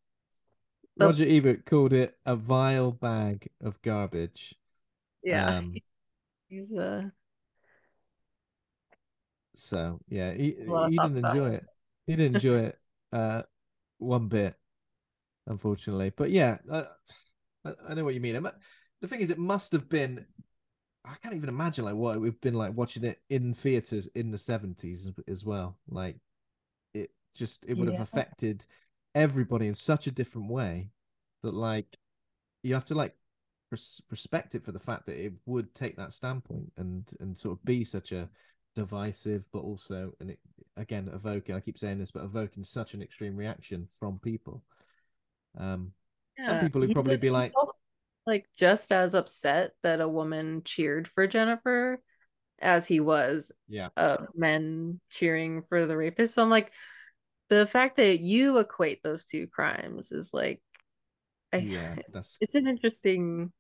[0.98, 4.56] the- Roger Ebert called it a vile bag of garbage.
[5.24, 5.76] Yeah Um,
[6.50, 7.10] he's uh
[9.56, 11.66] so yeah, he A lot of he didn't enjoy it.
[12.08, 12.80] He didn't enjoy it
[13.12, 13.44] uh
[13.98, 14.56] one bit,
[15.48, 16.12] unfortunately.
[16.16, 16.86] But yeah, uh,
[17.66, 18.42] I, I know what you mean.
[19.02, 20.26] The thing is, it must have been.
[21.04, 24.08] I can't even imagine like what it would have been like watching it in theaters
[24.14, 25.78] in the seventies as well.
[25.90, 26.18] Like
[26.94, 28.66] it just it would have affected
[29.16, 30.92] everybody in such a different way
[31.44, 31.98] that like
[32.64, 33.16] you have to like
[33.72, 37.58] res- respect it for the fact that it would take that standpoint and and sort
[37.58, 38.30] of be such a
[38.76, 40.40] divisive but also and it,
[40.78, 44.64] again evoking i keep saying this but evoking such an extreme reaction from people
[45.58, 45.92] um
[46.40, 47.54] some people would probably be like
[48.26, 52.02] like just as upset that a woman cheered for Jennifer
[52.60, 53.90] as he was Yeah.
[53.98, 56.36] of men cheering for the rapist.
[56.36, 56.72] So I'm like,
[57.50, 60.62] the fact that you equate those two crimes is like,
[61.52, 63.52] I, Yeah, that's it's an interesting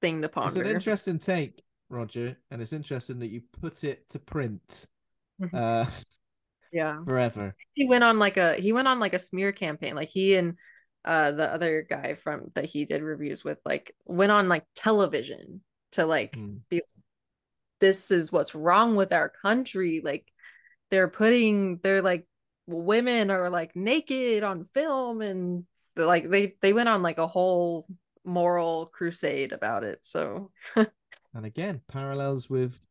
[0.00, 4.18] thing to it's an interesting take, Roger, and it's interesting that you put it to
[4.18, 4.86] print
[5.40, 5.54] Mhm.
[5.54, 5.90] uh
[6.72, 7.02] yeah.
[7.04, 7.54] forever.
[7.74, 10.56] he went on like a he went on like a smear campaign like he and
[11.04, 15.62] uh the other guy from that he did reviews with like went on like television
[15.92, 16.60] to like Mm.
[16.68, 16.80] be
[17.80, 20.26] this is what's wrong with our country like
[20.90, 22.26] they're putting they're like
[22.66, 25.64] women are like naked on film and
[25.96, 27.86] like they they went on like a whole
[28.26, 30.50] moral crusade about it so
[31.34, 32.86] And again, parallels with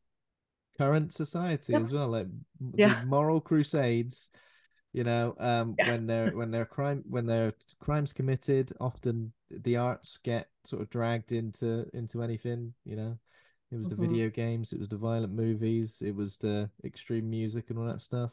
[0.77, 2.27] current society as well, like
[2.75, 2.95] Yeah.
[3.03, 4.31] moral crusades.
[4.93, 5.85] You know, um, Yeah.
[5.85, 10.89] when they're when they're crime when they're crimes committed, often the arts get sort of
[10.89, 12.73] dragged into into anything.
[12.85, 13.19] You know,
[13.71, 13.95] it was the Mhm.
[13.95, 18.01] video games, it was the violent movies, it was the extreme music and all that
[18.01, 18.31] stuff.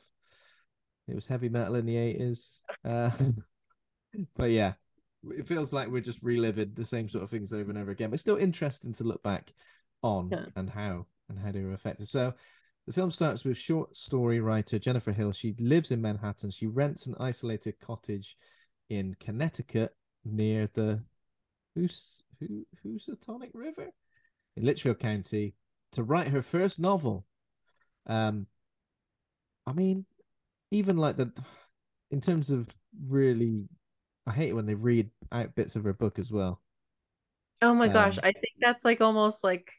[1.09, 2.63] It was heavy metal in the eighties.
[2.85, 3.11] Uh,
[4.37, 4.75] but yeah,
[5.31, 8.11] it feels like we're just reliving the same sort of things over and over again.
[8.11, 9.53] But it's still interesting to look back
[10.03, 10.47] on Yeah.
[10.57, 12.09] and how and how they were affected.
[12.09, 12.35] So
[12.87, 15.33] the film starts with short story writer Jennifer Hill.
[15.33, 16.51] She lives in Manhattan.
[16.51, 18.37] She rents an isolated cottage
[18.91, 19.95] in Connecticut
[20.25, 21.03] near the
[21.77, 23.89] Hus Hu Housatonic River
[24.57, 25.55] in Litchfield County
[25.93, 27.25] to write her first novel.
[28.07, 28.47] Um,
[29.67, 30.05] I mean,
[30.73, 31.33] even like the
[32.11, 32.69] in terms of
[33.07, 33.69] really,
[34.27, 36.61] I hate it when they read out bits of her book as well.
[37.61, 39.73] Oh my gosh, Um, I think that's like almost like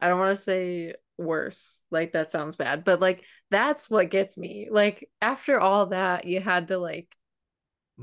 [0.00, 1.82] I don't want to say worse.
[1.90, 4.68] Like that sounds bad, but like that's what gets me.
[4.70, 7.14] Like after all that, you had to like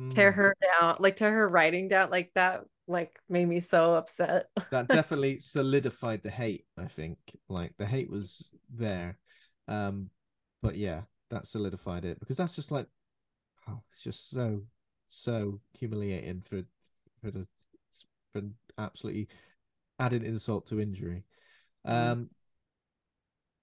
[0.09, 0.31] tear Mm.
[0.31, 2.09] her down, like tear her writing down.
[2.09, 4.47] Like that like made me so upset.
[4.69, 7.17] that definitely solidified the hate i think
[7.49, 9.17] like the hate was there
[9.67, 10.09] um
[10.61, 12.87] but yeah that solidified it because that's just like
[13.69, 14.61] oh it's just so
[15.13, 16.63] so humiliating for
[17.21, 17.45] for the
[18.31, 18.41] for
[18.77, 19.27] absolutely
[19.99, 21.23] adding insult to injury
[21.85, 21.91] Mhm.
[21.91, 22.29] um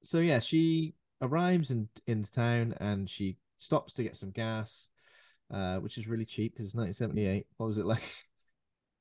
[0.02, 4.88] so yeah she arrives in in town and she stops to get some gas
[5.52, 8.02] uh which is really cheap because it's 1978 what was it like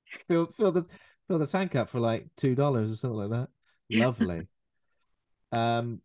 [0.27, 0.85] fill fill the
[1.27, 3.49] fill the tank up for like two dollars or something like that.
[3.89, 4.47] Lovely.
[5.51, 6.01] um,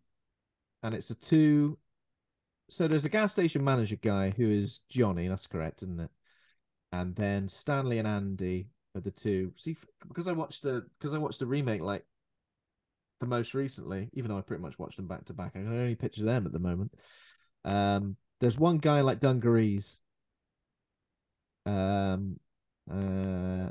[0.82, 1.78] and it's a two.
[2.70, 5.28] So there's a gas station manager guy who is Johnny.
[5.28, 6.10] That's correct, isn't it?
[6.92, 9.52] And then Stanley and Andy are the two.
[9.56, 12.04] See, because I watched the because I watched the remake like
[13.20, 15.52] the most recently, even though I pretty much watched them back to back.
[15.54, 16.92] I can only picture them at the moment.
[17.64, 20.00] Um, there's one guy like Dungarees.
[21.64, 22.38] Um,
[22.90, 23.70] uh,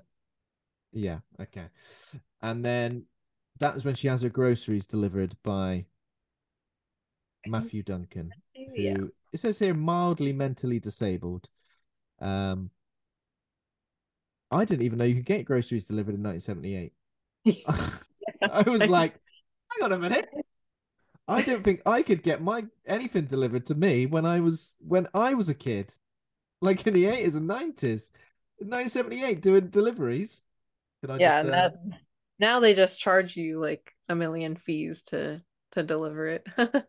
[0.93, 1.65] yeah, okay.
[2.41, 3.03] And then
[3.59, 5.85] that is when she has her groceries delivered by
[7.45, 8.97] Matthew Duncan, who Yeah.
[9.33, 11.49] it says here mildly mentally disabled.
[12.19, 12.71] Um,
[14.51, 16.93] I didn't even know you could get groceries delivered in 1978.
[18.49, 19.13] I was like,
[19.71, 20.29] hang on a minute.
[21.27, 25.07] I don't think I could get my anything delivered to me when I was when
[25.13, 25.93] I was a kid,
[26.61, 28.11] like in the 80s and 90s.
[28.59, 30.43] In 1978, doing deliveries.
[31.01, 31.73] Could I yeah, just, uh, that
[32.39, 36.47] now they just charge you like a million fees to to deliver it.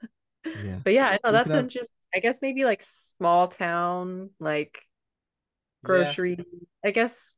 [0.54, 0.80] Yeah.
[0.84, 1.70] But yeah, I know We that's have-.
[2.14, 4.84] I guess maybe like small town, like
[5.82, 6.14] Yeah.
[6.16, 6.38] grocery.
[6.84, 7.36] I guess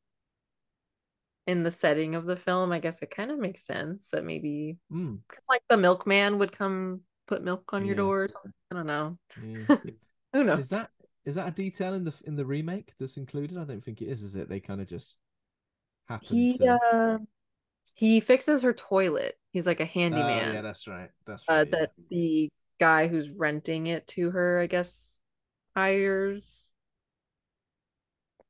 [1.47, 4.79] in the setting of the film, I guess it kind of makes sense that maybe
[4.91, 5.19] Mm,
[5.49, 8.29] like the milkman would come put milk on your door.
[8.71, 9.19] I don't know.
[9.43, 9.67] yeah.
[10.33, 10.61] Who knows?
[10.61, 10.91] Is that
[11.25, 13.59] is that a detail in the in the remake that's included?
[13.59, 14.23] I don't think it is.
[14.23, 14.49] Is it?
[14.49, 15.19] They kind of just
[16.09, 16.79] happen He to.
[16.83, 17.19] uh
[17.95, 19.39] he fixes her toilet.
[19.53, 20.55] He's like a Oh, handyman.
[20.55, 21.11] yeah, that's right.
[21.27, 21.71] That's uh yeah.
[21.73, 22.51] that the
[22.81, 25.19] guy who's renting it to her, I guess,
[25.77, 26.73] hires.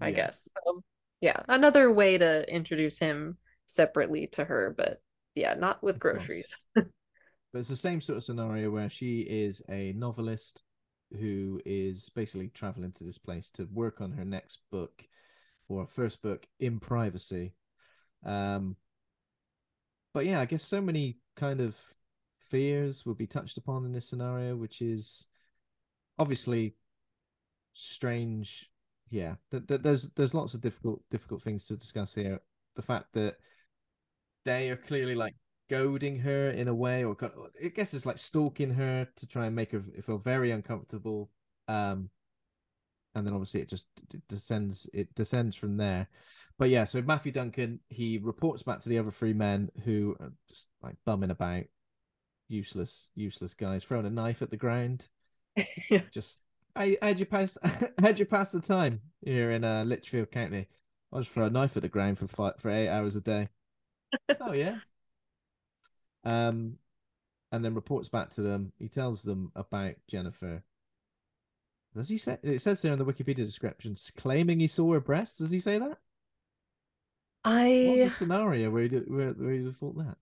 [0.01, 0.17] I Yeah.
[0.17, 0.49] guess.
[0.65, 0.83] So,
[1.25, 5.01] yeah, another way to introduce him separately to her, but
[5.35, 6.55] yeah, not with groceries.
[6.77, 10.65] But it's the same sort of scenario where she is a novelist
[11.21, 15.05] who is basically traveling to this place to work on her next book
[15.69, 17.55] or her first book in privacy.
[18.27, 18.75] Um,
[20.13, 21.77] but yeah, I guess so many kind of
[22.51, 25.29] fears will be touched upon in this scenario, which is
[26.19, 26.75] obviously
[27.73, 28.69] strange.
[29.15, 32.41] Yeah, th- th- there's there's lots of difficult difficult things to discuss here.
[32.75, 33.37] The fact that
[34.45, 35.37] they are clearly like
[35.71, 37.17] goading her in a way, or
[37.65, 41.31] I guess it's like stalking her to try and make her feel very uncomfortable.
[41.69, 42.11] Um,
[43.15, 46.09] and then obviously it just d- descends it descends from there
[46.59, 50.33] but yeah so matthew duncan he reports back to the other three men who are
[50.49, 51.63] just like bumming about
[52.49, 55.07] useless useless guys throwing a knife at the ground
[56.11, 56.41] just
[56.77, 57.59] how, how'd you pass
[58.01, 60.69] how'd you pass the time here in uh litchfield county.
[61.13, 63.49] I just throw a knife at the ground for five for eight hours a day.
[64.41, 64.79] Oh yeah.
[66.25, 66.79] Um
[67.53, 68.73] and then reports back to them.
[68.79, 70.63] He tells them about jennifer.
[71.95, 75.39] Does he say it says there in the wikipedia descriptions claiming he saw her breasts.
[75.39, 75.99] Does he say that?
[77.45, 77.87] I.
[77.91, 80.17] was I the scenario where you where, where you thought that?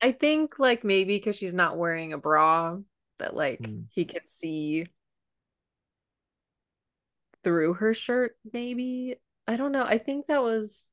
[0.00, 2.78] I think like maybe because she's not wearing a bra
[3.18, 3.82] that like Hmm.
[3.90, 4.86] he could see
[7.44, 9.16] through her shirt maybe.
[9.46, 9.84] I don't know.
[9.84, 10.90] I think that was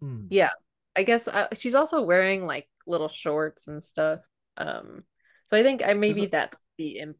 [0.00, 0.26] Hmm.
[0.28, 0.50] yeah.
[0.96, 4.20] I guess uh, she's also wearing like little shorts and stuff.
[4.56, 5.04] Um
[5.50, 7.16] so I think I maybe a- that's the imp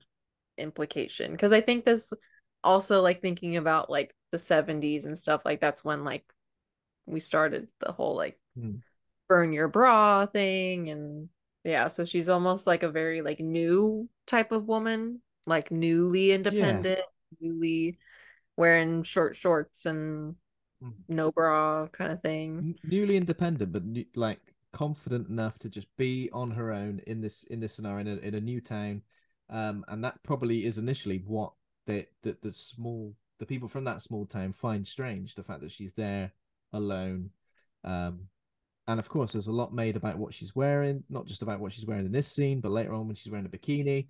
[0.59, 2.13] implication because I think this
[2.63, 6.25] also like thinking about like the 70s and stuff like that's when like
[7.07, 8.77] we started the whole like Hmm.
[9.29, 11.29] burn your bra thing and
[11.65, 17.01] yeah so she's almost like a very like new type of woman like newly independent
[17.41, 17.99] newly
[18.57, 20.37] wearing short shorts and
[20.81, 20.91] Hmm.
[21.09, 22.77] no bra kind of thing.
[22.85, 24.41] Newly independent, but new, like
[24.73, 28.17] confident enough to just be on her own in this in this scenario in a,
[28.21, 29.03] in a new town,
[29.51, 31.53] um, and that probably is initially what
[31.87, 35.73] the, the the small the people from that small town find strange the fact that
[35.73, 36.33] she's there
[36.73, 37.31] alone,
[37.85, 38.29] um,
[38.89, 41.73] and of course there's a lot made about what she's wearing, not just about what
[41.73, 44.09] she's wearing in this scene, but later on when she's wearing a bikini,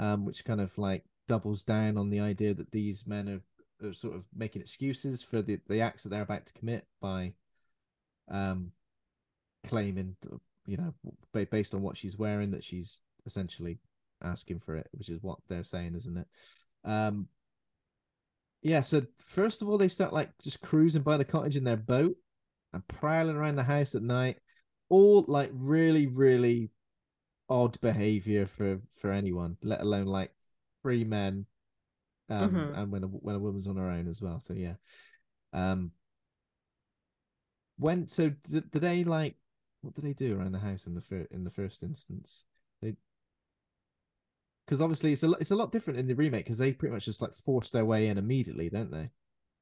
[0.00, 3.40] um, which kind of like doubles down on the idea that these men are
[3.86, 7.32] are sort of making excuses for the, the acts that they're about to commit by
[8.30, 8.72] um
[9.66, 10.16] claiming
[10.66, 10.92] you know
[11.50, 13.78] based on what she's wearing that she's essentially
[14.22, 16.26] asking for it which is what they're saying isn't it?
[16.84, 17.28] Um
[18.62, 21.76] yeah so first of all they start like just cruising by the cottage in their
[21.76, 22.16] boat
[22.72, 24.38] and prowling around the house at night.
[24.88, 26.70] All like really really
[27.48, 30.32] odd behavior for for anyone let alone like
[30.88, 31.46] three men
[32.30, 32.74] um Mhm.
[32.74, 34.74] and when a when a woman's on her own as well so yeah.
[35.52, 35.92] Um
[37.78, 39.36] when so did, did they like
[39.80, 42.44] what did they do around the house in the fir- in the first instance?
[42.82, 42.96] They
[44.64, 47.04] because obviously it's a it's a lot different in the remake because they pretty much
[47.06, 49.10] just like force their way in immediately don't they?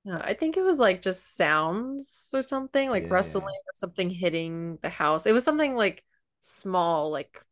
[0.05, 3.11] Yeah i think it was like just sounds or something like Yeah.
[3.11, 5.27] rustling or something hitting the house.
[5.27, 6.05] It was something like
[6.41, 7.45] small like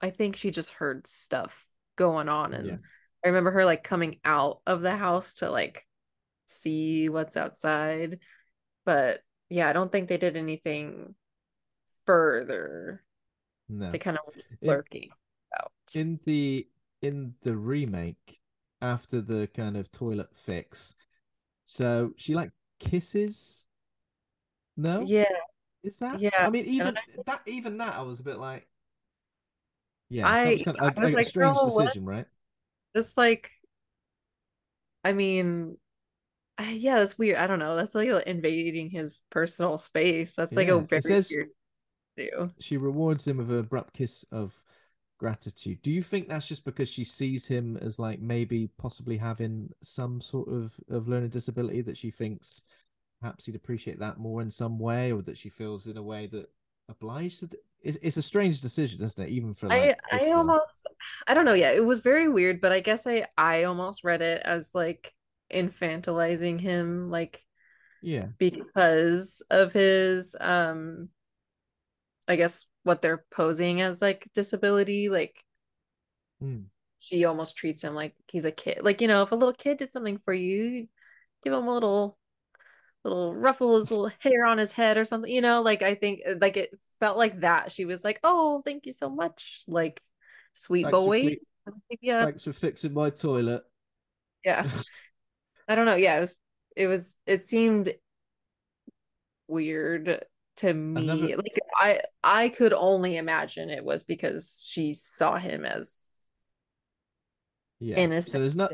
[0.00, 2.54] i think she just heard stuff going on.
[2.54, 2.76] And Yeah.
[3.24, 5.86] i remember her like coming out of the house to like
[6.46, 8.18] see what's outside.
[8.84, 11.14] But yeah i don't think they did anything
[12.06, 13.02] further.
[13.68, 13.90] No.
[13.92, 15.10] They kind of lurking
[15.58, 15.72] out.
[15.94, 16.66] in the
[17.02, 18.40] in the remake
[18.82, 20.94] after the kind of toilet fix
[21.64, 23.64] so she like kisses?
[24.76, 25.00] No?
[25.02, 25.24] Yeah.
[25.82, 26.20] Is that?
[26.20, 28.66] Yeah, i mean even I- that even that i was a bit like
[30.10, 32.26] yeah I- kind of I a, was like, strange "Oh, what?" decision right
[32.94, 33.48] It's like,
[35.04, 35.78] I mean,
[36.72, 37.38] yeah, that's weird.
[37.38, 37.76] I don't know.
[37.76, 40.34] That's like invading his personal space.
[40.34, 41.48] That's like Yeah, a very says- weird
[42.16, 42.50] do.
[42.58, 44.52] she rewards him with an abrupt kiss of
[45.18, 45.80] gratitude.
[45.82, 50.20] Do you think that's just because she sees him as like maybe possibly having some
[50.20, 52.64] sort of of learning disability that she thinks
[53.20, 56.26] perhaps he'd appreciate that more in some way, or that she feels in a way
[56.26, 56.50] that
[56.88, 57.50] obliged to?
[57.82, 59.30] It's it's a strange decision, isn't it?
[59.30, 60.86] Even for like I I almost
[61.26, 61.54] I don't know.
[61.54, 65.12] Yeah, it was very weird, but I guess I I almost read it as like
[65.52, 67.44] infantilizing him, like
[68.02, 71.08] yeah because of his um,
[72.28, 75.42] I guess what they're posing as like disability, like.
[76.40, 76.62] Hmm.
[77.00, 78.78] she almost treats him like he's a kid.
[78.82, 80.88] Like, you know, if a little kid did something for you, you'd
[81.42, 82.18] give him a little
[83.04, 86.20] little ruffle his little hair on his head or something, you know, like I think
[86.40, 86.70] like it
[87.00, 87.72] felt like that.
[87.72, 89.62] She was like, Oh, thank you so much.
[89.66, 90.00] Like
[90.52, 91.36] sweet Thanks boy.
[92.00, 92.24] Yeah.
[92.26, 93.62] Thanks for fixing my toilet.
[94.44, 94.68] Yeah.
[95.68, 95.96] I don't know.
[95.96, 96.36] Yeah, it was
[96.76, 97.92] it was it seemed
[99.48, 100.24] weird
[100.56, 101.02] to me.
[101.02, 106.12] Another- Like I I could only imagine it was because she saw him as
[107.78, 107.96] yeah.
[107.96, 108.32] innocent.
[108.32, 108.72] So there's not.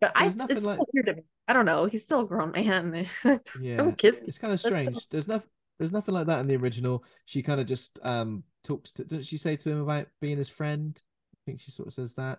[0.00, 1.22] but I There's nothing it's like- still weird to me.
[1.46, 1.84] I don't know.
[1.84, 3.06] He's still a grown man.
[3.60, 4.28] Yeah, Don't kiss me.
[4.28, 5.08] it's kind of strange.
[5.10, 5.50] There's nothing.
[5.78, 7.04] There's nothing like that in the original.
[7.26, 9.04] She kind of just um talks to.
[9.04, 11.00] Doesn't she say to him about being his friend?
[11.34, 12.38] I think she sort of says that.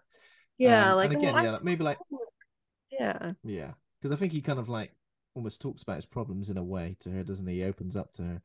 [0.57, 1.97] Yeah, Um, like again, oh, yeah, like, maybe like
[2.91, 3.33] yeah.
[3.43, 3.71] yeah,
[4.01, 4.91] because I think he kind of like
[5.35, 7.55] almost talks about his problems in a way to her, doesn't he?
[7.55, 8.41] He opens up to her.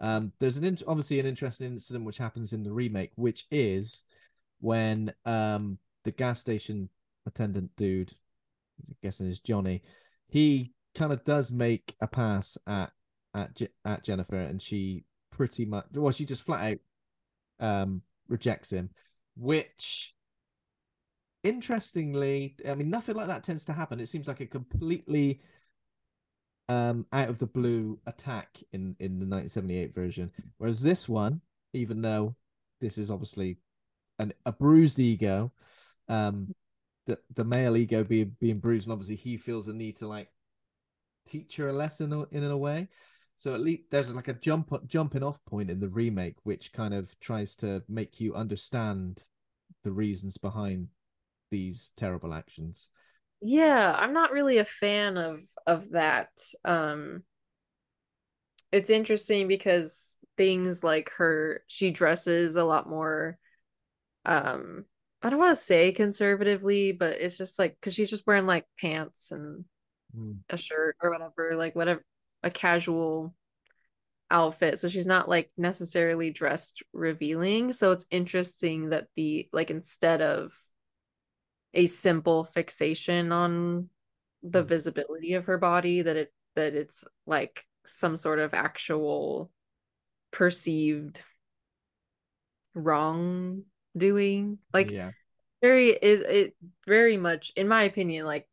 [0.00, 4.04] Um, there's an in- obviously an interesting incident which happens in the remake, which is
[4.60, 6.88] when um the gas station
[7.26, 8.14] attendant dude
[8.88, 9.82] I'm guessing is Johnny,
[10.28, 12.92] he kind of does make a pass at
[13.34, 16.78] at Je- at Jennifer, and she pretty much well, she just flat out
[17.66, 18.90] um rejects him,
[19.36, 20.14] which
[21.44, 24.00] interestingly, I mean, nothing like that tends to happen.
[24.00, 25.40] It seems like a completely
[26.68, 31.40] um out of the blue attack in in the 1978 version, whereas this one,
[31.72, 32.36] even though
[32.80, 33.58] this is obviously
[34.18, 35.52] an a bruised ego,
[36.08, 36.54] um,
[37.06, 40.28] the the male ego being being bruised, and obviously he feels a need to like
[41.26, 42.88] teach her a lesson in a way.
[43.42, 46.94] So at least there's like a jump jumping off point in the remake, which kind
[46.94, 49.26] of tries to make you understand
[49.82, 50.90] the reasons behind
[51.50, 52.88] these terrible actions.
[53.40, 56.30] Yeah, I'm not really a fan of of that.
[56.64, 57.24] Um
[58.70, 63.38] it's interesting because things like her she dresses a lot more
[64.24, 64.84] um
[65.22, 68.66] I don't want to say conservatively, but it's just like because she's just wearing like
[68.80, 69.64] pants and
[70.14, 70.42] Mm.
[70.50, 72.04] a shirt or whatever, like whatever,
[72.42, 73.34] a casual
[74.30, 74.78] outfit.
[74.78, 77.72] So she's not like necessarily dressed revealing.
[77.72, 80.52] So it's interesting that the like instead of
[81.74, 83.88] a simple fixation on
[84.42, 84.68] the Mm.
[84.68, 89.50] visibility of her body, that it that it's like some sort of actual
[90.30, 91.22] perceived
[92.74, 94.58] wrongdoing.
[94.72, 95.10] Like yeah,
[95.62, 96.56] very is it
[96.86, 98.48] very much in my opinion like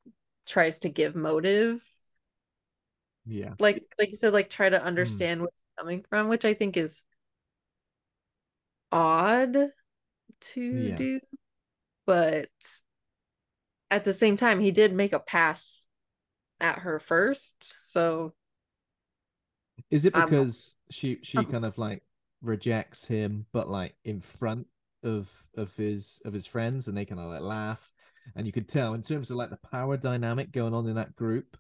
[0.48, 1.82] tries to give motive
[3.30, 6.54] yeah, like like you said like try to understand where it's coming from which i
[6.54, 7.04] think is
[8.92, 9.58] odd
[10.42, 10.98] to Yeah.
[10.98, 11.20] do
[12.06, 12.50] but
[13.92, 15.86] at the same time he did make a pass
[16.60, 18.34] at her first so
[19.90, 22.04] Is it because she she Um, kind of like
[22.42, 24.68] rejects him, but like in front
[25.04, 27.92] of of his of his friends, and they kind of like laugh,
[28.36, 31.16] and you could tell in terms of like the power dynamic going on in that
[31.16, 31.58] group,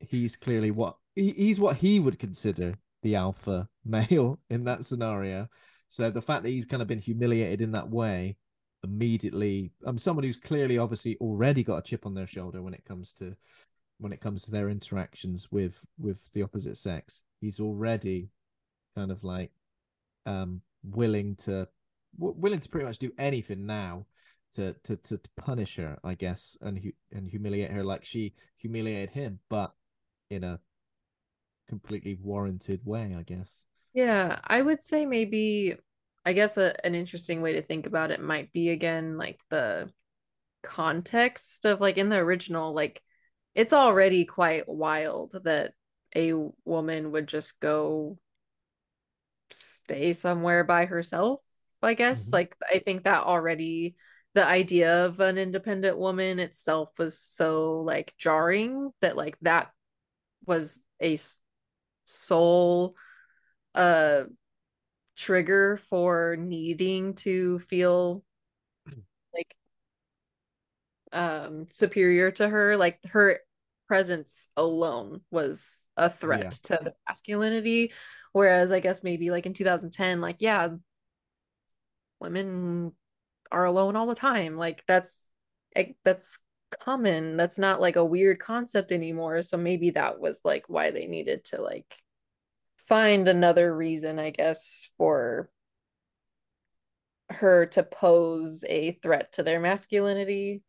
[0.00, 5.48] he's clearly what he, he's what he would consider the alpha male in that scenario.
[5.88, 8.36] So the fact that he's kind of been humiliated in that way
[8.84, 12.84] immediately, I'm someone who's clearly obviously already got a chip on their shoulder when it
[12.84, 13.34] comes to
[13.98, 18.28] when it comes to their interactions with with the opposite sex he's already
[18.96, 19.50] kind of like
[20.26, 21.68] um willing to
[22.18, 24.06] w- willing to pretty much do anything now
[24.52, 29.10] to to to punish her i guess and hu- and humiliate her like she humiliated
[29.10, 29.72] him but
[30.30, 30.60] in a
[31.68, 35.76] completely warranted way i guess Yeah, I would say maybe,
[36.24, 39.90] I guess a, an interesting way to think about it might be again like the
[40.62, 43.02] context of like in the original, like
[43.54, 45.74] it's already quite wild that
[46.16, 46.32] a
[46.64, 48.18] woman would just go
[49.50, 51.40] stay somewhere by herself,
[51.82, 52.26] I guess.
[52.26, 52.32] Mhm.
[52.32, 53.96] Like I think that already
[54.34, 59.70] the idea of an independent woman itself was so like jarring that like that
[60.48, 61.18] was a
[62.04, 62.94] sole
[63.74, 64.24] uh
[65.16, 68.24] trigger for needing to feel
[69.34, 69.54] like
[71.12, 73.38] um superior to her like her
[73.86, 76.50] presence alone was a threat Yeah.
[76.76, 77.92] to the masculinity
[78.32, 80.68] whereas i guess maybe like in 2010 like yeah
[82.20, 82.92] women
[83.50, 85.32] are alone all the time like that's
[86.04, 86.38] that's
[86.70, 91.06] common that's not like a weird concept anymore so maybe that was like why they
[91.06, 91.96] needed to like
[92.88, 95.50] find another reason i guess for
[97.30, 100.62] her to pose a threat to their masculinity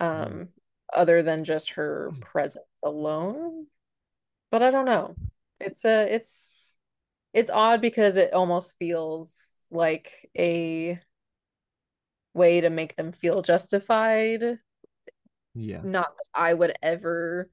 [0.00, 0.48] um
[0.92, 3.66] other than just her presence alone.
[4.50, 5.14] But i don't know.
[5.60, 6.74] It's a it's
[7.32, 11.00] it's odd because it almost feels like a
[12.34, 14.58] way to make them feel justified
[15.54, 17.48] yeah not that I would ever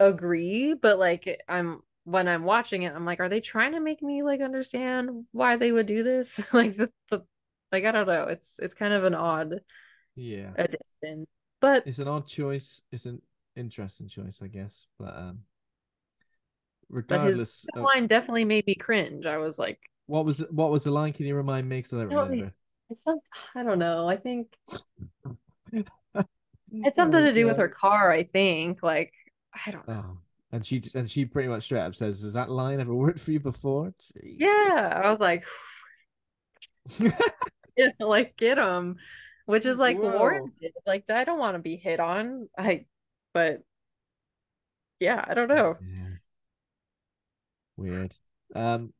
[0.00, 4.02] agree, but like I'm when I'm watching it, I'm like, are they trying to make
[4.02, 6.40] me like understand why they would do this?
[6.52, 7.24] like the, the
[7.72, 8.24] like I don't know.
[8.24, 9.60] It's it's kind of an odd
[10.16, 11.26] yeah addition.
[11.60, 13.20] But it's an odd choice it's an
[13.56, 15.40] interesting choice i guess but um
[17.08, 19.26] but his regardless of- line definitely made me cringe.
[19.26, 21.96] I was like, what was what was the line can you remind me because i
[21.98, 22.52] don't remember
[22.90, 23.18] it's some
[23.54, 24.08] I don't know.
[24.08, 24.48] I think
[26.72, 28.82] it's something to do with her car, I think.
[28.82, 29.12] Like
[29.66, 30.04] I don't know.
[30.06, 30.18] Oh,
[30.52, 33.32] and she and she pretty much straight up says, "Has that line ever worked for
[33.32, 33.92] you before?"
[34.22, 35.44] Yeah, I was like,
[36.98, 37.10] yeah,
[38.00, 38.96] like get him,
[39.46, 40.16] which is like Whoa.
[40.16, 40.72] warranted.
[40.86, 42.48] Like I don't want to be hit on.
[42.56, 42.86] I,
[43.34, 43.62] but
[45.00, 45.76] yeah, I don't know.
[45.80, 46.08] Yeah.
[47.76, 48.14] Weird.
[48.54, 48.92] Um,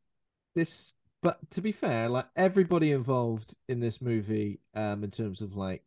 [0.55, 5.57] this, but to be fair, like everybody involved in this movie, um, in terms of
[5.57, 5.83] like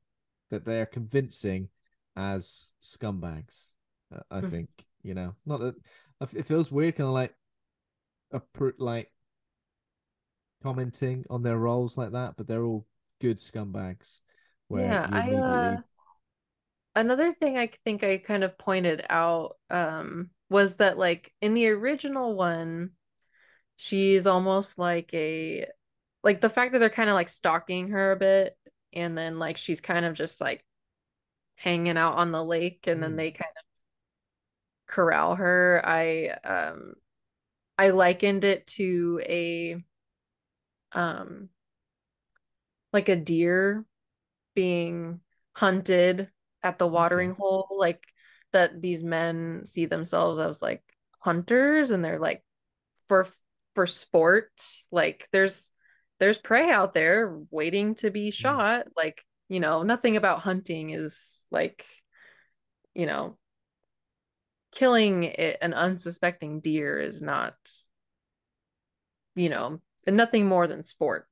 [0.51, 1.69] that they're convincing,
[2.15, 3.71] as scumbags.
[4.15, 4.51] Uh, I Mhm.
[4.51, 4.69] think
[5.03, 5.75] you know, not that
[6.35, 7.35] it feels weird, kind of like
[8.33, 8.41] a
[8.79, 9.11] like
[10.63, 12.85] commenting on their roles like that, but they're all
[13.19, 14.21] good scumbags.
[14.67, 15.81] Where Yeah, I immediately uh
[16.95, 21.69] another thing I think I kind of pointed out um was that like in the
[21.69, 22.91] original one
[23.77, 25.67] she's almost like a
[26.23, 28.57] like the fact that they're kind of like stalking her a bit
[28.93, 30.65] and then like she's kind of just like
[31.55, 33.17] hanging out on the lake and then Mm.
[33.17, 33.63] they kind of
[34.87, 35.81] corral her.
[35.85, 36.93] I um
[37.77, 39.83] I likened it to a
[40.93, 41.49] um
[42.93, 43.85] like a deer
[44.55, 45.21] being
[45.55, 46.29] hunted
[46.63, 48.03] at the watering hole like
[48.53, 50.83] that these men see themselves as like
[51.19, 52.43] hunters and they're like
[53.09, 53.27] for
[53.75, 54.51] for sport
[54.91, 55.71] like there's
[56.21, 58.31] there's prey out there waiting to be mm-hmm.
[58.31, 58.87] shot.
[58.95, 61.85] Like you know nothing about hunting is like
[62.93, 63.37] you know
[64.71, 67.55] killing it, an unsuspecting deer is not
[69.35, 71.27] you know nothing more than sport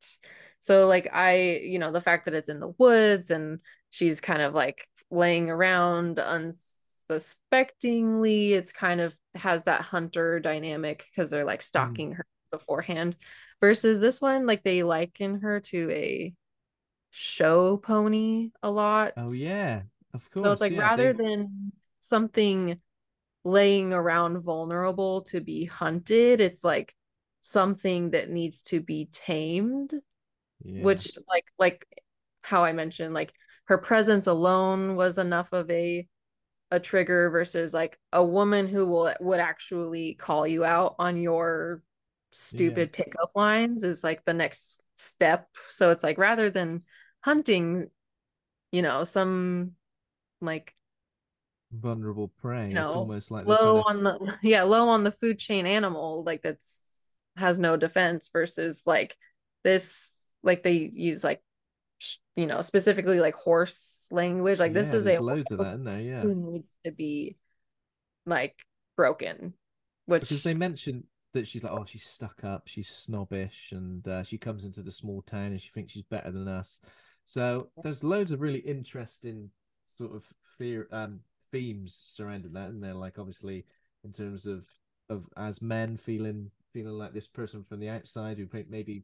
[0.59, 3.59] so like i you know the fact that it's in the woods and
[3.89, 11.31] she's kind of like laying around unsuspectingly it's kind of has that hunter dynamic because
[11.31, 11.67] they're like mm-hmm.
[11.67, 13.15] stalking her beforehand
[13.61, 16.33] versus this one like they liken her to a
[17.11, 19.83] show pony a lot Oh yeah,
[20.13, 20.45] of course.
[20.45, 21.71] so it's like yeah, rather they- than
[22.01, 22.79] something
[23.43, 26.93] laying around vulnerable to be hunted, it's like
[27.41, 29.93] something that needs to be tamed,
[30.63, 30.83] yeah.
[30.83, 31.85] which like like
[32.43, 33.33] how I mentioned, like
[33.65, 36.07] her presence alone was enough of a
[36.71, 41.81] a trigger versus like a woman who will would actually call you out on your
[42.31, 45.47] stupid pickup lines is like the next step.
[45.69, 46.83] So it's like rather than
[47.21, 47.89] hunting,
[48.71, 49.71] you know, some
[50.41, 50.73] like
[51.71, 52.69] vulnerable prey.
[52.69, 56.23] you it's almost like low to- on the yeah, low on the food chain animal
[56.23, 59.15] like that's has no defense versus like
[59.63, 61.41] this like they use like
[62.35, 66.01] you know specifically like horse language like this is a loads of that, isn't there?
[66.01, 66.21] Yeah.
[66.21, 67.37] who needs to be
[68.25, 68.55] like
[68.95, 69.53] broken
[70.05, 71.03] which because they mention
[71.33, 74.91] that she's like, oh, she's stuck up, she's snobbish, and uh, she comes into the
[74.91, 76.79] small town and she thinks she's better than us.
[77.25, 79.51] So there's loads of really interesting
[79.87, 80.23] sort of
[80.57, 81.19] fear um
[81.51, 83.65] themes surrounding that, and they're like obviously
[84.03, 84.65] in terms of
[85.09, 89.03] of as men feeling feeling like this person from the outside who maybe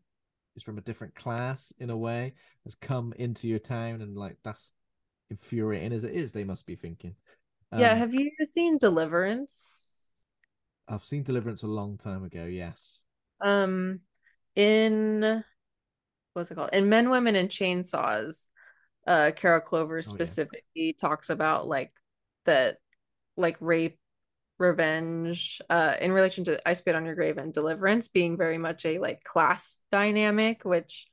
[0.55, 2.33] is from a different class in a way
[2.63, 4.73] has come into your town and like that's
[5.29, 7.15] infuriating as it is they must be thinking.
[7.73, 9.84] Yeah Um, have you seen deliverance
[10.87, 13.05] i've seen deliverance a long time ago yes.
[13.41, 13.99] Um
[14.55, 15.43] in
[16.33, 16.71] what's it called?
[16.73, 18.47] In men women and chainsaws
[19.07, 21.91] uh carol clover specifically talks about like
[22.45, 22.77] that
[23.37, 23.99] like rape
[24.59, 28.85] revenge uh in relation to i spit on your grave and deliverance being very much
[28.85, 31.07] a like class dynamic which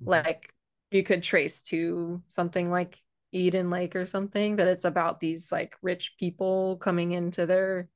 [0.00, 0.10] Mhm.
[0.10, 0.52] like
[0.90, 2.98] you could trace to something like
[3.32, 7.88] eden lake or something that it's about these like rich people coming into their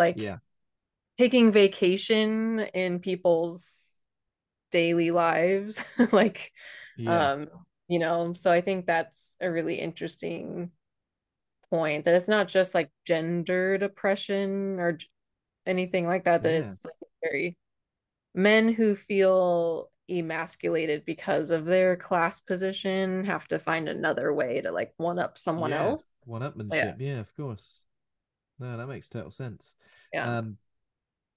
[0.00, 0.38] like yeah
[1.18, 4.00] taking vacation in people's
[4.72, 6.50] daily lives like
[6.96, 7.48] yeah um
[7.88, 10.70] you know so i think that's a really interesting
[11.68, 14.98] point that it's not just like gendered oppression or
[15.66, 16.60] anything like that that Yeah.
[16.60, 17.56] it's like very
[18.34, 24.72] men who feel emasculated because of their class position have to find another way to
[24.72, 25.84] like one up someone yeah.
[25.84, 27.20] else one upmanship yeah.
[27.20, 27.84] of course
[28.60, 29.74] no that makes total sense.
[30.12, 30.38] Yeah.
[30.38, 30.58] Um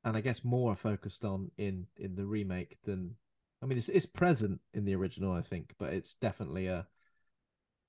[0.05, 3.15] and i guess more focused on in in the remake than
[3.61, 6.85] i mean it's it's present in the original i think but it's definitely a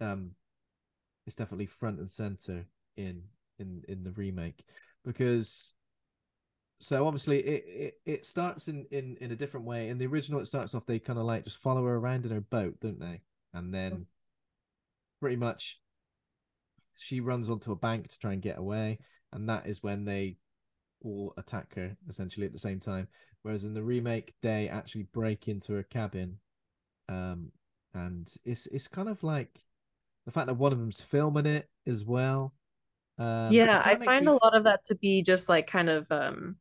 [0.00, 0.30] um
[1.26, 2.66] it's definitely front and center
[2.96, 3.22] in
[3.58, 4.64] in in the remake
[5.04, 5.72] because
[6.80, 9.88] so obviously it, it it starts in in in a different way.
[9.88, 12.32] In the original it starts off they kind of like just follow her around in
[12.32, 13.22] her boat don't they?
[13.52, 14.06] And then
[15.20, 15.80] pretty much
[16.96, 18.98] she runs onto a bank to try and get away
[19.34, 20.36] and that is when they
[21.04, 23.08] all attack her essentially at the same time.
[23.42, 26.38] Whereas in the remake they actually break into her cabin
[27.10, 27.52] um
[27.92, 29.60] and it's it's kind of like
[30.24, 32.54] the fact that one of them's filming it as well
[33.18, 36.06] um yeah i find me a lot of that to be just like kind of
[36.10, 36.56] um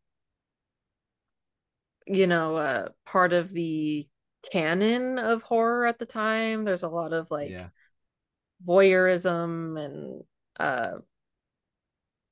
[2.06, 4.06] you know uh part of the
[4.52, 6.64] canon of horror at the time.
[6.64, 7.68] There's a lot of like yeah.
[8.66, 10.24] voyeurism and
[10.60, 11.00] uh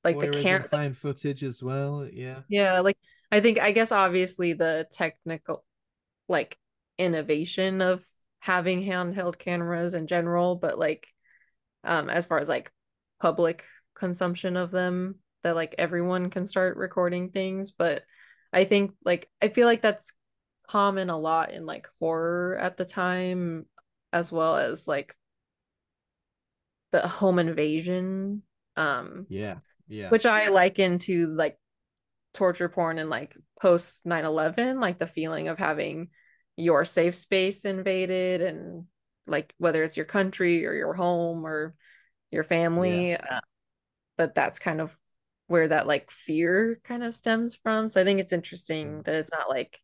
[0.04, 2.96] like the can found footage as well yeah yeah like
[3.30, 5.64] i think i guess obviously the technical
[6.28, 6.58] like
[6.98, 8.04] innovation of
[8.40, 11.06] having handheld cameras in general but like
[11.84, 12.70] um as far as like
[13.20, 13.64] public
[13.94, 18.02] consumption of them that like everyone can start recording things but
[18.52, 20.12] i think like i feel like that's
[20.68, 23.66] common a lot in like horror at the time
[24.12, 25.14] as well as like
[26.92, 28.42] the home invasion
[28.76, 29.56] um Yeah.
[29.88, 30.08] Yeah.
[30.08, 31.58] which i liken to like
[32.34, 36.08] torture porn and like post 9-11 like the feeling of having
[36.56, 38.84] your safe space invaded and
[39.26, 41.74] like whether it's your country or your home or
[42.30, 43.40] your family uh,
[44.16, 44.96] but that's kind of
[45.48, 47.88] where that like fear kind of stems from.
[47.88, 49.78] So i think it's interesting that it's not like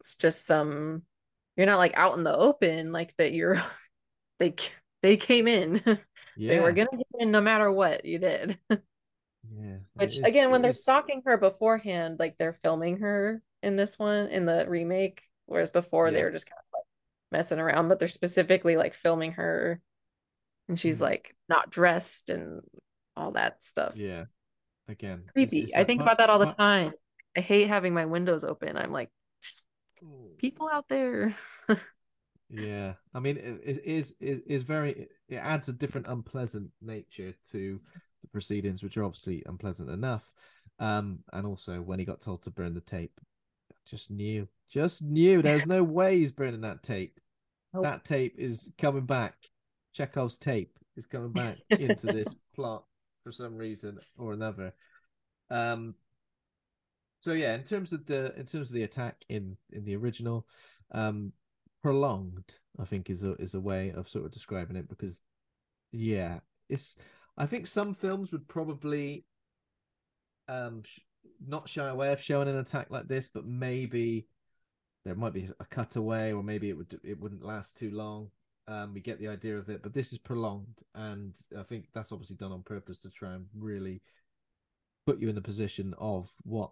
[0.00, 1.02] it's just some
[1.56, 3.62] you're not like out in the open like that you're
[4.38, 4.54] they
[5.02, 5.82] they came in
[6.36, 9.76] they were gonna get in no matter what you did Yeah.
[9.94, 13.98] which is- again when they're is- stalking her beforehand like they're filming her in this
[13.98, 16.84] one in the remake whereas before they were just kind of like
[17.30, 19.80] messing around but they're specifically like filming her
[20.68, 21.02] and she's Mhm.
[21.02, 22.62] like not dressed and
[23.16, 24.24] all that stuff Yeah.
[24.88, 25.18] Again.
[25.20, 26.92] it's- creepy it's i think part- about that all the part- time
[27.36, 29.10] i hate having my windows open i'm like
[29.42, 29.62] just
[30.38, 31.34] people out there
[32.50, 35.08] Yeah, I mean, it, is is is very.
[35.28, 37.80] It adds a different unpleasant nature to
[38.20, 40.32] the proceedings, which are obviously unpleasant enough.
[40.78, 43.20] Um, and also when he got told to burn the tape,
[43.86, 47.18] just knew, just knew there's no way he's burning that tape.
[47.72, 47.84] Nope.
[47.84, 49.34] That tape is coming back.
[49.92, 52.84] Chekhov's tape is coming back into this plot
[53.22, 54.74] for some reason or another.
[55.50, 55.94] Um.
[57.20, 60.46] So yeah, in terms of the in terms of the attack in in the original,
[60.92, 61.32] um,
[61.84, 65.20] prolonged i think is a is a way of sort of describing it because
[65.92, 66.38] yeah
[66.70, 66.96] it's
[67.36, 69.26] i think some films would probably
[70.48, 71.00] um sh-
[71.46, 74.26] not shy away of showing an attack like this but maybe
[75.04, 78.30] there might be a cutaway or maybe it would it wouldn't last too long.
[78.66, 82.12] Um we get the idea of it but this is prolonged and i think that's
[82.12, 84.00] obviously done on purpose to try and really
[85.04, 86.70] put you in the position of what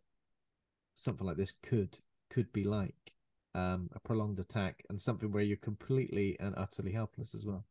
[0.94, 1.98] something like this could
[2.30, 3.12] could be like
[3.54, 7.64] um, a prolonged attack and something where you're completely and utterly helpless as well.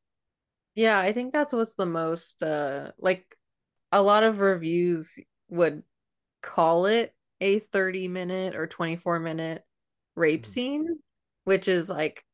[0.75, 3.37] Yeah, I think that's what's the most uh like
[3.91, 5.83] a lot of reviews would
[6.43, 9.65] call it a 30 minute or 24 minute
[10.15, 10.47] rape Mhm.
[10.47, 10.99] scene,
[11.45, 12.25] which is like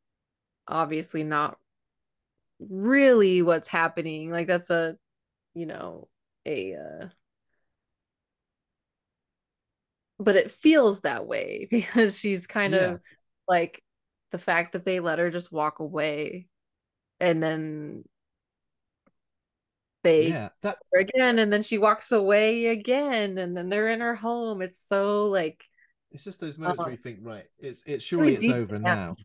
[0.67, 1.57] obviously not
[2.59, 4.31] really what's happening.
[4.31, 4.97] Like that's a
[5.55, 6.09] you know,
[6.45, 7.07] a uh
[10.19, 12.73] but it feels that way because she's kind Yeah.
[12.73, 12.99] of
[13.47, 13.83] like
[14.31, 16.47] the fact that they let her just walk away
[17.19, 18.03] and then
[20.03, 24.01] they Yeah, that her again and then she walks away again and then they're in
[24.01, 25.63] her home it's so like
[26.11, 28.97] it's just those moments Uh, where you think, right, it's it's surely it's over down.
[28.97, 29.17] now.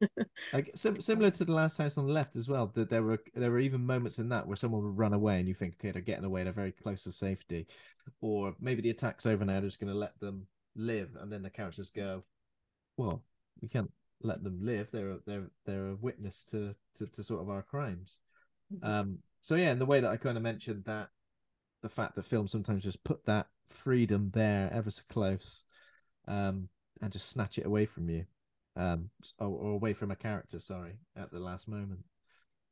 [0.52, 2.66] like sim- similar to the last house on the left as well.
[2.74, 5.48] That there were there were even moments in that where someone would run away and
[5.48, 7.66] you think, okay, they're getting away, they're very close to safety,
[8.20, 10.46] or maybe the attack's over now, they're just going to let them
[10.76, 12.24] live, and then the characters go,
[12.96, 13.22] well,
[13.62, 13.90] we can't
[14.22, 14.88] let them live.
[14.92, 18.18] They're a- they're they're a witness to to, to sort of our crimes.
[18.82, 21.08] Um, so yeah, in the way that I kind of mentioned that
[21.82, 25.64] the fact that films sometimes just put that freedom there ever so close,
[26.28, 26.68] um,
[27.02, 28.26] and just snatch it away from you,
[28.76, 30.58] um, or, or away from a character.
[30.58, 32.00] Sorry, at the last moment.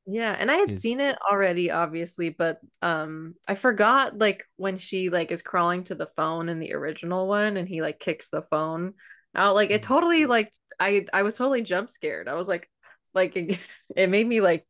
[0.06, 4.78] yeah and i had Is- seen it already obviously but um i forgot like when
[4.78, 8.31] she like is crawling to the phone in the original one and he like kicks
[8.31, 8.94] the phone
[9.35, 9.86] out like it Mhm.
[9.86, 10.51] totally like
[10.81, 12.69] i i was totally jump scared i was like
[13.15, 13.59] like it,
[13.97, 14.67] it made me like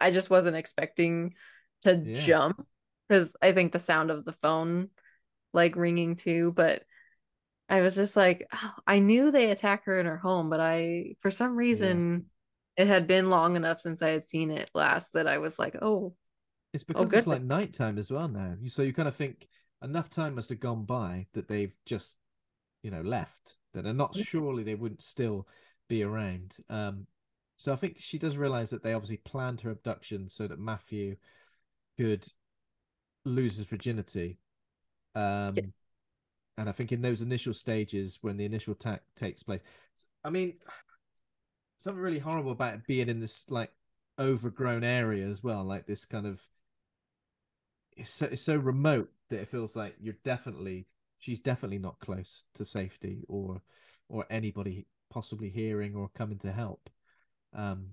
[0.00, 1.34] i just wasn't expecting
[1.82, 2.20] to Yeah.
[2.22, 2.66] jump
[3.08, 4.88] because i think the sound of the phone
[5.52, 6.82] like ringing too but
[7.68, 11.16] I was just like, oh, I knew they attack her in her home, but I,
[11.20, 12.26] for some reason,
[12.76, 15.76] it had been long enough since I had seen it last that I was like,
[15.82, 16.14] oh,
[16.72, 18.54] It's oh, because it's like nighttime as well now.
[18.66, 19.48] So you kind of think
[19.82, 22.16] enough time must have gone by that they've just,
[22.82, 23.56] you know, left.
[23.76, 25.46] That they're not surely they wouldn't still
[25.86, 26.56] be around.
[26.68, 27.06] Um,
[27.58, 31.16] so I think she does realize that they obviously planned her abduction so that Matthew
[31.98, 32.26] could
[33.24, 34.38] lose his virginity.
[35.14, 35.72] Um,
[36.58, 39.62] and I think in those initial stages when the initial attack takes place,
[40.24, 40.54] I mean,
[41.78, 43.72] something really horrible about it being in this like
[44.18, 46.42] overgrown area as well, like this kind of
[47.96, 50.86] it's so it's so remote that it feels like you're definitely
[51.18, 53.62] she's definitely not close to safety or
[54.08, 56.90] or anybody possibly hearing or coming to help.
[57.54, 57.90] Um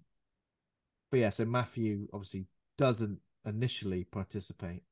[1.12, 2.45] but yeah, so Matthew obviously
[2.78, 4.84] doesn't initially participate.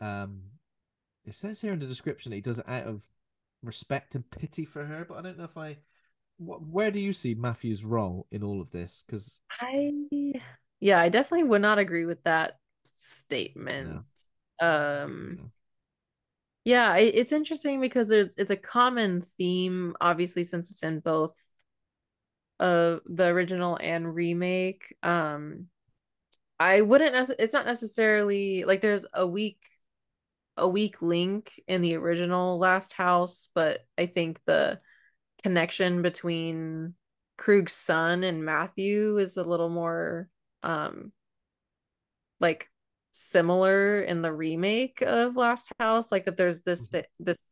[0.00, 0.42] Um
[1.24, 3.02] it says here in the description that he does it out of
[3.62, 5.78] respect and pity for her, but I don't know if I
[6.38, 9.02] what, where do you see Matthew's role in all of this?
[9.06, 9.90] Because I,
[10.78, 12.58] yeah, I definitely would not agree with that
[12.96, 14.04] statement.
[14.60, 15.50] Um
[16.68, 21.34] yeah, it, it's interesting because there's it's a common theme, obviously, since it's in both
[22.60, 24.94] of the original and remake.
[25.02, 25.68] Um
[26.60, 29.64] I wouldn't it's not necessarily like there's a weak
[30.58, 34.78] a weak link in the original Last House, but I think the
[35.42, 36.94] connection between
[37.38, 40.28] Krug's son and Matthew is a little more
[40.62, 41.12] um
[42.40, 42.68] like
[43.18, 46.88] similar in the remake of Last House like that there's this
[47.18, 47.42] this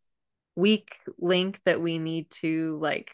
[0.55, 3.13] weak link that we need to like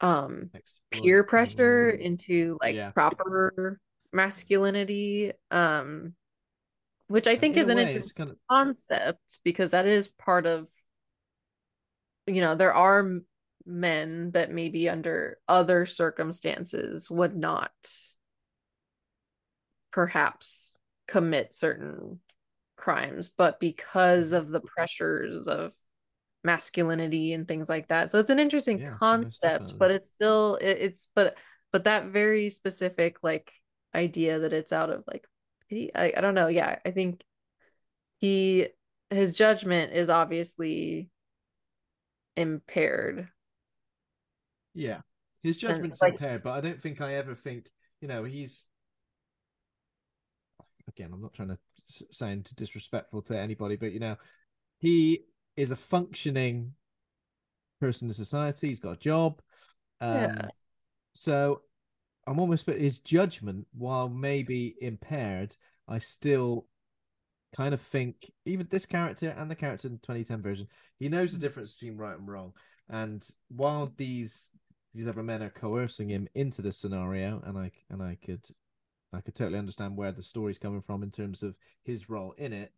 [0.00, 1.02] um Exploit.
[1.02, 2.90] peer pressure into like Yeah.
[2.90, 3.80] proper
[4.12, 6.14] masculinity um
[7.08, 10.08] which I think in is a an way, interesting kind of concept because that is
[10.08, 10.68] part of
[12.26, 13.20] you know there are
[13.66, 17.72] men that maybe under other circumstances would not
[19.90, 20.71] perhaps
[21.12, 22.18] commit certain
[22.76, 24.38] crimes but because mm.
[24.38, 25.72] of the pressures of
[26.42, 30.78] masculinity and things like that so it's an interesting Yeah, concept but it's still it,
[30.80, 31.36] it's but
[31.70, 33.52] but that very specific like
[33.94, 35.26] idea that it's out of like
[35.68, 37.22] pity I, I don't know yeah i think
[38.18, 38.68] he
[39.10, 41.10] his judgment is obviously
[42.36, 43.28] impaired
[44.74, 45.00] yeah.
[45.42, 47.70] His And, judgment's like- impaired, but I don't think I ever think
[48.00, 48.66] you know he's.
[50.96, 54.16] Again, I'm not trying to sound disrespectful to anybody, but you know,
[54.78, 55.24] he
[55.56, 56.72] is a functioning
[57.80, 58.68] person in society.
[58.68, 59.40] He's got a job.
[60.00, 60.48] Um, Yeah.
[61.14, 61.62] So
[62.26, 65.56] I'm almost, but his judgment, while maybe impaired,
[65.88, 66.66] I still
[67.54, 71.32] kind of think even this character and the character in the 2010 version, he knows
[71.32, 72.52] the difference between right and wrong.
[72.88, 74.50] And while these
[74.94, 78.44] these other men are coercing him into the scenario, and I and I could
[79.12, 82.52] I could totally understand where the story's coming from in terms of his role in
[82.52, 82.72] it.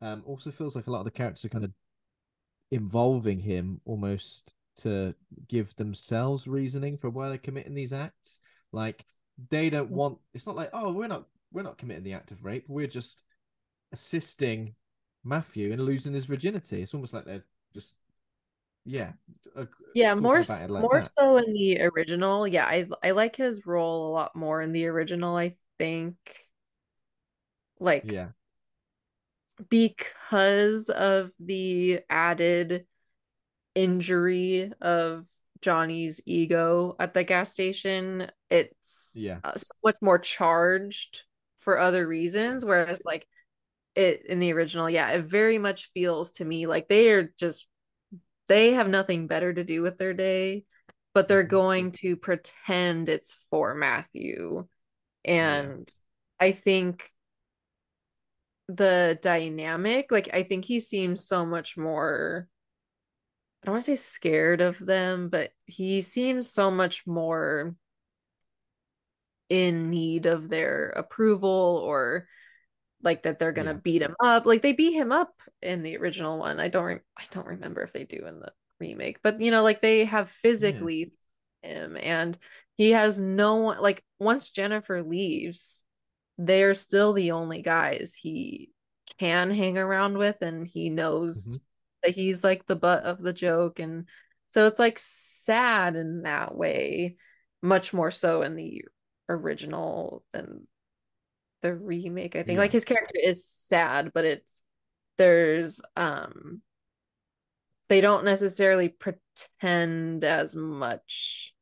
[0.00, 1.72] Um, also feels like a lot of the characters are kind of
[2.70, 5.14] involving him almost to
[5.48, 8.40] give themselves reasoning for why they're committing these acts.
[8.72, 9.06] Like
[9.50, 10.18] they don't want.
[10.34, 12.64] It's not like oh we're not we're not committing the act of rape.
[12.68, 13.24] We're just
[13.92, 14.74] assisting
[15.24, 16.82] Matthew in losing his virginity.
[16.82, 17.44] It's almost like they're
[17.74, 17.94] just
[18.86, 19.12] yeah
[19.56, 21.10] uh, yeah more about s- it like more that.
[21.10, 24.86] so in the original yeah i i like his role a lot more in the
[24.86, 26.16] original i think
[27.78, 28.28] like yeah
[29.68, 32.86] because of the added
[33.74, 35.26] injury of
[35.62, 39.40] Johnny's ego at the gas station, it's Yeah.
[39.44, 41.24] uh, so much more charged
[41.60, 42.64] for other reasons.
[42.64, 43.26] Whereas, like,
[43.96, 47.66] it in the original, yeah, it very much feels to me like they are just,
[48.48, 50.64] they have nothing better to do with their day,
[51.14, 51.48] but they're Mhm.
[51.50, 54.66] going to pretend it's for Matthew.
[55.26, 55.90] And
[56.40, 57.08] I think
[58.68, 62.48] the dynamic like i think he seems so much more
[63.62, 67.76] i don't want to say scared of them but he seems so much more
[69.48, 72.26] in need of their approval or
[73.02, 73.80] like that they're gonna Yeah.
[73.84, 74.46] beat him up.
[74.46, 76.58] Like they beat him up in the original one.
[76.58, 79.62] I don't re- i don't remember if they do in the remake but you know
[79.62, 81.12] like they have physically
[81.62, 82.36] him and
[82.76, 85.82] he has no one like once jennifer leaves
[86.38, 88.70] they're still the only guys he
[89.18, 91.60] can hang around with and he knows Mhm.
[92.02, 94.08] that he's like the butt of the joke and
[94.48, 97.16] so it's like sad in that way
[97.62, 98.84] much more so in the
[99.28, 100.66] original than
[101.62, 102.60] the remake i think Yeah.
[102.62, 104.60] like his character is sad but it's
[105.18, 106.60] there's um
[107.88, 111.54] they don't necessarily pretend as much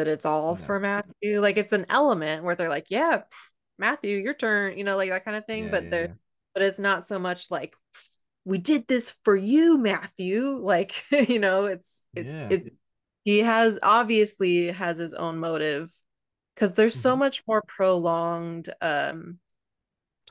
[0.00, 0.66] that it's all No.
[0.66, 1.40] for Matthew.
[1.40, 3.22] Like it's an element where they're like, yeah,
[3.78, 5.64] Matthew, your turn, you know, like that kind of thing.
[5.66, 6.14] Yeah, but yeah, they're yeah.
[6.54, 7.76] but it's not so much like
[8.44, 10.50] we did this for you, Matthew.
[10.62, 12.50] Like, you know, it's it, Yeah.
[12.50, 12.74] it
[13.24, 15.92] he has obviously has his own motive
[16.54, 17.18] because there's so Mhm.
[17.18, 19.38] much more prolonged um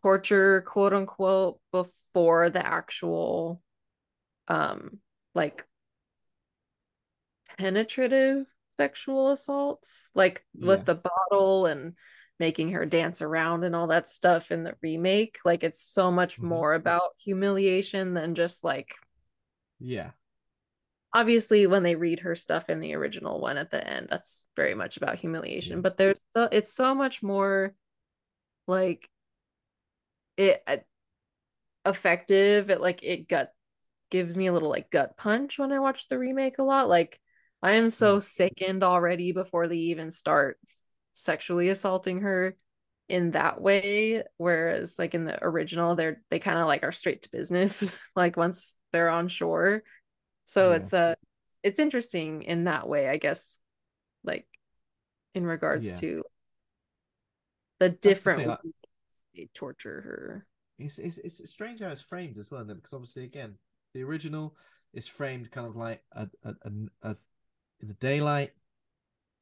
[0.01, 3.61] torture, quote unquote, before the actual
[4.49, 4.99] um
[5.35, 5.65] like
[7.57, 8.47] penetrative
[8.79, 9.85] sexual assault
[10.15, 11.93] like with the bottle and
[12.39, 16.39] making her dance around and all that stuff in the remake like it's so much
[16.39, 16.47] Mhm.
[16.47, 18.95] more about humiliation than just like
[19.79, 20.11] yeah
[21.13, 24.75] obviously when they read her stuff in the original one at the end that's very
[24.75, 25.81] much about humiliation Yeah.
[25.81, 27.73] but there's so it's so much more
[28.67, 29.09] like
[30.37, 30.77] it uh,
[31.85, 33.53] effective it like it gut
[34.11, 37.19] gives me a little like gut punch when i watch the remake a lot like
[37.61, 40.59] i am so sickened already before they even start
[41.13, 42.55] sexually assaulting her
[43.09, 47.23] in that way whereas like in the original they're they kind of like are straight
[47.23, 49.83] to business like once they're on shore
[50.45, 50.73] so Yeah.
[50.73, 51.15] it's uh
[51.63, 53.59] it's interesting in that way i guess
[54.23, 54.47] like
[55.35, 55.99] in regards Yeah.
[55.99, 56.23] to
[57.79, 58.73] the the different thing, ways
[59.35, 63.55] they torture her It's, it's it's strange how it's framed as well, because obviously, again,
[63.93, 64.55] the original
[64.93, 67.15] is framed kind of like a a, a, a
[67.81, 68.53] in the daylight,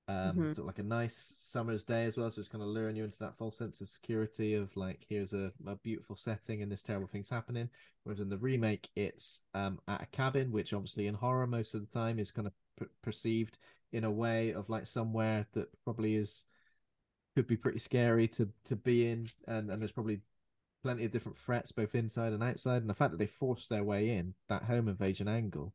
[0.08, 0.54] um, Mhm.
[0.54, 2.32] sort of like a nice summer's day as well.
[2.32, 5.34] So it's kind of luring you into that false sense of security of like, here's
[5.34, 7.70] a, a beautiful setting and this terrible thing's happening.
[8.04, 11.82] Whereas in the remake, it's um at a cabin, which obviously in horror most of
[11.82, 13.58] the time is kind of per- perceived
[13.92, 16.46] in a way of like somewhere that probably is
[17.36, 20.22] could be pretty scary to to be in, and and there's probably
[20.84, 23.84] plenty of different threats both inside and outside and the fact that they forced their
[23.84, 25.74] way in that home invasion angle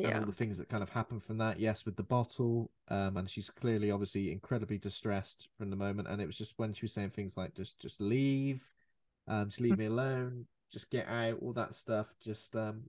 [0.00, 0.18] and yeah.
[0.18, 1.60] all the things that kind of happen from that.
[1.60, 6.20] Yes with the bottle um and she's clearly obviously incredibly distressed from the moment and
[6.20, 8.60] it was just when she was saying things like just just leave
[9.28, 12.82] um just leave me alone just get out all that stuff just um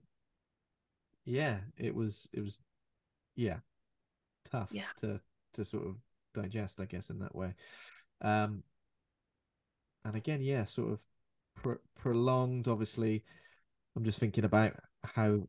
[1.24, 2.58] yeah it was it was
[3.36, 3.56] yeah
[4.44, 4.82] tough Yeah.
[5.00, 5.20] to
[5.54, 5.96] to sort of
[6.34, 7.54] digest i guess in that way.
[8.20, 8.62] Um
[10.04, 10.98] and again yeah sort of
[11.54, 13.24] pr- prolonged obviously
[13.96, 14.74] i'm just thinking about
[15.04, 15.48] how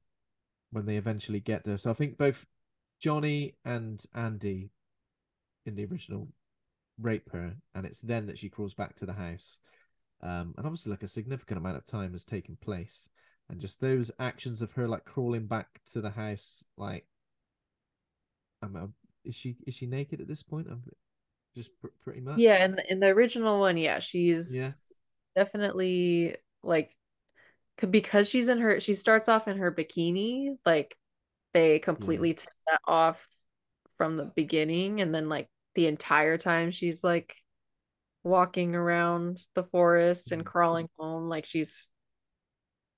[0.75, 1.77] when they eventually get there.
[1.77, 2.45] So i think both
[3.01, 4.69] johnny and andy
[5.65, 6.27] in the original
[7.01, 9.59] rape her and it's then that she crawls back to the house.
[10.21, 13.09] Um and obviously like a significant amount of time has taken place
[13.49, 17.05] and just those actions of her like crawling back to the house like
[18.61, 18.93] I'm, I'm-
[19.23, 20.67] is she is she naked at this point?
[20.69, 20.83] I'm
[21.55, 22.37] just pr- pretty much.
[22.37, 24.71] Yeah in the, in the original one yeah she's Yeah.
[25.35, 26.95] definitely like
[27.89, 30.97] because she's in her she starts off in her bikini like
[31.53, 33.27] they completely take that off
[33.97, 37.35] from the beginning and then like the entire time she's like
[38.23, 40.47] walking around the forest and Mhm.
[40.47, 41.89] crawling home like she's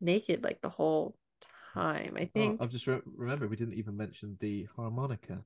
[0.01, 1.15] naked like the whole
[1.73, 5.43] time i Oh, think I've just re- remembered we didn't even mention the harmonica,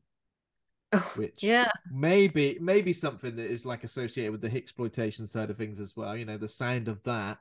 [0.93, 5.57] Oh, which yeah maybe maybe something that is like associated with the exploitation side of
[5.57, 6.15] things as well.
[6.15, 7.39] You know, the sound of that,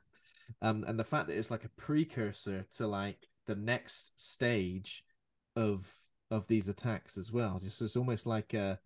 [0.61, 5.03] um, and the fact that it's like a precursor to like the next stage
[5.55, 5.91] of
[6.29, 7.59] of these attacks as well.
[7.61, 8.79] Just it's almost like a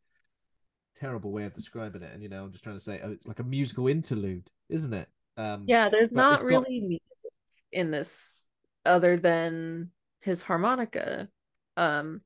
[0.96, 2.12] terrible way of describing it.
[2.14, 4.94] And you know, I'm just trying to say oh, it's like a musical interlude, isn't
[4.94, 5.08] it?
[5.38, 7.34] Um, yeah there's not got- really music
[7.74, 8.46] in this
[8.86, 9.92] other than
[10.22, 11.28] his harmonica
[11.76, 12.22] um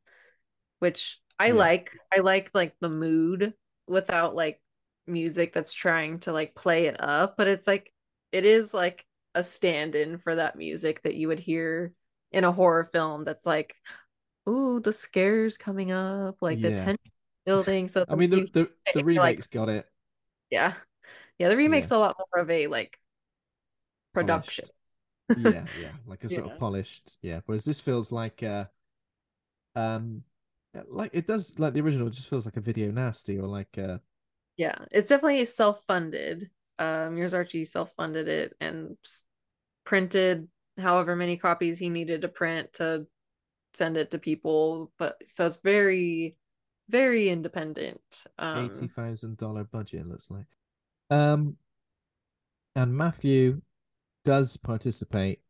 [0.77, 1.53] which i Yeah.
[1.53, 3.53] like i like like the mood
[3.87, 4.61] without like
[5.07, 7.91] music that's trying to like play it up but it's like
[8.31, 9.03] it is like
[9.39, 11.93] a stand-in for that music that you would hear
[12.31, 13.73] in a horror film that's like
[14.47, 16.77] ooh the scares coming up like the Yeah.
[16.85, 17.11] tension
[17.45, 19.85] building so I mean, the the, the feel like- got it.
[20.51, 20.73] yeah
[21.39, 22.99] yeah the remake's a lot more of a like
[24.13, 24.65] production
[25.29, 25.55] Polished.
[25.55, 26.53] yeah, yeah, like a sort Yeah.
[26.53, 27.39] of polished, yeah.
[27.45, 28.65] Whereas this feels like uh
[29.75, 30.23] um
[30.87, 33.99] like it does like the original just feels like a video nasty or like uh
[34.57, 36.49] Yeah, it's definitely self-funded.
[36.79, 38.97] Um, Meir Zarchi self-funded it and
[39.89, 40.47] printed
[40.79, 43.07] however many copies he needed to print to
[43.75, 44.91] send it to people.
[44.99, 46.37] But so it's very,
[46.89, 48.01] very independent.
[48.53, 50.45] eighty Um, thousand dollar budget looks like.
[51.09, 51.57] Um
[52.75, 53.61] and Matthew
[54.25, 55.41] does participate.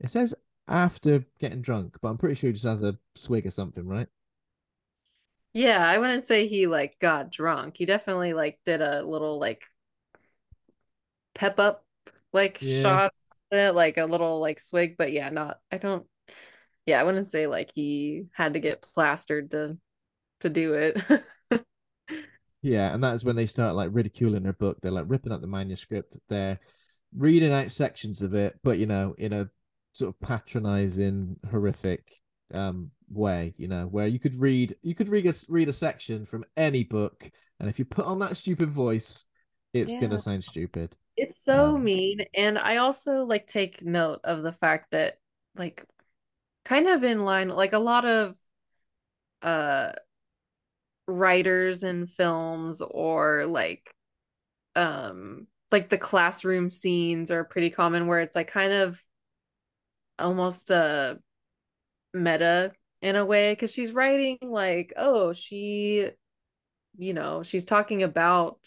[0.00, 0.34] It says
[0.68, 4.08] after getting drunk, but I'm pretty sure he just has a swig or something, right?
[5.54, 7.76] yeah, I wouldn't say he like got drunk.
[7.76, 9.62] He definitely like did a little like
[11.34, 11.84] pep up
[12.32, 13.00] like Yeah.
[13.00, 13.12] shot,
[13.52, 14.96] uh, like a little like swig.
[14.96, 15.58] But yeah, not.
[15.70, 16.06] I don't.
[16.86, 19.78] Yeah, I wouldn't say like he had to get plastered to
[20.40, 21.02] to do it.
[22.62, 24.78] Yeah, and that is when they start like ridiculing her book.
[24.80, 26.16] They're like ripping up the manuscript.
[26.28, 26.60] They're
[27.16, 29.50] reading out sections of it, but you know, in a
[29.92, 32.06] sort of patronizing, horrific
[32.54, 33.54] um way.
[33.56, 36.84] You know, where you could read you could read a read a section from any
[36.84, 39.24] book, and if you put on that stupid voice,
[39.72, 39.94] it's Yeah.
[39.94, 40.96] gonna sound stupid.
[41.16, 42.20] It's so Um, mean.
[42.34, 45.18] And I also like take note of the fact that
[45.56, 45.84] like
[46.64, 48.36] kind of in line like a lot of
[49.42, 49.92] uh
[51.08, 53.92] writers in films or like
[54.76, 59.02] um like the classroom scenes are pretty common where it's like kind of
[60.18, 61.18] almost a
[62.14, 62.72] meta
[63.02, 66.08] in a way because she's writing like oh she
[66.98, 68.58] you know she's talking about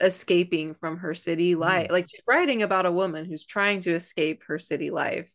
[0.00, 1.62] escaping from her city mm-hmm.
[1.62, 5.30] life like she's writing about a woman who's trying to escape her city life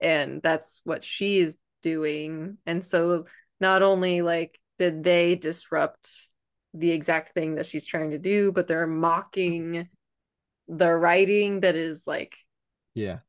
[0.00, 3.26] and that's what she's doing and so
[3.60, 6.10] not only like did they disrupt
[6.74, 9.88] the exact thing that she's trying to do, but they're mocking
[10.66, 12.36] the writing that is like
[12.94, 13.20] Yeah.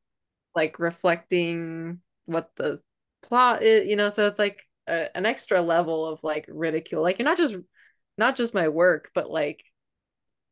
[0.56, 2.82] like reflecting what the
[3.22, 7.04] plot is, you know, so it's like a, an extra level of like ridicule.
[7.04, 7.56] Like you're not just
[8.18, 9.64] not just my work, but like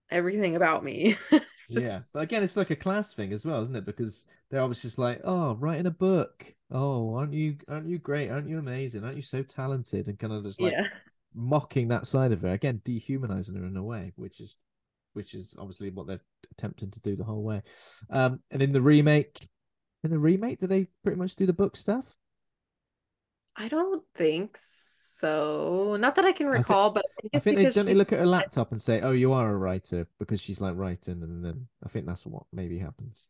[0.10, 1.18] everything about me.
[1.32, 3.86] Just- Yeah, but again, it's like a class thing as well, isn't it?
[3.86, 6.54] Because they're obviously just like, oh, writing a book.
[6.70, 8.30] Oh, aren't you aren't you great?
[8.30, 9.04] Aren't you amazing?
[9.04, 10.08] Aren't you so talented?
[10.08, 10.88] And kind of just like yeah.
[11.34, 14.56] mocking that side of her again, dehumanizing her in a way, which is
[15.14, 16.22] which is obviously what they're
[16.52, 17.62] attempting to do the whole way.
[18.10, 19.48] Um, and in the remake,
[20.04, 22.16] in the remake, do they pretty much do the book stuff?
[23.56, 25.03] I don't think so.
[25.24, 27.91] Not that I can I thi- recall, but I think I think they don't they
[27.91, 30.76] she- look at her laptop and say, "Oh, you are a writer," because she's like
[30.76, 33.30] writing, and then I think that's what maybe happens.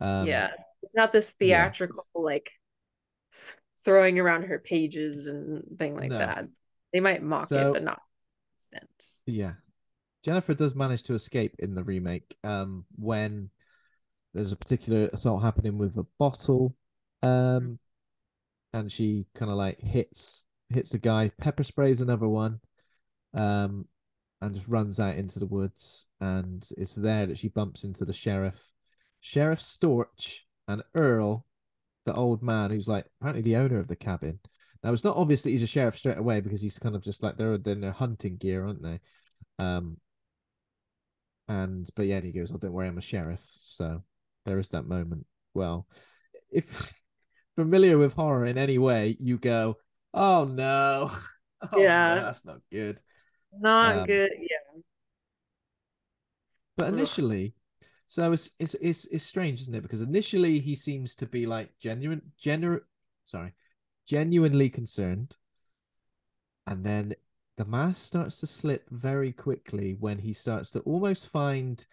[0.00, 0.50] Um, yeah,
[0.82, 1.64] it's not this yeah.
[1.64, 2.50] theatrical like
[3.84, 6.18] throwing around her pages and thing like No.
[6.18, 6.48] that.
[6.92, 8.02] They might mock So- it, but not
[8.56, 8.90] extent.
[9.26, 9.54] Yeah.
[10.24, 13.50] Jennifer does manage to escape in the remake um when
[14.34, 16.74] there's a particular assault happening with a bottle
[17.22, 17.78] um
[18.72, 22.60] and she kind of like hits hits the guy pepper sprays another one
[23.34, 23.86] um
[24.40, 28.12] and just runs out into the woods and it's there that she bumps into the
[28.12, 28.72] sheriff
[29.20, 31.46] sheriff storch and earl
[32.04, 34.38] the old man who's like apparently the owner of the cabin
[34.82, 37.22] now it's not obvious that he's a sheriff straight away because he's kind of just
[37.22, 39.00] like they're in their hunting gear aren't they
[39.58, 39.96] um,
[41.48, 44.02] and but yeah, he goes, "Oh, don't worry, I'm a sheriff." So
[44.44, 45.26] there is that moment.
[45.54, 45.86] Well,
[46.50, 46.92] if
[47.56, 49.76] familiar with horror in any way, you go,
[50.16, 51.10] "Oh no,
[51.72, 52.20] oh, no, Yeah.
[52.20, 53.00] that's not good."
[53.58, 54.30] Not Um, good.
[54.38, 54.80] Yeah.
[56.76, 56.92] But Ugh.
[56.94, 57.54] initially,
[58.06, 59.82] so it's it's it's it's strange, isn't it?
[59.82, 62.84] Because initially he seems to be like genuine, genu-
[63.24, 63.54] sorry,
[64.06, 65.36] genuinely concerned,
[66.66, 67.14] and then
[67.56, 71.86] the mask starts to slip very quickly when he starts to almost find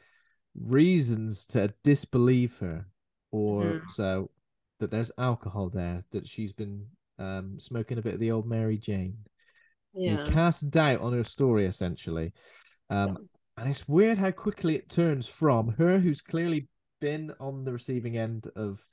[0.56, 2.88] reasons to disbelieve her,
[3.32, 3.90] or Mhm.
[3.90, 4.32] so
[4.80, 6.88] that there's alcohol there, that she's been
[7.24, 9.18] um smoking a bit of the old Mary Jane.
[9.94, 10.26] Yeah.
[10.26, 12.34] He casts doubt on her story essentially.
[12.90, 16.68] Um, and it's weird how quickly it turns from her who's clearly
[17.00, 18.86] been on the receiving end of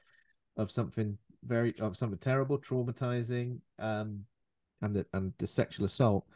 [0.57, 4.24] of something very of something terrible, traumatizing, um,
[4.82, 6.27] and the and the sexual assault.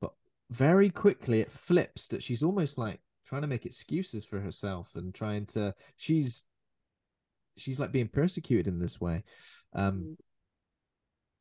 [0.00, 0.12] But
[0.50, 5.14] very quickly it flips that she's almost like trying to make excuses for herself and
[5.14, 6.44] trying to she's
[7.56, 9.24] she's like being persecuted in this way.
[9.74, 10.16] Um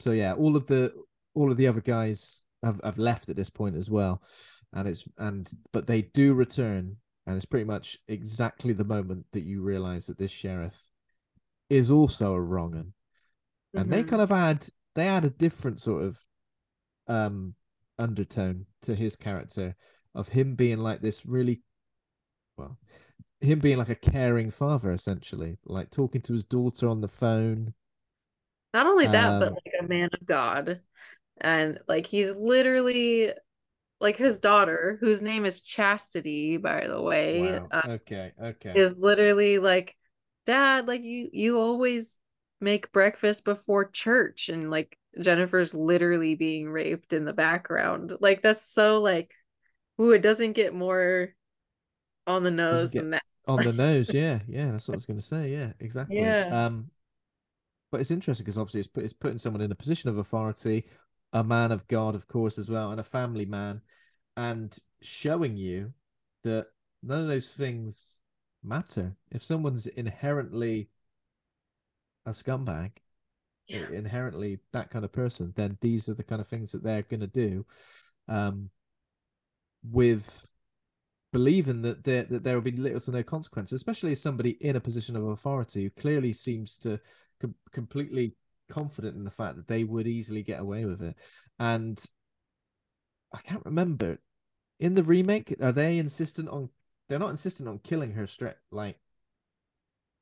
[0.03, 0.93] so yeah, all of the
[1.33, 4.21] all of the other guys have, have left at this point as well.
[4.73, 9.43] And it's and but they do return, and it's pretty much exactly the moment that
[9.43, 10.83] you realize that this sheriff
[11.69, 12.93] is also a wrong un.
[13.75, 14.07] And they Mhm.
[14.09, 16.19] kind of add they add a different sort of
[17.07, 17.55] um
[17.97, 19.75] undertone to his character
[20.15, 21.61] of him being like this really
[22.57, 22.77] well
[23.41, 27.73] him being like a caring father essentially like talking to his daughter on the phone
[28.73, 30.81] Not only that, but Um, like a man of God.
[31.39, 33.31] And like he's literally
[33.99, 38.93] like his daughter, whose name is Chastity, by the way, wow uh, okay okay is
[38.97, 39.95] literally like,
[40.45, 42.17] Dad, like you you always
[42.59, 48.13] make breakfast before church and like Jennifer's literally being raped in the background.
[48.19, 49.33] Like that's so like
[50.01, 51.29] ooh, it doesn't get more
[52.27, 53.23] on the nose than that.
[53.47, 56.47] on the nose yeah yeah that's what i was going to say yeah exactly Yeah.
[56.49, 56.89] um
[57.93, 60.83] but it's interesting because obviously it's, put, it's putting someone in a position of authority
[61.33, 63.79] a man of god of course as well and a family man
[64.35, 65.93] and showing you
[66.43, 66.65] that
[67.03, 68.19] none of those things
[68.63, 70.89] matter if someone's inherently
[72.25, 72.93] a scumbag
[73.67, 73.87] Yeah.
[73.93, 77.19] inherently that kind of person then these are the kind of things that they're going
[77.19, 77.63] to do
[78.27, 78.71] um
[79.83, 80.47] with
[81.33, 84.75] believing that there that there will be little to no consequence, especially as somebody in
[84.75, 86.99] a position of authority who clearly seems to
[87.43, 88.35] com- completely
[88.69, 91.15] confident in the fact that they would easily get away with it.
[91.59, 92.03] And
[93.33, 94.19] I can't remember
[94.79, 96.69] in the remake are they insistent on
[97.09, 98.99] they're not insistent on killing her straight like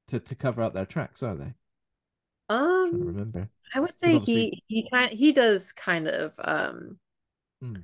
[0.08, 1.54] to to cover up their tracks, are they?
[2.50, 3.50] I'm trying to Um remember.
[3.74, 7.00] I would say obviously- he he kind he does kind of um
[7.62, 7.82] Hmm.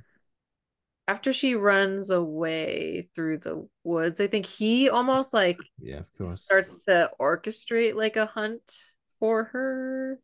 [1.08, 6.42] after she runs away through the woods, I think he almost like Yeah, of course.
[6.44, 8.74] starts to orchestrate like a hunt
[9.20, 10.20] for her.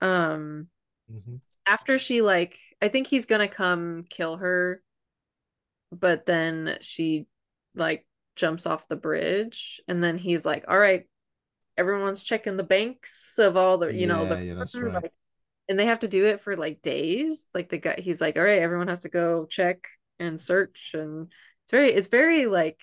[0.00, 0.68] Um
[1.08, 1.40] Mhm.
[1.66, 4.82] after she like I think he's gonna come kill her,
[5.92, 7.26] but then she
[7.74, 8.06] like
[8.36, 11.06] jumps off the bridge and then he's like, All right,
[11.76, 15.02] everyone's checking the banks of all the you know the yeah, right.
[15.02, 15.12] like
[15.68, 17.46] and they have to do it for like days.
[17.54, 19.86] Like the guy, he's like, all right, everyone has to go check
[20.18, 21.28] and search, and
[21.64, 22.80] it's very, it's very like,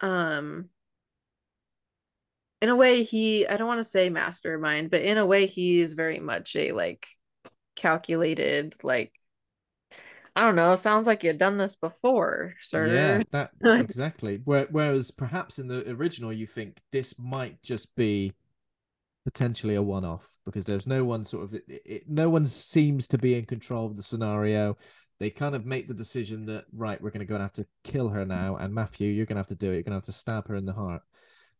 [0.00, 0.68] um,
[2.62, 5.92] in a way, he, I don't want to say mastermind, but in a way, he's
[5.92, 7.06] very much a like
[7.74, 9.12] calculated, like,
[10.34, 12.86] I don't know, sounds like you've done this before, sir.
[12.86, 13.50] Yeah, that
[13.80, 14.40] exactly.
[14.44, 18.32] Whereas perhaps in the original, you think this might just be
[19.24, 23.18] potentially a one-off because there's no one sort of it, it, no one seems to
[23.18, 24.76] be in control of the scenario
[25.18, 27.66] they kind of make the decision that right we're going to go and have to
[27.82, 29.96] kill her now and matthew you're going to have to do it you're going to
[29.96, 31.02] have to stab her in the heart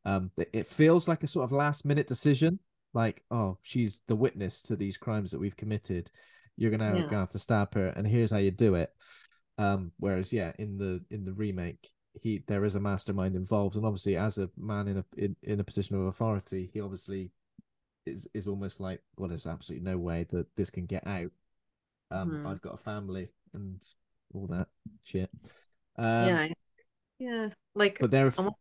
[0.07, 2.61] um it feels like a sort of last minute decision.
[2.95, 6.11] Like oh she's the witness to these crimes that we've committed.
[6.57, 7.19] You're going to, yeah.
[7.19, 8.91] have to stab her and here's how you do it.
[9.59, 11.91] Um whereas yeah in the in the remake
[12.23, 15.61] he there is a mastermind involved and obviously as a man in a in, in
[15.61, 17.31] a position of authority he obviously
[18.07, 21.33] is is almost like well there's absolutely no way that this can get out.
[22.13, 22.47] Um mm.
[22.47, 23.85] i've got a family and
[24.33, 24.69] all that
[25.03, 25.31] shit.
[25.99, 26.49] Um, yeah
[27.19, 28.57] yeah like but they're almost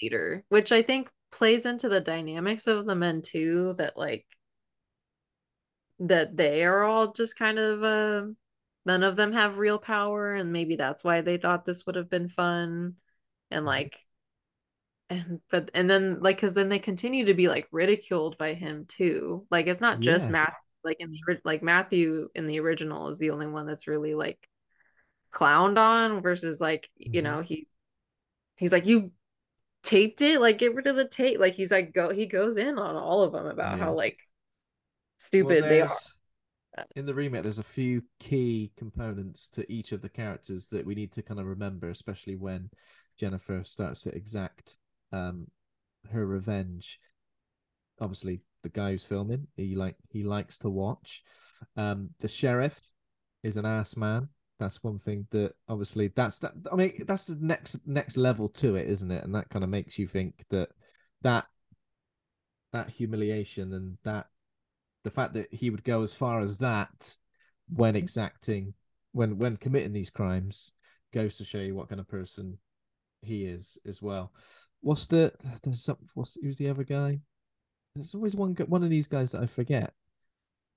[0.00, 4.26] leader which i think plays into the dynamics of the men too that like
[6.00, 8.26] that they are all just kind of uh
[8.86, 12.08] none of them have real power and maybe that's why they thought this would have
[12.08, 12.94] been fun
[13.50, 13.66] and mm-hmm.
[13.66, 13.98] like
[15.10, 18.84] and but and then like because then they continue to be like ridiculed by him
[18.88, 20.30] too like it's not just yeah.
[20.30, 20.54] matt
[20.84, 24.38] like in the like matthew in the original is the only one that's really like
[25.32, 27.14] clowned on versus like mm-hmm.
[27.14, 27.66] you know he
[28.56, 29.10] he's like you
[29.88, 31.40] taped it like get rid of the tape.
[31.40, 33.84] Like he's like go he goes in on all of them about yeah.
[33.84, 34.18] how like
[35.18, 35.90] stupid well, they are.
[36.94, 40.94] in the remake there's a few key components to each of the characters that we
[40.94, 42.70] need to kind of remember especially when
[43.18, 44.76] jennifer starts to exact
[45.12, 45.48] um
[46.12, 46.98] her revenge.
[48.00, 51.22] Obviously the guy who's filming he like he likes to watch.
[51.76, 52.92] Um the sheriff
[53.42, 54.28] is an ass man
[54.58, 58.74] that's one thing that obviously that's that i mean that's the next next level to
[58.74, 60.68] it isn't it and that kind of makes you think that
[61.22, 61.46] that
[62.72, 64.26] that humiliation and that
[65.04, 67.16] the fact that he would go as far as that
[67.72, 68.74] when exacting
[69.12, 70.72] when when committing these crimes
[71.14, 72.58] goes to show you what kind of person
[73.22, 74.32] he is as well
[74.80, 75.32] What's the
[75.62, 77.20] there's some what's who's the other guy?
[77.94, 79.92] There's always one one of these guys that I forget.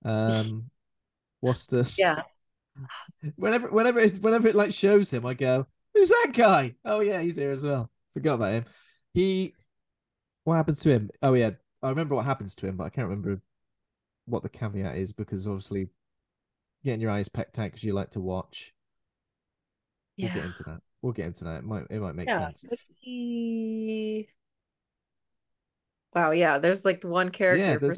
[0.03, 0.71] Um,
[1.41, 2.23] what's the yeah?
[3.35, 7.21] Whenever whenever it, whenever it like shows him, I go, "Who's that guy?" Oh yeah,
[7.21, 7.91] he's here as well.
[8.13, 8.65] Forgot about him.
[9.13, 9.53] He,
[10.43, 11.09] what happens to him?
[11.21, 11.51] Oh yeah,
[11.83, 13.41] I remember what happens to him, but I can't remember
[14.25, 15.89] what the caveat is because obviously
[16.83, 18.73] getting your eyes pecked out because you like to watch.
[20.17, 20.33] Yeah.
[20.33, 20.81] We'll get into that.
[21.01, 21.57] We'll get into that.
[21.57, 22.65] It might it might make yeah, sense.
[22.99, 24.27] He...
[26.13, 26.59] Wow, yeah.
[26.59, 27.65] There's like one character.
[27.65, 27.95] Yeah, for...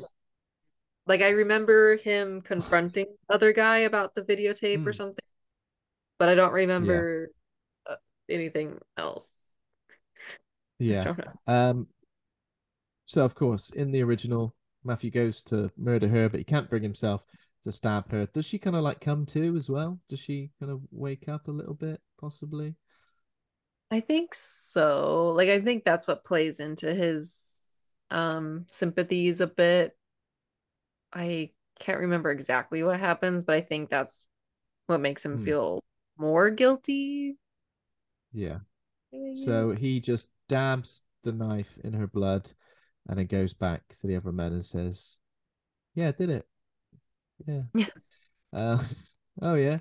[1.06, 4.88] Like I remember him confronting other guy about the videotape mm.
[4.88, 4.98] or hmm.
[4.98, 5.26] something,
[6.18, 7.30] but I don't remember
[7.88, 7.94] yeah.
[7.94, 7.98] Uh,
[8.30, 9.32] anything else.
[10.80, 11.14] Yeah.
[11.48, 11.88] Um.
[13.06, 14.54] So of course, in the original,
[14.84, 17.24] Matthew goes to murder her, but he can't bring himself
[17.64, 18.26] to stab her.
[18.34, 20.00] Does she kind of like come to as well?
[20.10, 22.76] Does she kind of wake up a little bit, possibly?
[23.92, 25.34] I think so.
[25.36, 29.96] Like I think that's what plays into his um sympathies a bit.
[31.14, 34.24] I can't remember exactly what happens, but I think that's
[34.88, 35.46] what makes him hmm.
[35.46, 35.84] feel
[36.18, 37.38] more guilty.
[38.32, 38.60] Yeah.
[39.36, 42.52] So he just dabs the knife in her blood
[43.08, 45.18] and then goes back to the other men and says,
[45.94, 46.48] Yeah, I did it.
[47.46, 47.62] Yeah.
[47.76, 47.88] Yeah.
[48.54, 48.78] Uh,
[49.42, 49.80] oh yeah.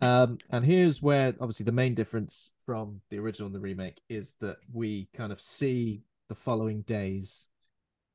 [0.00, 4.34] Um, and here's where obviously the main difference from the original and the remake is
[4.40, 7.46] that we kind of see the following days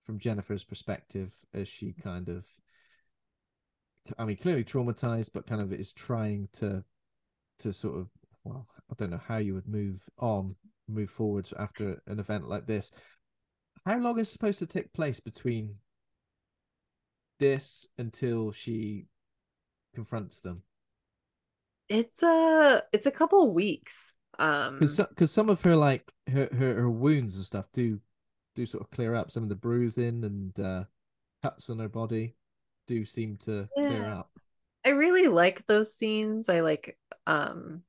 [0.08, 2.46] from Jennifer's perspective as she kind of,
[4.18, 6.84] I mean, clearly traumatized, but kind of is trying to,
[7.60, 8.08] to sort of,
[8.44, 10.56] well, I don't know how you would move on,
[10.88, 12.90] move forwards after an event like this.
[13.86, 15.76] How long is supposed to take place between
[17.40, 19.06] this until she
[19.94, 20.64] confronts them?
[21.90, 26.76] it's a it's a couple weeks um because because some of her like her, her
[26.76, 28.00] her wounds and stuff do
[28.58, 30.84] do sort of clear up some of the bruising and uh
[31.44, 32.36] cuts on her body
[32.88, 33.88] do seem to yeah.
[33.88, 34.32] clear up
[34.86, 36.50] i really like those scenes.
[36.50, 37.84] I like um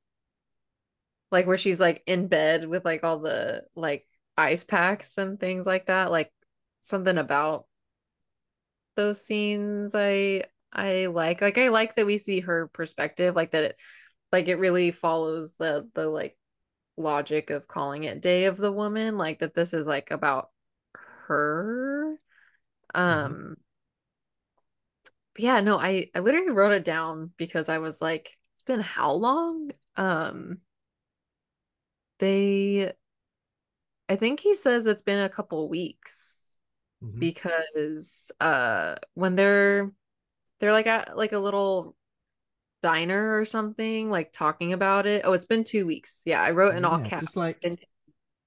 [1.31, 4.05] like where she's like in bed with like all the like
[4.37, 6.31] ice packs and things like that like
[6.81, 7.65] something about
[8.95, 11.41] those scenes i I like.
[11.41, 13.75] Like I like that we see her perspective like that it
[14.31, 16.37] like it really follows the the like
[16.97, 20.49] logic of calling it Day of the Woman like that this is like about
[21.29, 22.19] her
[22.95, 23.01] mm-hmm.
[23.01, 23.57] um
[25.37, 29.13] yeah, no, I I literally wrote it down because I was like, it's been how
[29.13, 29.71] long?
[29.95, 30.59] Um
[32.19, 32.91] they
[34.09, 36.57] I think he says it's been a couple weeks
[37.03, 37.19] Mhm.
[37.19, 39.91] because uh when they're
[40.59, 41.95] they're like at like a little
[42.81, 45.21] diner or something, like talking about it.
[45.25, 46.23] Oh, it's been two weeks.
[46.25, 47.23] Yeah, I wrote in all caps.
[47.23, 47.77] just like Been-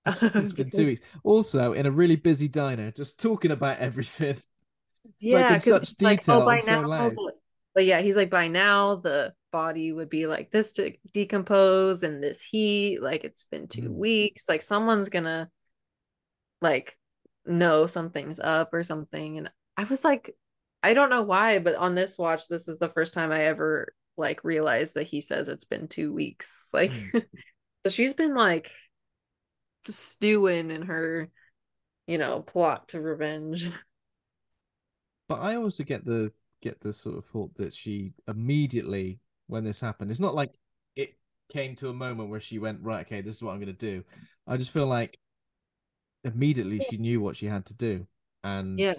[0.06, 1.00] it's been two weeks.
[1.24, 4.36] Also, in a really busy diner, just talking about everything.
[5.18, 7.16] Yeah, in 'cause such he's like, oh, detail by so now, loud.
[7.74, 12.22] but yeah, he's like, by now the body would be like this to decompose and
[12.22, 13.94] this heat, like it's been two Mm.
[13.94, 14.48] weeks.
[14.48, 15.50] Like someone's gonna
[16.60, 16.96] like
[17.46, 19.38] know something's up or something.
[19.38, 20.34] And I was like,
[20.82, 23.92] I don't know why, but on this watch, this is the first time I ever
[24.16, 26.68] like realized that he says it's been two weeks.
[26.74, 27.24] Like, Mm.
[27.84, 28.70] so she's been like
[29.88, 31.30] stewing in her,
[32.06, 33.70] you know, plot to revenge.
[35.28, 39.18] But I also get the get the sort of thought that she immediately
[39.48, 40.54] when this happened, it's not like
[40.96, 41.16] it
[41.48, 44.04] came to a moment where she went, right, okay, this is what I'm gonna do.
[44.46, 45.18] I just feel like
[46.24, 48.06] immediately she knew what she had to do.
[48.44, 48.94] And Yeah.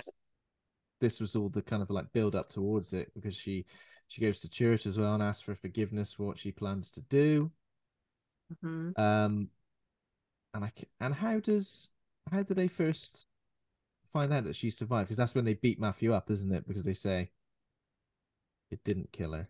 [1.00, 3.66] this was all the kind of like build up towards it because she
[4.08, 7.02] she goes to church as well and asks for forgiveness for what she plans to
[7.02, 7.52] do.
[8.50, 8.96] Mhm.
[8.96, 9.50] Um,
[10.54, 11.90] and I and how does
[12.32, 13.26] how do they first
[14.08, 15.08] find out that she survived?
[15.08, 16.68] Because that's when they beat Matthew up, isn't it?
[16.68, 17.32] Because they say
[18.72, 19.48] it didn't kill her.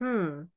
[0.00, 0.50] Hmm.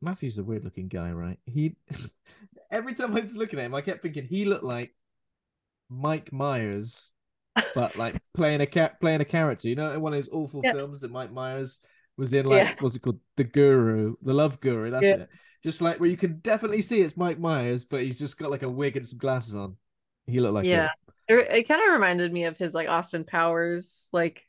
[0.00, 1.38] Matthew's a weird looking guy, right?
[1.46, 1.76] He
[2.70, 4.94] every time I was looking at him, I kept thinking he looked like
[5.90, 7.12] Mike Myers,
[7.74, 9.68] but like playing a cat playing a character.
[9.68, 10.72] You know, in one of those awful Yeah.
[10.72, 11.80] films that Mike Myers
[12.16, 12.74] was in, like Yeah.
[12.78, 14.90] what's it called, The Guru, The Love Guru.
[14.90, 15.12] That's Yeah.
[15.12, 15.28] it.
[15.62, 18.62] Just like where you can definitely see it's Mike Myers, but he's just got like
[18.62, 19.76] a wig and some glasses on.
[20.26, 20.72] He looked like Yeah.
[20.72, 20.92] it.
[21.28, 24.46] It, it kind of reminded me of his like Austin Powers like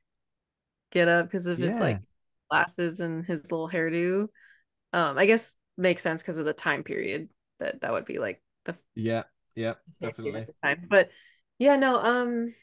[0.91, 2.01] get up because of his like
[2.49, 4.29] glasses and his little hairdo.
[4.93, 7.29] Um, I guess makes sense because of the time period
[7.59, 9.23] that that would be like the Yeah,
[9.55, 10.47] yeah, definitely.
[10.47, 10.87] the time.
[10.89, 11.09] But
[11.59, 12.53] yeah, no, um,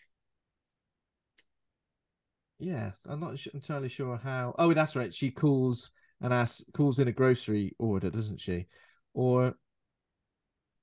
[2.59, 4.55] Yeah, I'm not entirely sure how.
[4.59, 5.14] Oh, that's right.
[5.14, 5.90] She calls
[6.20, 8.66] and asks, calls in a grocery order, doesn't she?
[9.14, 9.55] Or,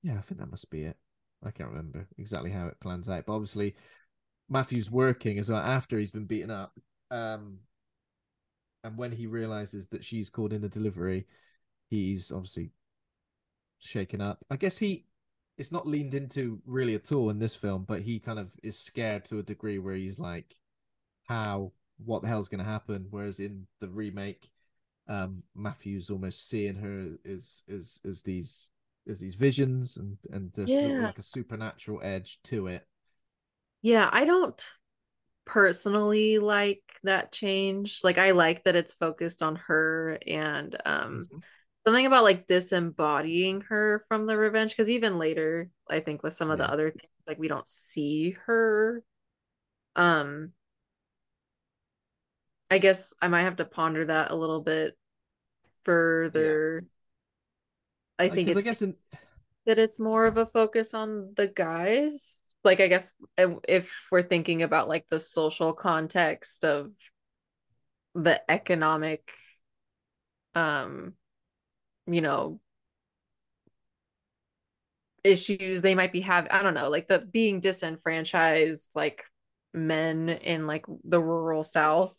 [0.02, 0.96] yeah, I think that must be it.
[1.44, 3.74] I can't remember exactly how it plans out, but obviously
[4.48, 6.72] Matthew's working as well after he's been beaten up.
[7.10, 7.58] Um,
[8.82, 11.26] and when he realizes that she's called in a delivery,
[11.90, 12.70] he's obviously
[13.78, 14.38] shaken up.
[14.50, 15.04] I guess he
[15.58, 18.78] it's not leaned into really at all in this film, but he kind of is
[18.78, 20.54] scared to a degree where he's like,
[21.28, 21.72] how
[22.04, 23.06] what the hell's going to happen?
[23.10, 24.50] Whereas in the remake,
[25.08, 28.70] um, Matthew's almost seeing her as as as these
[29.08, 32.86] as these visions and and there's sort of like a supernatural edge to it.
[33.82, 34.68] yeah, I don't
[35.46, 38.00] personally like that change.
[38.04, 41.42] Like I like that it's focused on her and um Mhm.
[41.86, 46.50] something about like disembodying her from the revenge because even later i think with some
[46.50, 46.60] of Yeah.
[46.60, 49.02] the other things like we don't see her
[49.96, 50.52] um
[52.70, 54.96] i guess i might have to ponder that a little bit
[55.84, 56.84] further.
[58.18, 58.96] I think it's I guess in
[59.66, 62.36] that it's more of a focus on the guys.
[62.64, 66.90] Like i guess if- if we're thinking about like the social context of
[68.14, 69.30] the economic
[70.54, 71.12] um
[72.06, 72.60] you know
[75.22, 79.24] issues they might be having i don't know like the being disenfranchised like
[79.74, 82.14] men in like the rural south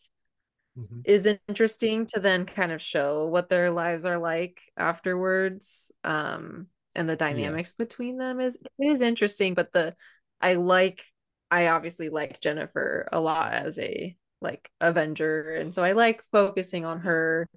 [0.78, 1.02] Mhm.
[1.06, 7.08] is interesting to then kind of show what their lives are like afterwards um and
[7.10, 9.96] the dynamics between them is it is interesting but the
[10.42, 11.04] i like
[11.52, 16.86] i obviously like jennifer a lot as a like avenger and so i like focusing
[16.86, 17.48] on her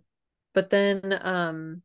[0.55, 1.83] but then um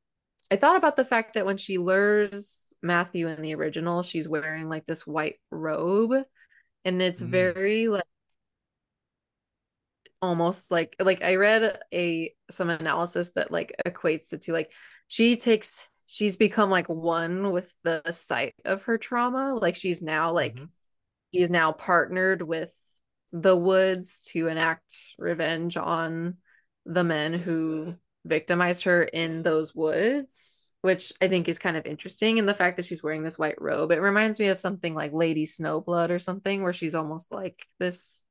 [0.52, 4.70] i thought about the fact that when she lures matthew in the original she's wearing
[4.70, 6.14] like this white robe
[6.86, 7.32] and it's Mm.
[7.32, 8.06] very like
[10.26, 14.72] almost like like I read a some analysis that like equates it to like
[15.08, 20.32] she takes she's become like one with the site of her trauma like she's now
[20.34, 20.70] like Mhm.
[21.34, 22.74] she's now partnered with
[23.32, 26.38] the woods to enact revenge on
[26.86, 27.96] the men who
[28.26, 32.78] victimized her in those woods which I think is kind of interesting and the fact
[32.78, 36.20] that she's wearing this white robe it reminds me of something like Lady Snowblood or
[36.20, 38.25] something where she's almost like this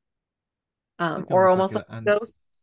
[0.98, 2.60] um Like or almost like like, a- a ghost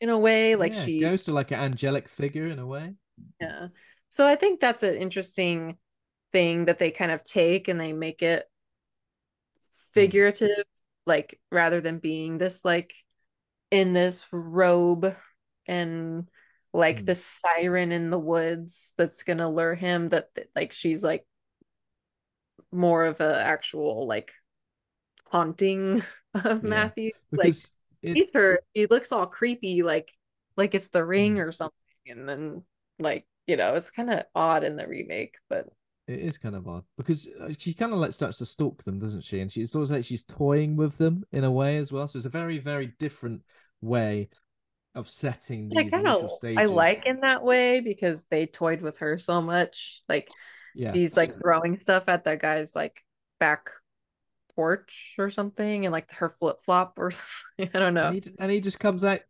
[0.00, 2.94] in a way like yeah, she ghost or like an angelic figure in a way.
[3.40, 3.68] yeah
[4.10, 5.76] so i think that's an interesting
[6.32, 8.46] thing that they kind of take and they make it
[9.92, 10.64] figurative
[11.06, 12.94] like rather than being this like
[13.70, 15.14] in this robe
[15.66, 16.28] and
[16.72, 17.06] like Mm.
[17.06, 21.26] the siren in the woods that's gonna lure him that that, like she's like
[22.70, 24.32] more of a actual like
[25.26, 26.02] haunting
[26.34, 26.68] of Yeah.
[26.68, 27.54] Matthew like
[28.02, 30.12] it, he's her he looks all creepy like
[30.56, 31.46] like it's the ring Mm.
[31.46, 31.74] or something
[32.06, 32.62] and then
[32.98, 35.66] like you know it's kind of odd in the remake but
[36.08, 38.98] it is kind of odd because uh, she kind of like starts to stalk them,
[38.98, 39.38] doesn't she?
[39.40, 42.08] And she's always like she's toying with them in a way as well.
[42.08, 43.42] So it's a very, very different
[43.80, 44.28] way
[44.94, 46.58] of setting these of stages.
[46.58, 50.02] I like in that way because they toyed with her so much.
[50.08, 50.28] Like
[50.74, 50.92] Yeah.
[50.92, 53.02] he's like throwing stuff at that guy's like
[53.38, 53.70] back
[54.56, 57.10] porch or something, and like her flip flop or
[57.58, 57.70] something.
[57.74, 58.08] I don't know.
[58.08, 59.20] And he, and he just comes out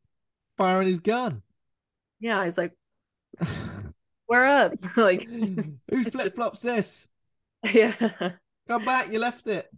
[0.58, 1.42] firing his gun.
[2.20, 2.72] Yeah, he's like,
[4.28, 7.08] "We're up!" like, Whose it's flip just- flops this?
[7.64, 7.94] yeah,
[8.68, 9.68] Come back, you left it.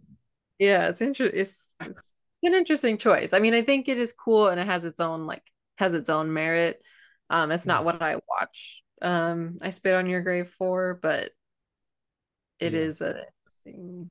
[0.59, 0.87] yeah.
[0.89, 1.39] It's interesting.
[1.39, 1.99] It's, it's
[2.43, 3.33] an interesting choice.
[3.33, 5.43] I mean, I think it is cool and it has its own like
[5.77, 6.81] has its own merit.
[7.29, 8.83] Um, it's not what I watch.
[9.01, 11.31] Um, I spit on your grave for, but
[12.59, 12.79] it Yeah.
[12.79, 14.09] is a interesting.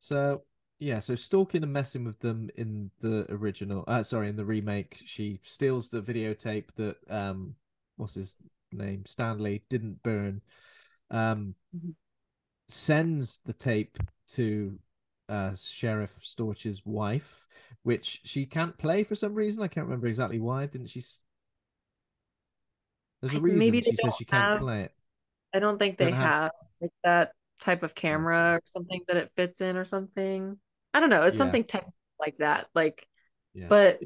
[0.00, 0.42] So
[0.82, 5.00] yeah, so stalking and messing with them in the original, uh, sorry, in the remake,
[5.04, 7.54] she steals the videotape that um,
[7.96, 8.34] what's his
[8.72, 10.42] name, Stanley didn't burn,
[11.10, 11.94] um, Mhm.
[12.68, 13.98] sends the tape
[14.28, 14.78] to
[15.28, 17.46] uh Sheriff Storch's wife,
[17.84, 19.62] which she can't play for some reason.
[19.62, 20.66] I can't remember exactly why.
[20.66, 21.00] Didn't she?
[23.20, 24.94] There's a reason maybe she says she can't have- play it.
[25.54, 29.16] I don't think they Don't have- have like that type of camera or something that
[29.16, 30.58] it fits in or something.
[30.94, 31.24] I don't know.
[31.24, 31.38] It's Yeah.
[31.38, 32.68] something technical like that.
[32.74, 33.06] Like,
[33.54, 33.68] Yeah.
[33.68, 34.02] but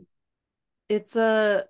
[0.88, 1.64] it's a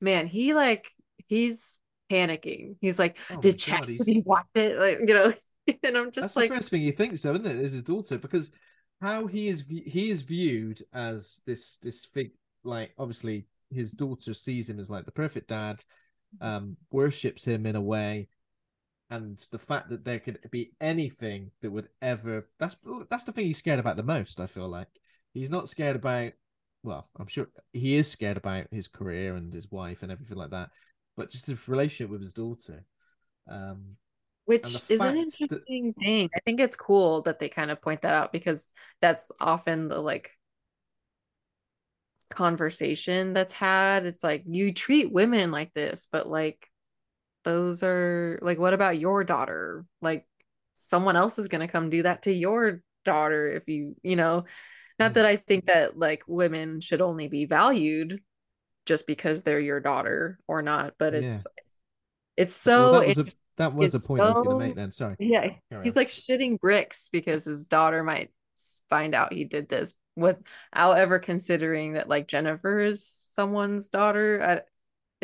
[0.00, 0.26] man.
[0.26, 0.90] He like
[1.28, 1.78] he's
[2.10, 2.76] panicking.
[2.80, 4.78] He's like, Oh did God, Chastity watch it?
[4.78, 5.34] Like, you know.
[5.84, 7.56] And I'm just That's like, the first thing you think, so isn't it?
[7.60, 8.50] Is his daughter because
[9.00, 12.32] how he is he is viewed as this this big
[12.64, 15.84] like obviously his daughter sees him as like the perfect dad,
[16.40, 18.26] um, worships him in a way,
[19.10, 22.76] and the fact that there could be anything that would ever that's
[23.10, 24.40] that's the thing he's scared about the most.
[24.40, 24.88] I feel like
[25.34, 26.32] he's not scared about.
[26.82, 30.50] Well, I'm sure he is scared about his career and his wife and everything like
[30.50, 30.70] that,
[31.16, 32.84] but just his relationship with his daughter.
[33.48, 33.96] Um,
[34.46, 36.30] which is an fact that- interesting thing.
[36.34, 39.98] I think it's cool that they kind of point that out because that's often the
[39.98, 40.30] like
[42.30, 44.06] conversation that's had.
[44.06, 46.69] It's like you treat women like this, but like
[47.44, 49.84] those are like what about your daughter?
[50.02, 50.26] Like
[50.74, 54.44] someone else is going to come do that to your daughter if you, you know,
[54.98, 55.14] not Mm.
[55.14, 58.20] that I think that like women should only be valued
[58.86, 61.44] just because they're your daughter or not, but it's
[62.36, 63.26] it's so well, that was a
[63.56, 64.76] that was the point I was going to make.
[64.76, 65.16] Then sorry.
[65.18, 65.50] Yeah,
[65.82, 68.30] he's like shitting bricks because his daughter might
[68.88, 74.42] find out he did this without ever considering that like Jennifer is someone's daughter.
[74.42, 74.60] I,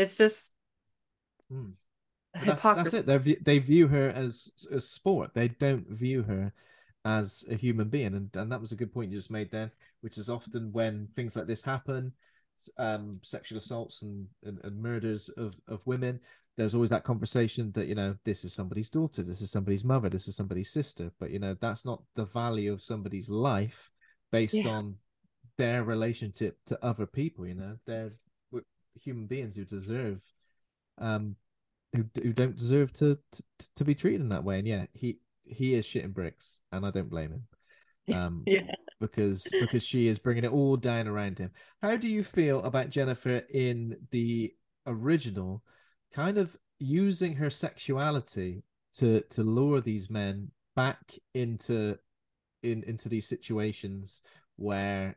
[0.00, 0.52] it's just
[1.48, 1.70] Hmm.
[2.44, 3.06] That's, that's it.
[3.06, 5.32] They view, they view her as a sport.
[5.34, 6.52] They don't view her
[7.04, 9.70] as a human being, and and that was a good point you just made there,
[10.00, 12.12] which is often when things like this happen,
[12.78, 16.20] um, sexual assaults and, and, and murders of of women.
[16.56, 20.08] There's always that conversation that you know this is somebody's daughter, this is somebody's mother,
[20.08, 23.90] this is somebody's sister, but you know that's not the value of somebody's life
[24.32, 24.70] based Yeah.
[24.70, 24.96] on
[25.58, 27.46] their relationship to other people.
[27.46, 28.10] You know, they're
[29.00, 30.22] human beings who deserve
[30.98, 31.36] um
[31.96, 33.42] who who don't deserve to, to
[33.76, 34.58] to be treated in that way.
[34.58, 37.46] And yeah, he he is shitting bricks, and I don't blame him.
[38.14, 38.70] Um, Yeah.
[39.00, 41.50] because because she is bringing it all down around him.
[41.82, 44.52] How do you feel about Jennifer in the
[44.86, 45.64] original,
[46.12, 48.62] kind of using her sexuality
[48.94, 51.98] to to lure these men back into
[52.62, 54.22] in into these situations
[54.56, 55.16] where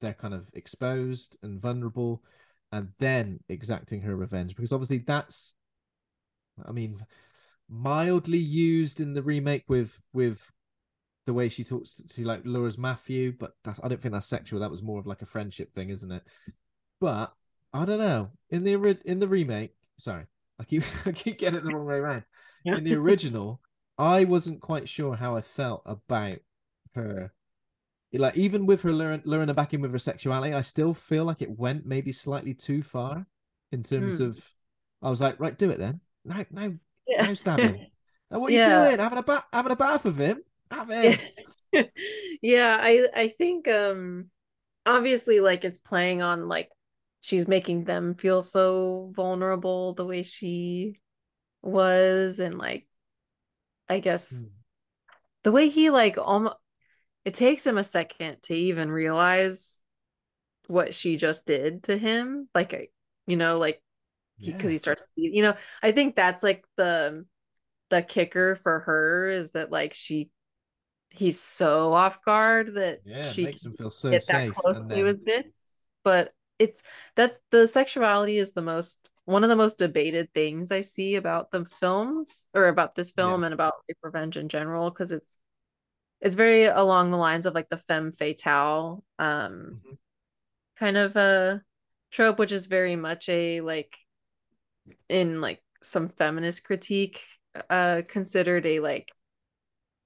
[0.00, 2.22] they're kind of exposed and vulnerable
[2.72, 5.54] and then exacting her revenge because obviously that's
[6.66, 7.04] i mean
[7.68, 10.52] mildly used in the remake with with
[11.26, 14.26] the way she talks to, to like Laura's matthew but that's i don't think that's
[14.26, 16.22] sexual that was more of like a friendship thing isn't it
[17.00, 17.34] but
[17.74, 20.24] i don't know in the in the remake sorry
[20.58, 22.24] i keep i keep getting it the wrong way around
[22.64, 23.60] in the original
[23.98, 26.38] i wasn't quite sure how i felt about
[26.94, 27.30] her
[28.12, 31.24] like even with her luring, luring her back in with her sexuality, I still feel
[31.24, 33.26] like it went maybe slightly too far
[33.70, 34.24] in terms Hmm.
[34.24, 34.50] of.
[35.02, 36.00] I was like, right, do it then.
[36.28, 36.74] Now, now,
[37.06, 37.26] Yeah.
[37.26, 37.86] now, stab him.
[38.30, 38.68] Now, what are Yeah.
[38.68, 38.98] you doing?
[38.98, 40.42] Having a bath, having a bath of him?
[40.70, 41.18] Have him.
[42.42, 44.30] yeah i i think um
[44.86, 46.70] obviously like it's playing on like
[47.20, 51.00] she's making them feel so vulnerable the way she
[51.62, 52.86] was and like
[53.88, 54.48] i guess Hmm.
[55.44, 56.56] the way he like almost
[57.24, 59.82] it takes him a second to even realize
[60.66, 62.92] what she just did to him like
[63.26, 63.82] you know like
[64.40, 67.24] because he, he starts you know i think that's like the
[67.90, 70.30] the kicker for her is that like she
[71.10, 74.96] he's so off guard that yeah, she makes him feel so get safe that closely
[74.96, 75.04] then...
[75.04, 76.82] with bits but it's
[77.16, 81.50] that's the sexuality is the most one of the most debated things i see about
[81.50, 83.46] the films or about this film yeah.
[83.46, 85.36] and about rape revenge in general because it's
[86.20, 89.94] it's very along the lines of like the femme fatale um mm-hmm.
[90.76, 91.62] kind of a
[92.10, 93.98] trope which is very much a like
[95.08, 97.22] in like some feminist critique
[97.70, 99.12] uh considered a like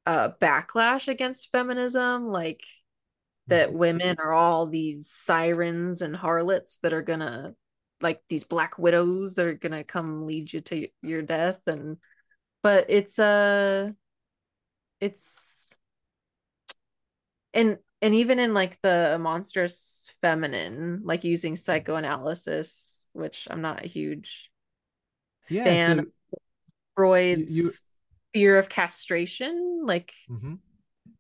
[0.07, 2.65] uh backlash against feminism like
[3.49, 3.79] that mm-hmm.
[3.79, 7.55] women are all these sirens and harlots that are gonna
[8.01, 11.97] like these black widows that are gonna come lead you to your death and
[12.63, 13.91] but it's uh
[15.01, 15.77] it's
[17.55, 23.89] and and even in like the monstrous feminine like using psychoanalysis which i'm not a
[23.89, 24.52] huge
[25.49, 26.39] yeah, fan so
[26.95, 27.71] freud's you, you...
[28.33, 30.55] fear of castration like mm-hmm.
[30.55, 30.57] were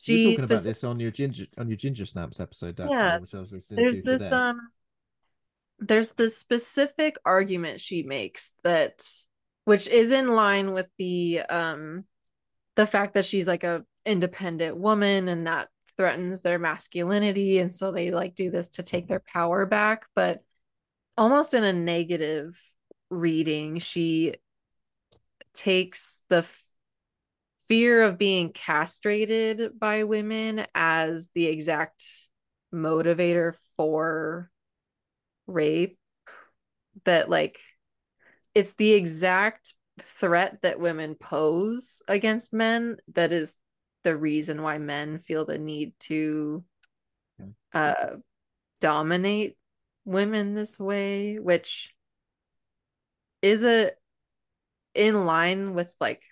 [0.06, 3.40] talking about this on your ginger on your ginger snaps episode actually, yeah, which i
[3.40, 4.30] was listening there's to this, today.
[4.30, 4.60] um
[5.78, 9.04] there's this specific argument she makes that
[9.64, 12.04] which is in line with the um
[12.76, 17.92] the fact that she's like a independent woman and that threatens their masculinity and so
[17.92, 20.40] they like do this to take their power back but
[21.16, 22.58] almost in a negative
[23.12, 24.34] reading she
[25.52, 26.64] takes the f-
[27.68, 32.02] fear of being castrated by women as the exact
[32.74, 34.50] motivator for
[35.46, 35.98] rape
[37.04, 37.60] that like
[38.54, 43.58] it's the exact threat that women pose against men that is
[44.04, 46.64] the reason why men feel the need to
[47.74, 48.16] uh
[48.80, 49.56] dominate
[50.06, 51.94] women this way which
[53.42, 53.98] is it
[54.94, 56.22] in line with like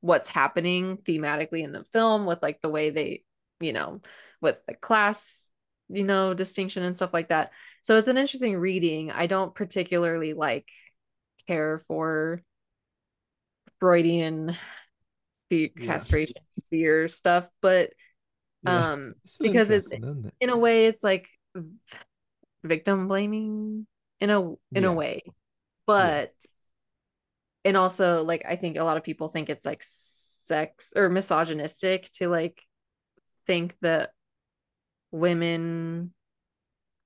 [0.00, 3.22] what's happening thematically in the film with like the way they
[3.60, 4.00] you know
[4.40, 5.50] with the class
[5.88, 7.50] you know distinction and stuff like that
[7.82, 10.68] so it's an interesting reading i don't particularly like
[11.46, 12.42] care for
[13.80, 14.56] freudian
[15.48, 15.86] fear, yes.
[15.86, 16.36] castration
[16.70, 17.90] fear stuff but
[18.64, 18.92] yeah.
[18.92, 20.02] um because it's it?
[20.40, 21.28] in a way it's like
[22.62, 23.86] victim blaming
[24.20, 24.88] in a in yeah.
[24.88, 25.22] a way
[25.90, 26.32] but
[27.64, 27.70] yeah.
[27.70, 32.10] and also like i think a lot of people think it's like sex or misogynistic
[32.10, 32.62] to like
[33.46, 34.10] think that
[35.10, 36.12] women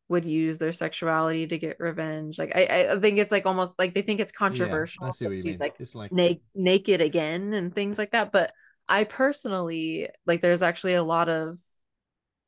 [0.09, 2.39] would use their sexuality to get revenge.
[2.39, 5.05] Like I, I think it's like almost like they think it's controversial.
[5.05, 5.59] Yeah, I see what you mean.
[5.59, 8.31] Like, it's like na- naked again and things like that.
[8.31, 8.53] But
[8.89, 11.59] I personally like there's actually a lot of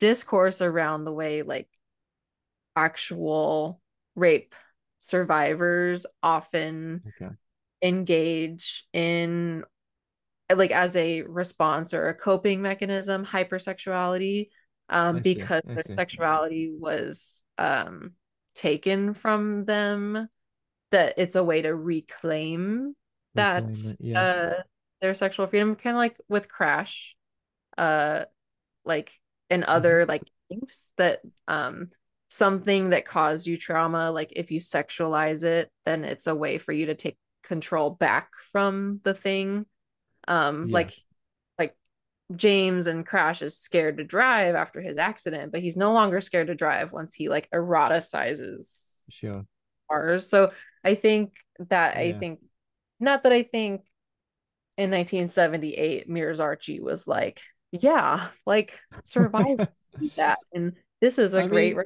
[0.01, 1.69] discourse around the way like
[2.75, 3.81] actual
[4.15, 4.55] rape
[5.07, 7.33] survivors often okay.
[7.83, 9.65] engage in
[10.55, 14.49] like as a response or a coping mechanism hypersexuality
[14.89, 18.13] um, because their sexuality was um,
[18.55, 20.29] taken from them.
[20.93, 22.95] That it's a way to reclaim
[23.35, 23.65] that
[23.99, 24.21] yeah.
[24.21, 24.63] uh,
[25.01, 27.17] their sexual freedom, kind of like with Crash,
[27.77, 28.27] uh,
[28.85, 29.13] like
[29.51, 29.71] and mm-hmm.
[29.73, 30.09] other mm-hmm.
[30.09, 31.89] like things that um
[32.37, 36.73] something that caused you trauma like if you sexualize it then it's a way for
[36.73, 39.65] you to take control back from the thing
[40.29, 40.75] um yeah.
[40.75, 40.95] like
[42.35, 46.49] James and Crash is scared to drive after his accident, but he's no longer scared
[46.49, 49.47] to drive once he like eroticizes sure
[49.89, 50.29] cars.
[50.29, 50.53] So
[50.85, 51.37] I think
[51.69, 52.01] that yeah.
[52.01, 52.41] I think
[52.99, 53.83] not that I think
[54.77, 57.41] in 1978 Meir Zarchi was like,
[57.71, 59.69] yeah, like survive
[60.17, 60.39] that.
[60.53, 61.85] And this is a I great mean...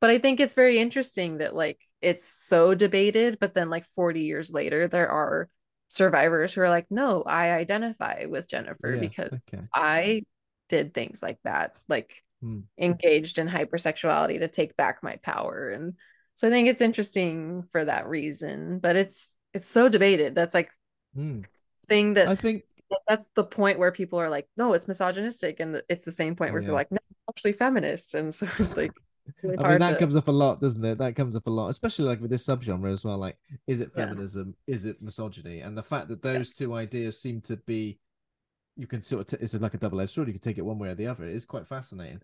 [0.00, 4.20] But I think it's very interesting that like it's so debated, but then like 40
[4.20, 5.48] years later, there are
[5.88, 9.64] survivors who are like, no, I identify with Jennifer yeah, because okay.
[9.74, 10.22] I
[10.68, 12.60] did things like that, like hmm.
[12.78, 15.70] engaged in hypersexuality to take back my power.
[15.70, 15.94] And
[16.34, 20.34] so I think it's interesting for that reason, but it's it's so debated.
[20.34, 20.70] That's like
[21.14, 21.40] hmm.
[21.88, 22.64] thing that I think
[23.08, 26.52] that's the point where people are like, no, it's misogynistic, and it's the same point
[26.52, 26.66] where yeah.
[26.66, 26.98] people are like, no,
[27.30, 28.92] actually feminist, and so it's like
[29.42, 29.98] Really I mean, that to...
[29.98, 30.98] comes up a lot, doesn't it?
[30.98, 33.18] That comes up a lot, especially like with this subgenre as well.
[33.18, 34.54] Like, is it feminism?
[34.66, 34.74] Yeah.
[34.74, 35.60] Is it misogyny?
[35.60, 36.66] And the fact that those yeah.
[36.66, 37.98] two ideas seem to be,
[38.76, 40.28] you can sort of, t- it's like a double edged sword.
[40.28, 41.24] You can take it one way or the other.
[41.24, 42.20] It is quite fascinating.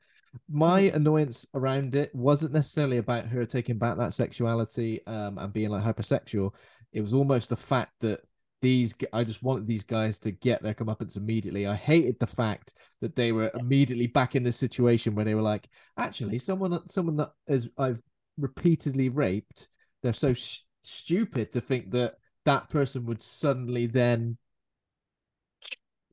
[0.50, 0.97] My mm-hmm.
[0.97, 5.84] annoyance around it wasn't necessarily about her taking back that sexuality um, and being like
[5.84, 6.52] hypersexual.
[6.92, 8.20] It was almost the fact that
[8.62, 11.66] these I just wanted these guys to get their comeuppance immediately.
[11.66, 15.42] I hated the fact that they were immediately back in this situation where they were
[15.42, 15.68] like,
[15.99, 18.00] actually, someone someone that is I've
[18.39, 19.68] repeatedly raped,
[20.02, 22.15] they're so sh- stupid to think that
[22.47, 24.39] that person would suddenly then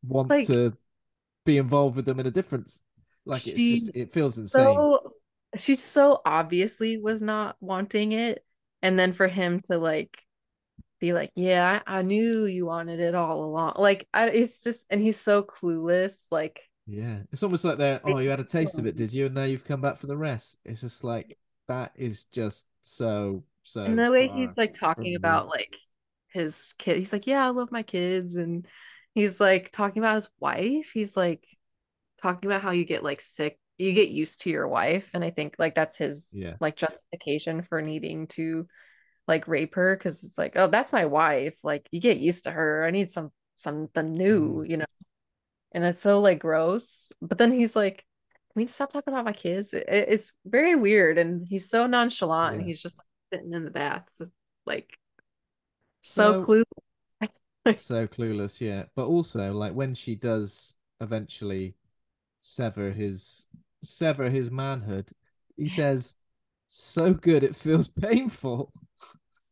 [0.03, 0.73] want Like- to
[1.45, 2.71] be involved with them in a different
[3.25, 4.63] like it's just it feels insane.
[4.75, 5.13] so
[5.57, 8.43] she so obviously was not wanting it
[8.81, 10.21] and then for him to like
[10.99, 14.85] be like yeah I, I knew you wanted it all along like I, it's just
[14.89, 18.79] and he's so clueless like Yeah, it's almost like they're oh, you had a taste
[18.79, 19.27] of it, did you?
[19.27, 20.57] And now you've come back for the rest.
[20.65, 21.37] It's just like
[21.67, 23.83] that is just so so.
[23.83, 25.15] and the way he's like talking me.
[25.15, 25.75] about like
[26.33, 28.67] his kid he's like yeah i love my kids and
[29.13, 31.43] he's like talking about his wife he's like
[32.21, 35.29] talking about how you get like sick you get used to your wife and i
[35.29, 36.55] think like that's his Yeah.
[36.59, 38.67] like justification for needing to
[39.29, 42.51] like rape her because it's like oh that's my wife like you get used to
[42.51, 44.69] her i need some something new Mm.
[44.71, 44.85] you know
[45.73, 47.97] and it's so like gross but then he's like
[48.53, 51.87] can we stop talking about my kids It- it- it's very weird and he's so
[51.87, 54.09] nonchalant and he's just like sitting in the bath
[54.65, 54.97] like
[56.01, 56.63] so So- clueless
[57.77, 58.85] so clueless, yeah.
[58.95, 61.75] But also, like when she does eventually
[62.39, 63.47] sever his
[63.83, 65.11] sever his manhood,
[65.57, 66.15] he says,
[66.69, 68.71] "So good, it feels painful."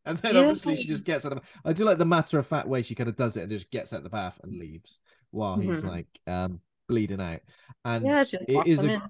[0.08, 0.40] And then Yeah.
[0.42, 1.40] obviously she just gets out of.
[1.64, 3.70] I do like the matter of fact way she kind of does it and just
[3.70, 5.88] gets out the bath and leaves while he's Mhm.
[5.88, 7.40] like um bleeding out.
[7.84, 9.02] And yeah it is a in.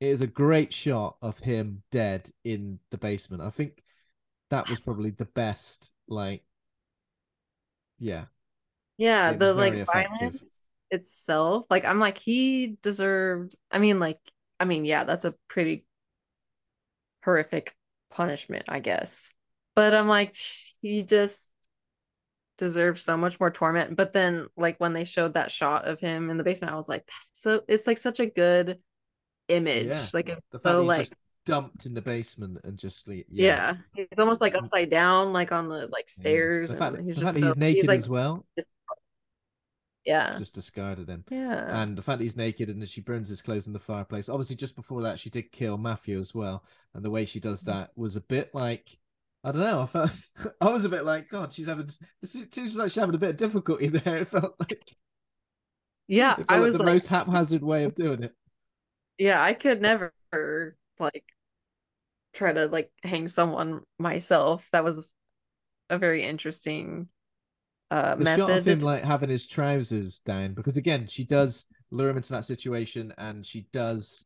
[0.00, 3.42] it is a great shot of him dead in the basement.
[3.42, 3.82] I think
[4.50, 6.44] that was probably the best, like,
[7.98, 8.26] yeah,
[8.98, 10.18] yeah the like effective.
[10.20, 14.18] violence itself like i'm like he deserved i mean like
[14.60, 15.86] i mean yeah that's a pretty
[17.24, 17.74] horrific
[18.10, 19.30] punishment i guess
[19.74, 20.36] but i'm like
[20.80, 21.50] he just
[22.58, 26.30] deserves so much more torment but then like when they showed that shot of him
[26.30, 28.78] in the basement i was like that's so it's like such a good
[29.48, 30.06] image Yeah.
[30.12, 33.08] like it's the fact so that he's like just dumped in the basement and just
[33.08, 33.22] yeah.
[33.30, 36.12] yeah, he's almost like upside down like on the like yeah.
[36.20, 38.46] stairs The fact, and he's the just fact that he's so naked like as well,
[40.04, 41.24] yeah just discarded him.
[41.30, 44.28] yeah And the fact that he's naked and she burns his clothes in the fireplace.
[44.28, 46.64] Obviously, just before that, she did kill Matthew as well.
[46.94, 47.78] And the way she does Mm-hmm.
[47.78, 48.98] that was a bit like,
[49.44, 49.82] I don't know.
[49.82, 50.16] I felt,
[50.60, 51.88] I was a bit like, God, she's having,
[52.22, 54.16] it seems like she's having a bit of difficulty there.
[54.22, 54.96] It felt like,
[56.08, 58.34] yeah felt i like was the like most haphazard way of doing it.
[59.18, 60.12] Yeah, I could never
[60.98, 61.24] like
[62.34, 64.66] try to like hang someone myself.
[64.72, 65.12] That was
[65.90, 67.08] a very interesting
[67.90, 68.66] uh the shot of method.
[68.66, 73.12] him like having his trousers down because again she does lure him into that situation
[73.18, 74.24] and she does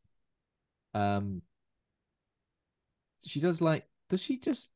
[0.93, 1.41] um
[3.25, 4.71] she does like does she just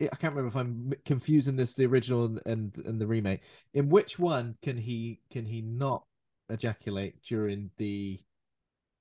[0.00, 3.42] I can't remember if I'm confusing this the original and and, and the remake.
[3.74, 6.04] In which one can he can he not
[6.48, 8.18] ejaculate during the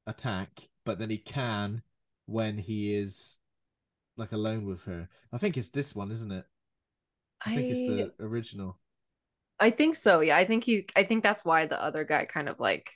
[0.07, 1.81] attack, but then he can
[2.25, 3.37] when he is
[4.17, 5.07] like alone with her?
[5.31, 6.45] I think it's this one, isn't it?
[7.45, 7.79] I think it's
[8.19, 8.77] the original.
[9.59, 10.19] I think so.
[10.19, 12.91] Yeah, I think he I think that's why the other guy kind of like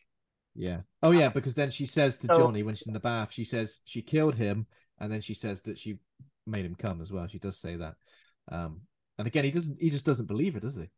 [0.56, 0.82] Yeah.
[1.01, 3.32] Oh yeah, uh, because then she says to So- Johnny when she's in the bath,
[3.32, 4.67] she says she killed him,
[4.99, 5.99] and then she says that she
[6.45, 7.27] made him come as well.
[7.27, 7.95] She does say that.
[8.51, 8.81] Um,
[9.17, 9.80] and again, he doesn't.
[9.81, 10.89] He just doesn't believe it, does he?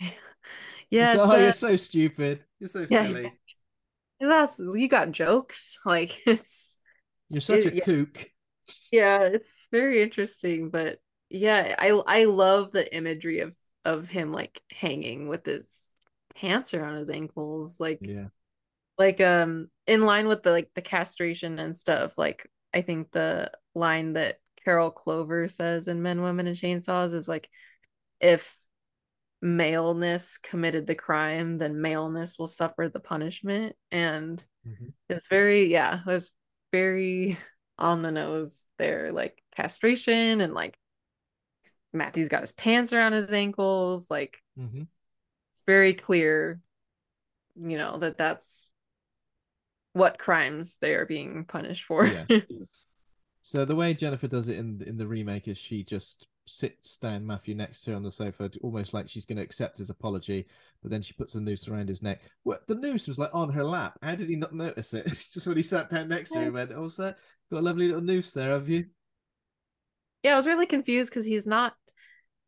[0.90, 2.44] yeah, like, oh, uh, you're so stupid.
[2.58, 3.34] You're so Yeah, silly.
[4.20, 5.78] that's you got jokes.
[5.86, 6.76] Like it's
[7.28, 8.30] You're such it- a kook.
[8.90, 14.62] yeah, it's very interesting, but yeah, I I love the imagery of of him like
[14.70, 15.90] hanging with his
[16.36, 18.28] pants around his ankles like Yeah.
[18.98, 23.50] like um in line with the like the castration and stuff like i think the
[23.74, 27.48] line that carol clover says in men women and chainsaws is like
[28.20, 28.56] if
[29.42, 34.92] maleness committed the crime then maleness will suffer the punishment and Mhm.
[35.08, 36.30] it's very yeah it was
[36.72, 37.38] very
[37.78, 40.78] on the nose there like castration and like
[41.92, 44.84] matthew's got his pants around his ankles like hmm
[45.50, 46.60] it's very clear
[47.56, 48.70] you know that that's
[49.92, 52.24] what crimes they are being punished for Yeah.
[53.46, 57.26] So the way Jennifer does it in in the remake is she just sits down
[57.26, 60.46] Matthew next to her on the sofa, almost like she's going to accept his apology,
[60.80, 62.22] but then she puts a noose around his neck.
[62.44, 63.98] What the noose was like on her lap.
[64.02, 65.06] How did he not notice it?
[65.30, 67.18] just when he sat down next to her, he went, "Oh, that?
[67.52, 68.86] Got a lovely little noose there, have you?"
[70.22, 71.74] yeah i was really confused because he's not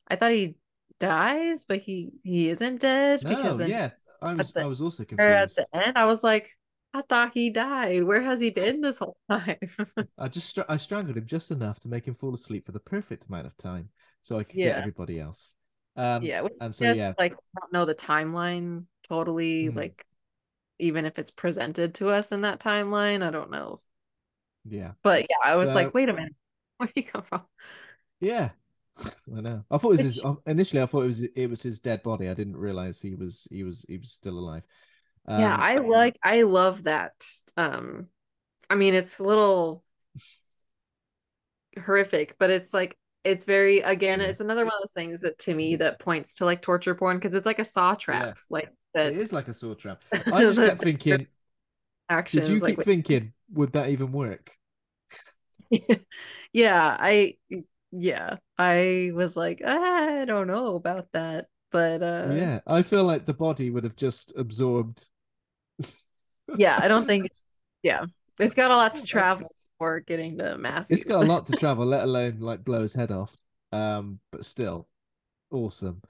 [0.09, 0.57] i thought he
[0.99, 3.91] dies but he he isn't dead No, because then yeah,
[4.23, 5.59] I was the- I was also confused.
[5.59, 6.57] at the end i was like
[6.97, 9.59] i thought he died where has he been this whole time
[10.19, 12.81] I just str- I strangled him just enough to make him fall asleep for the
[12.81, 13.91] perfect amount of time,
[14.23, 14.69] so I could Yeah.
[14.71, 15.55] get everybody else.
[15.97, 19.77] Um, yeah, and so just yeah, like I don't know the timeline totally, Mhm.
[19.77, 20.07] like
[20.79, 23.81] even if it's presented to us in that timeline, I don't know.
[24.65, 26.35] yeah, But yeah, I was So- like, wait a minute,
[26.79, 27.43] where you come from?
[28.21, 28.51] yeah.
[29.37, 29.65] I know.
[29.71, 30.83] I thought it was his, initially.
[30.83, 32.29] I thought it was it was his dead body.
[32.29, 34.63] I didn't realize he was he was he was still alive.
[35.35, 37.15] Yeah, Um, I like I love that.
[37.57, 38.09] Um,
[38.71, 39.85] I mean, it's a little
[41.85, 44.29] horrific, but it's like it's very again, Yeah.
[44.31, 47.17] it's another one of those things that to me that points to like torture porn
[47.19, 50.03] because it's like a saw trap, like that it is like a saw trap.
[50.31, 51.27] I just kept thinking,
[52.09, 52.33] actions.
[52.33, 54.57] did you like keep thinking, would that even work?
[56.53, 57.37] yeah, I
[57.91, 63.27] yeah, I was like, I don't know about that, but uh yeah, I feel like
[63.27, 65.09] the body would have just absorbed.
[66.57, 67.31] Yeah, I don't think
[67.83, 68.07] yeah.
[68.39, 70.95] It's got a lot to travel for getting to Matthew.
[70.95, 73.35] It's got a lot to travel, let alone like blow his head off.
[73.73, 74.89] Um, but still,
[75.51, 76.03] awesome.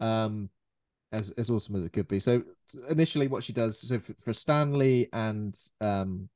[0.00, 0.50] Um,
[1.12, 2.20] as as awesome as it could be.
[2.20, 2.42] So
[2.88, 6.28] initially, what she does, so for, for Stanley and um,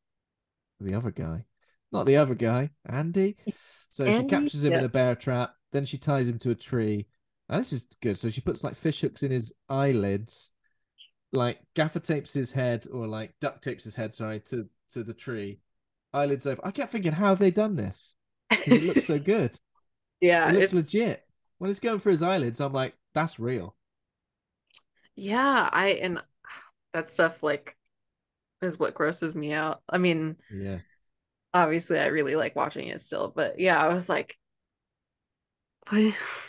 [0.81, 1.45] the other guy,
[1.93, 3.37] not the other guy, Andy.
[3.91, 5.55] So she captures him in a bear trap.
[5.73, 7.07] Then she ties him to a tree.
[7.49, 8.19] Now this is good.
[8.19, 10.51] So she puts like fish hooks in his eyelids,
[11.33, 14.15] like gaffer tapes his head or like duct tapes his head.
[14.15, 15.61] Sorry to to the tree.
[16.13, 16.65] Eyelids open.
[16.67, 18.17] I kept thinking, how have they done this?
[18.65, 19.59] it looks so good.
[20.21, 21.25] yeah, it looks it's legit.
[21.59, 23.77] When it's going for his eyelids, I'm like, that's real.
[25.15, 26.23] yeah, I and
[26.93, 27.77] that stuff like
[28.63, 29.83] is what grosses me out.
[29.91, 30.81] I mean, Yeah.
[31.55, 34.37] obviously I really like watching it still, but yeah, I was like
[35.91, 36.15] what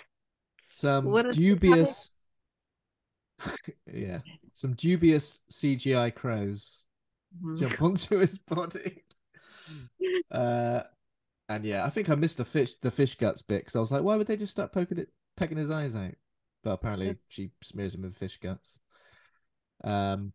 [0.70, 2.12] Some What dubious
[3.94, 4.22] Yeah.
[4.58, 6.86] Some dubious CGI crows
[7.44, 7.60] Mhm.
[7.60, 9.04] jump onto his body.
[10.32, 10.82] Uh
[11.48, 13.92] and yeah, I think I missed the fish the fish guts bit because I was
[13.92, 16.16] like, why would they just start poking it pecking his eyes out?
[16.64, 18.80] But apparently she smears him with fish guts.
[19.84, 20.34] Um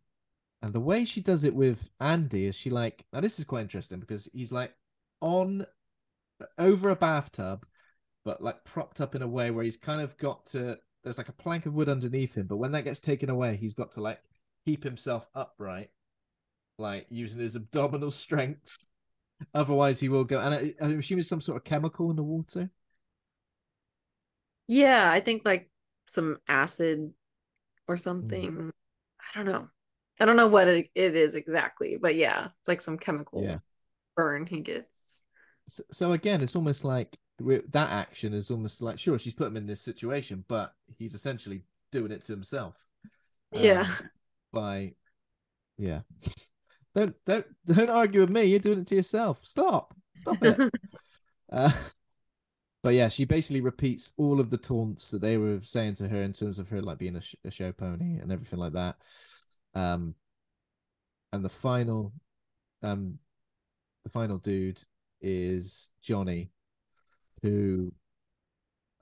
[0.61, 3.63] and the way she does it with Andy is she like now this is quite
[3.63, 4.73] interesting because he's like
[5.19, 5.65] on
[6.57, 7.65] over a bathtub,
[8.23, 11.29] but like propped up in a way where he's kind of got to there's like
[11.29, 14.01] a plank of wood underneath him, but when that gets taken away, he's got to
[14.01, 14.21] like
[14.65, 15.89] keep himself upright,
[16.77, 18.85] like using his abdominal strength.
[19.53, 20.39] Otherwise, he will go.
[20.39, 22.69] And I, I'm assuming some sort of chemical in the water.
[24.67, 25.69] Yeah, I think like
[26.07, 27.11] some acid
[27.87, 27.99] or mm.
[27.99, 28.71] something.
[29.19, 29.67] I don't know.
[30.19, 33.57] I don't know what it, it is exactly, but yeah, it's like some chemical Yeah.
[34.15, 35.21] burn he gets.
[35.67, 37.17] So, so again, it's almost like
[37.71, 41.63] that action is almost like sure she's put him in this situation, but he's essentially
[41.91, 42.75] doing it to himself.
[43.51, 43.81] Yeah.
[43.81, 44.09] um,
[44.51, 44.93] by
[45.77, 46.01] yeah.
[46.95, 48.43] Don't don't don't argue with me.
[48.43, 49.39] You're doing it to yourself.
[49.43, 49.93] Stop.
[50.15, 50.59] Stop it.
[51.51, 51.71] uh,
[52.83, 56.21] but yeah, she basically repeats all of the taunts that they were saying to her
[56.21, 58.97] in terms of her like being a, sh- a show pony and everything like that.
[59.73, 60.15] Um,
[61.31, 62.13] and the final,
[62.83, 63.17] um,
[64.03, 64.83] the final dude
[65.21, 66.51] is Johnny,
[67.43, 67.91] who,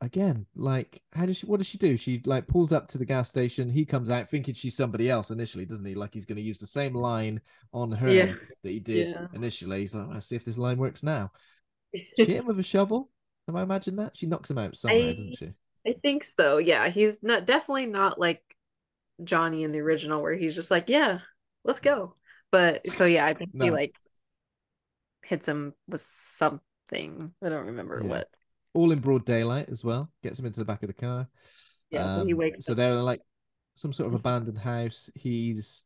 [0.02, 1.46] again, like, how does she?
[1.46, 1.96] What does she do?
[1.96, 3.70] She like pulls up to the gas station.
[3.70, 5.96] He comes out thinking she's somebody else initially, doesn't he?
[5.96, 7.40] Like he's going to use the same line
[7.74, 8.34] on her Yeah.
[8.64, 9.28] that he did Yeah.
[9.34, 9.80] initially.
[9.80, 11.32] He's like, let's see if this line works now.
[11.94, 13.10] She hit him with a shovel.
[13.48, 14.16] Have I imagined that?
[14.18, 15.54] She knocks him out somehow, I- doesn't she?
[15.88, 16.58] I think so.
[16.58, 18.42] Yeah, he's not definitely not like
[19.24, 21.20] Johnny in the original where he's just like, yeah,
[21.64, 22.16] let's go.
[22.52, 23.96] But so yeah, I think he like
[25.24, 26.02] hits him with
[26.92, 27.34] something.
[27.44, 28.08] I don't remember Yeah.
[28.10, 28.30] what.
[28.74, 30.10] All in broad daylight as well.
[30.24, 31.28] Gets him into the back of the car.
[31.90, 32.78] Yeah, but he Um, wakes so up.
[32.78, 33.22] they're like
[33.74, 35.10] some sort of abandoned house.
[35.16, 35.84] He's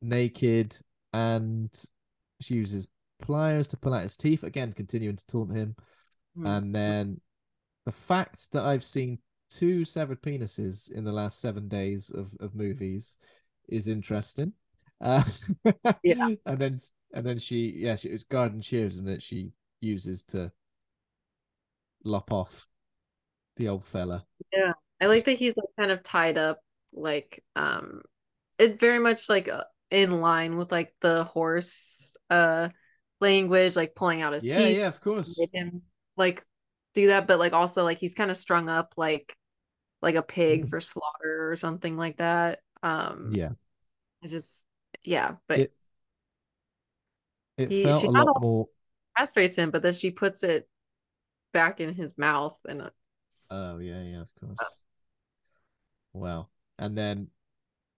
[0.00, 0.78] naked
[1.12, 1.70] and
[2.40, 2.88] she uses
[3.20, 4.42] pliers to pull out his teeth.
[4.42, 5.76] Again, continuing to taunt him.
[6.34, 6.46] Hmm.
[6.46, 7.20] And then
[7.84, 9.18] the fact that I've seen
[9.50, 13.16] two severed penises in the last seven days of, of movies
[13.68, 14.54] is interesting.
[14.98, 15.22] Uh,
[16.02, 16.30] Yeah.
[16.46, 16.80] And then
[17.12, 20.52] and then she yeah, she, it's garden shears and that she uses to
[22.04, 22.68] lop off
[23.56, 24.24] the old fella.
[24.52, 24.72] Yeah.
[25.00, 26.60] I like that he's like kind of tied up,
[26.92, 28.02] like um,
[28.58, 32.68] it very much like uh, in line with like the horse uh
[33.20, 34.76] language, like pulling out his yeah, teeth.
[34.76, 35.38] yeah, yeah of course.
[35.52, 35.82] him
[36.16, 36.42] like
[36.94, 39.36] do that, but like also like he's kind of strung up like
[40.00, 40.68] like a pig Mhm.
[40.70, 42.60] for slaughter or something like that.
[42.82, 43.50] Um, Yeah.
[44.22, 44.64] I just
[45.02, 45.72] yeah, but It-
[47.58, 48.68] It felt a lot all- more
[49.16, 50.68] castrates him, but then she puts it
[51.52, 52.90] back in his mouth and
[53.50, 54.82] Oh yeah, yeah, of course.
[56.12, 56.48] Wow.
[56.78, 57.28] And then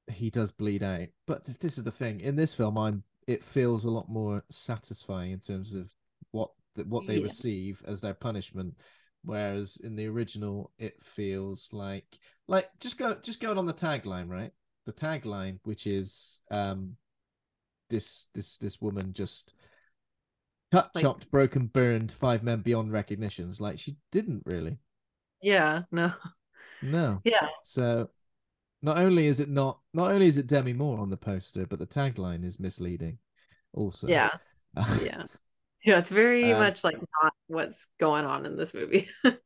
[0.09, 1.09] he does bleed out.
[1.27, 2.21] But th- this is the thing.
[2.21, 5.91] In this film, I'm it feels a lot more satisfying in terms of
[6.33, 7.25] what th- what they Yeah.
[7.25, 8.75] receive as their punishment
[9.25, 14.29] whereas in the original it feels like like just go just going on the tagline,
[14.29, 14.53] right?
[14.85, 16.97] The tagline, which is um
[17.89, 19.55] this this this woman just
[20.75, 23.61] cut, Like- chopped, broken, burned, five men beyond recognitions.
[23.61, 24.79] Like she didn't really.
[25.43, 26.13] Yeah, no.
[26.83, 27.21] No.
[27.25, 27.49] Yeah.
[27.63, 28.11] So
[28.83, 31.79] not only is it not not only is it Demi Moore on the poster, but
[31.79, 33.19] the tagline is misleading
[33.73, 34.09] also.
[34.09, 34.31] Yeah.
[35.03, 35.25] Yeah.
[35.85, 39.09] Yeah, it's very Um, much like not what's going on in this movie.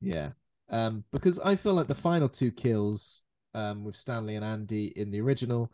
[0.00, 0.30] Yeah.
[0.70, 3.22] Um, because I feel like the final two kills
[3.54, 5.72] um with Stanley and Andy in the original,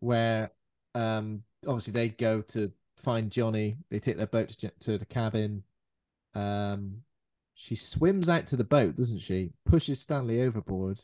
[0.00, 0.50] where
[0.94, 5.64] um obviously they go to find Johnny, they take their boat to, to the cabin.
[6.34, 7.02] Um
[7.54, 9.52] she swims out to the boat, doesn't she?
[9.66, 11.02] Pushes Stanley overboard.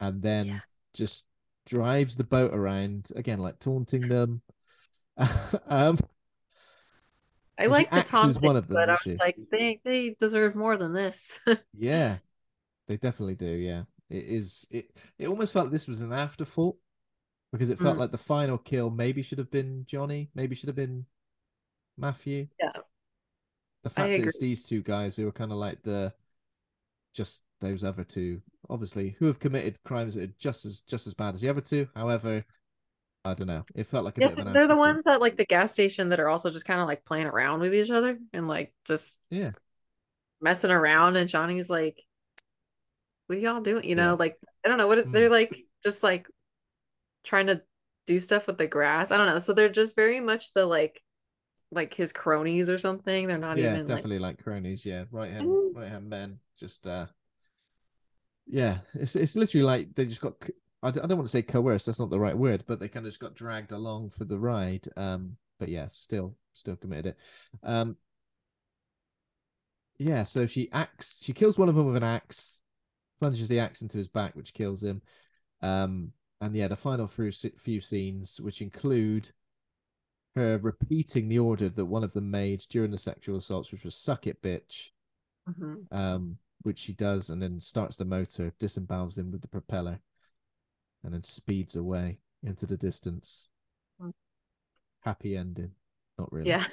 [0.00, 0.60] And then Yeah.
[0.94, 1.24] just
[1.66, 4.42] drives the boat around again, like taunting them.
[5.68, 5.98] um
[7.58, 10.54] I So like the Tom one of them, but I was like, they they deserve
[10.56, 11.38] more than this.
[11.74, 12.18] Yeah,
[12.88, 13.46] they definitely do.
[13.46, 14.66] Yeah, it is.
[14.70, 16.78] It it almost felt this was an afterthought
[17.52, 18.00] because it felt Mm.
[18.00, 21.06] like the final kill maybe should have been Johnny, maybe should have been
[21.96, 22.48] Matthew.
[22.60, 22.72] Yeah.
[23.84, 26.14] The fact that it's these two guys who are kind of like the
[27.14, 28.40] just those other two,
[28.70, 31.60] obviously, who have committed crimes that are just as just as bad as the other
[31.60, 31.88] two.
[31.94, 32.44] However,
[33.24, 33.64] I don't know.
[33.74, 35.72] It felt like a yes, bit of an they're the ones that like the gas
[35.72, 38.72] station that are also just kind of like playing around with each other and like
[38.86, 39.52] just Yeah.
[40.40, 42.02] messing around and Johnny's like
[43.26, 43.84] what are y'all doing?
[43.84, 44.12] You know, Yeah.
[44.12, 45.12] like I don't know what Mm.
[45.12, 46.26] they're like just like
[47.24, 47.62] trying to
[48.06, 49.10] do stuff with the grass.
[49.10, 49.38] I don't know.
[49.38, 51.00] So they're just very much the like
[51.70, 53.26] like his cronies or something.
[53.26, 54.84] They're not yeah, even like definitely like cronies.
[54.84, 55.76] Yeah, right hand, Mm.
[55.76, 56.38] right hand men.
[56.58, 57.06] Just uh,
[58.46, 60.34] yeah, it's it's literally like they just got.
[60.82, 61.86] I d- I don't want to say coerced.
[61.86, 64.38] That's not the right word, but they kind of just got dragged along for the
[64.38, 64.86] ride.
[64.96, 67.16] Um, but yeah, still, still committed it.
[67.62, 67.96] Um,
[69.98, 70.24] yeah.
[70.24, 71.20] So she axe.
[71.22, 72.60] She kills one of them with an axe,
[73.20, 75.02] plunges the axe into his back, which kills him.
[75.62, 76.12] Um,
[76.42, 79.30] and yeah, the final few few scenes, which include
[80.34, 83.94] her repeating the order that one of them made during the sexual assaults, which was
[83.94, 84.90] "suck it, bitch,"
[85.48, 85.86] Mhm.
[85.92, 90.00] um, which she does, and then starts the motor, disembowels him with the propeller,
[91.04, 93.48] and then speeds away into the distance.
[94.00, 94.12] Mm.
[95.00, 95.76] Happy ending,
[96.18, 96.48] not really.
[96.48, 96.66] Yeah.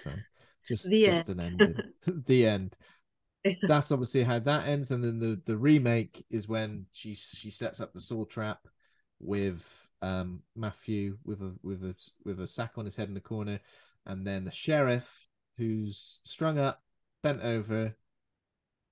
[0.67, 1.75] Just The just an ending.
[2.25, 2.75] the end.
[3.67, 7.79] That's obviously how that ends, and then the the remake is when she she sets
[7.79, 8.67] up the saw trap
[9.19, 13.19] with um Matthew with a with a with a sack on his head in the
[13.21, 13.59] corner,
[14.05, 16.81] and then the sheriff who's strung up,
[17.21, 17.95] bent over.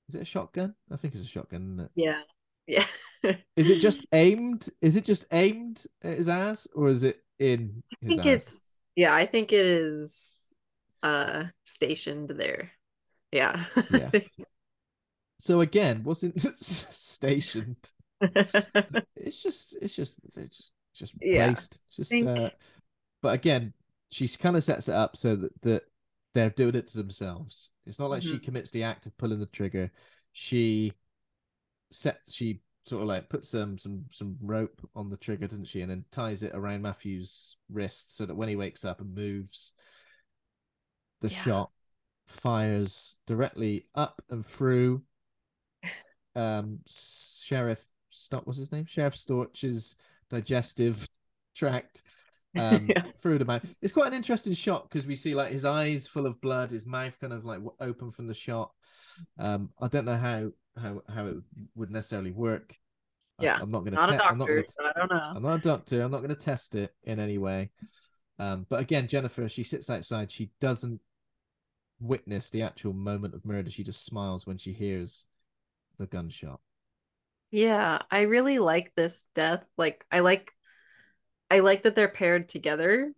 [0.09, 0.75] Is it a shotgun?
[0.91, 1.61] I think it's a shotgun.
[1.63, 1.91] Isn't it?
[1.95, 2.21] Yeah.
[2.65, 2.85] Yeah.
[3.55, 4.69] Is it just aimed?
[4.81, 8.25] Is it just aimed at his ass, or is it in I think ass?
[8.25, 10.39] it's yeah, I think it is
[11.03, 12.71] uh stationed there.
[13.31, 13.63] Yeah.
[13.91, 14.11] Yeah.
[15.39, 17.91] So again, wasn't stationed.
[19.15, 21.79] It's just, it's just, it's just Yeah, placed.
[21.91, 22.49] Just, uh,
[23.21, 23.73] but again,
[24.11, 25.83] she kind of sets it up so that that
[26.33, 27.71] they're doing it to themselves.
[27.85, 28.43] It's not like she Mhm.
[28.43, 29.91] commits the act of pulling the trigger.
[30.33, 30.93] She
[31.91, 35.81] set, she sort of like puts some some some rope on the trigger, didn't she,
[35.81, 39.73] and then ties it around Matthew's wrist so that when he wakes up and moves,
[41.21, 41.43] the Yeah.
[41.43, 41.71] shot
[42.27, 45.01] fires directly up and through
[46.35, 47.81] um sheriff
[48.17, 49.95] Stott what's his name Chef storch's
[50.29, 51.07] digestive
[51.55, 52.03] tract
[52.57, 53.03] um Yeah.
[53.17, 56.25] through the mouth it's quite an interesting shot because we see like his eyes full
[56.25, 58.71] of blood his mouth kind of like open from the shot
[59.37, 60.49] um i don't know how
[60.81, 61.35] how how it
[61.75, 62.75] would necessarily work
[63.39, 65.33] Yeah, i'm not gonna Not a te- i'm not gonna so I don't know.
[65.35, 66.01] I'm not a doctor.
[66.01, 67.69] I'm not going to test it in any way.
[68.39, 70.31] Um, but again, Jennifer, she sits outside.
[70.31, 71.01] She doesn't
[71.99, 73.69] witness the actual moment of murder.
[73.69, 75.27] She just smiles when she hears
[75.99, 76.59] the gunshot.
[77.51, 79.63] Yeah, I really like this death.
[79.77, 80.51] Like I like
[81.51, 83.13] I like that they're paired together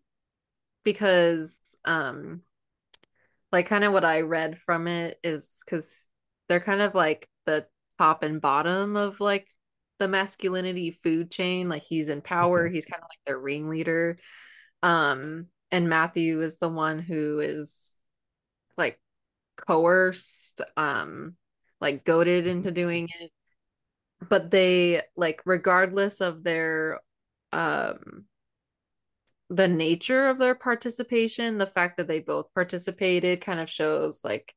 [0.83, 2.43] because um
[3.51, 6.07] like kind of what I read from it is cuz
[6.47, 7.67] they're kind of like the
[7.97, 9.49] top and bottom of like
[9.99, 11.69] the masculinity food chain.
[11.69, 14.19] Like he's in power, he's kind of like their ringleader.
[14.83, 17.95] Um and Matthew is the one who is
[18.77, 18.99] like
[19.57, 21.35] coerced um
[21.81, 23.31] like goaded into doing it
[24.27, 26.99] but they like regardless of their
[27.53, 28.25] um
[29.49, 34.53] the nature of their participation the fact that they both participated kind of shows like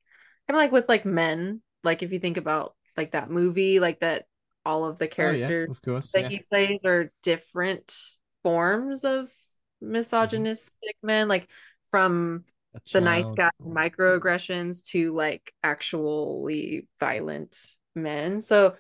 [0.49, 4.01] kind of like with like men like if you think about like that movie like
[4.01, 4.27] that
[4.65, 6.13] all of the Oh characters yeah, of course.
[6.13, 6.29] that Yeah.
[6.29, 7.97] he plays are different
[8.43, 9.33] forms of
[9.81, 11.49] misogynistic men like
[11.91, 12.45] from
[12.93, 17.57] the nice guy microaggressions to like actually violent
[17.95, 18.41] men.
[18.41, 18.75] So.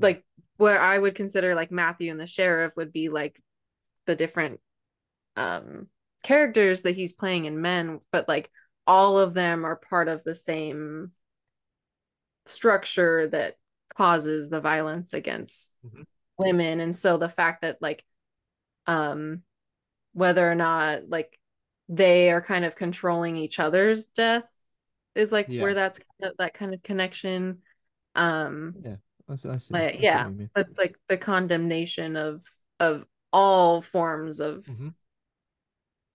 [0.00, 0.24] Like
[0.56, 3.42] where I would consider like Matthew and the sheriff would be like
[4.06, 4.60] the different
[5.36, 5.88] um
[6.22, 8.50] characters that he's playing in men, but like
[8.86, 11.12] all of them are part of the same
[12.46, 13.54] structure that
[13.96, 16.06] causes the violence against Mhm.
[16.38, 16.80] women.
[16.80, 18.04] And so the fact that like
[18.86, 19.42] um
[20.12, 21.38] whether or not like
[21.88, 24.44] they are kind of controlling each other's death
[25.14, 25.62] is like Yeah.
[25.62, 26.00] where that's
[26.38, 27.62] that kind of connection
[28.14, 28.96] um Yeah,
[29.28, 29.48] I see.
[29.48, 32.42] I see, like, I see yeah but it's like the condemnation of
[32.80, 34.94] of all forms of Mhm.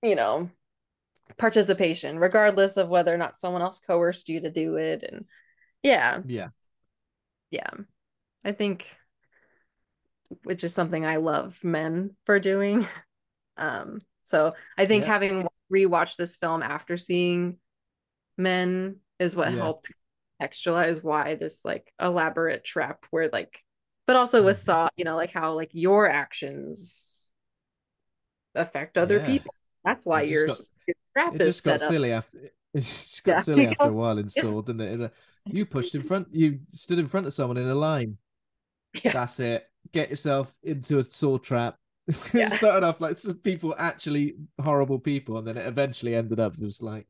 [0.02, 0.50] you know
[1.38, 5.26] participation regardless of whether or not someone else coerced you to do it and
[5.84, 6.50] yeah Yeah,
[7.50, 7.70] yeah
[8.46, 8.88] i think
[10.44, 12.88] which is something i love men for doing
[13.58, 15.12] um so i think Yeah.
[15.12, 17.58] having rewatched this film after seeing
[18.38, 19.60] men is what Yeah.
[19.60, 19.92] helped
[20.42, 23.64] textualize why this like elaborate trap where like
[24.08, 24.66] but also with Mhm.
[24.66, 27.32] saw you know like how like your actions
[28.56, 29.26] affect other Yeah.
[29.26, 32.12] people that's why It your, got- your trap it is just got set up silly
[32.12, 32.40] after.
[32.40, 33.42] It just got Yeah.
[33.42, 35.00] silly after a while in Saw, didn't it?
[35.00, 35.10] It, uh,
[35.48, 36.28] You pushed in front.
[36.32, 38.18] You stood in front of someone in a line.
[39.04, 39.12] Yeah.
[39.14, 39.66] That's it.
[39.92, 41.78] Get yourself into a saw trap.
[42.08, 46.58] It started off like some people actually horrible people, and then it eventually ended up
[46.60, 47.08] just like,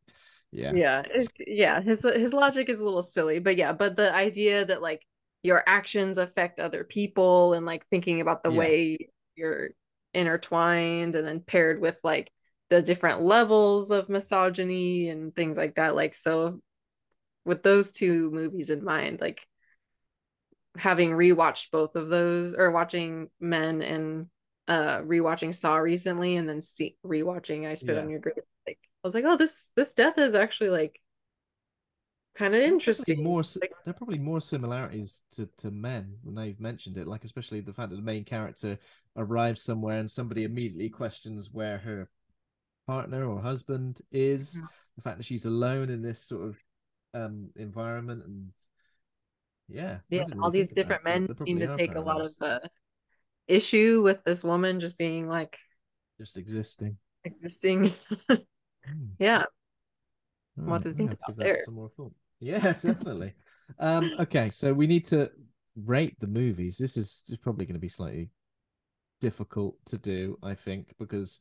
[0.51, 1.03] yeah, yeah
[1.47, 5.05] yeah his his logic is a little silly but yeah but the idea that like
[5.43, 8.57] your actions affect other people and like thinking about the Yeah.
[8.57, 8.97] way
[9.35, 9.69] you're
[10.13, 12.31] intertwined and then paired with like
[12.69, 16.61] the different levels of misogyny and things like that like so
[17.45, 19.45] with those two movies in mind like
[20.77, 24.27] having rewatched both of those or watching men and
[24.67, 28.03] uh rewatching saw recently and then see rewatching i spit Yeah.
[28.03, 28.35] on your grave
[29.03, 30.99] i was like oh this this death is actually like
[32.35, 35.71] kind of There are probably interesting More, Like, there are probably more similarities to, to
[35.71, 38.77] men when they've mentioned it, like especially the fact that the main character
[39.17, 42.09] arrives somewhere and somebody immediately questions where her
[42.87, 44.67] partner or husband is, Mhm.
[44.95, 46.57] the fact that she's alone in this sort of
[47.13, 48.51] um environment, and
[49.67, 52.61] yeah, yeah didn't all these different men seem to take a lot of the
[53.47, 55.57] issue with this woman just being like
[56.19, 56.97] just existing.
[57.23, 57.93] existing
[58.85, 59.15] Hmm.
[59.19, 59.45] yeah
[60.57, 61.65] All What right, to think about there.
[61.65, 62.13] some more thought.
[62.39, 63.33] Yeah, definitely.
[63.79, 65.31] um, okay, so we need to
[65.75, 66.77] rate the movies.
[66.77, 68.29] This is just probably going to be slightly
[69.21, 71.39] difficult to do, I think, because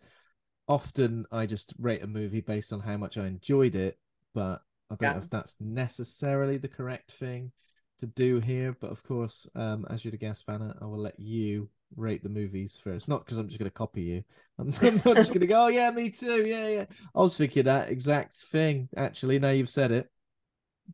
[0.69, 3.99] often I just rate a movie based on how much I enjoyed it,
[4.35, 5.12] but I don't Yeah.
[5.12, 7.52] know if that's necessarily the correct thing
[7.99, 8.77] to do here.
[8.81, 12.28] But of course, um, as you're the guest, Vanna, I will let you rate the
[12.28, 13.09] movies first.
[13.09, 14.25] Not because I'm just going to copy you.
[14.59, 16.44] I'm, not just going to go, oh, yeah, me too.
[16.44, 16.85] Yeah, yeah.
[17.15, 19.39] I was thinking that exact thing, actually.
[19.39, 20.10] Now you've said it.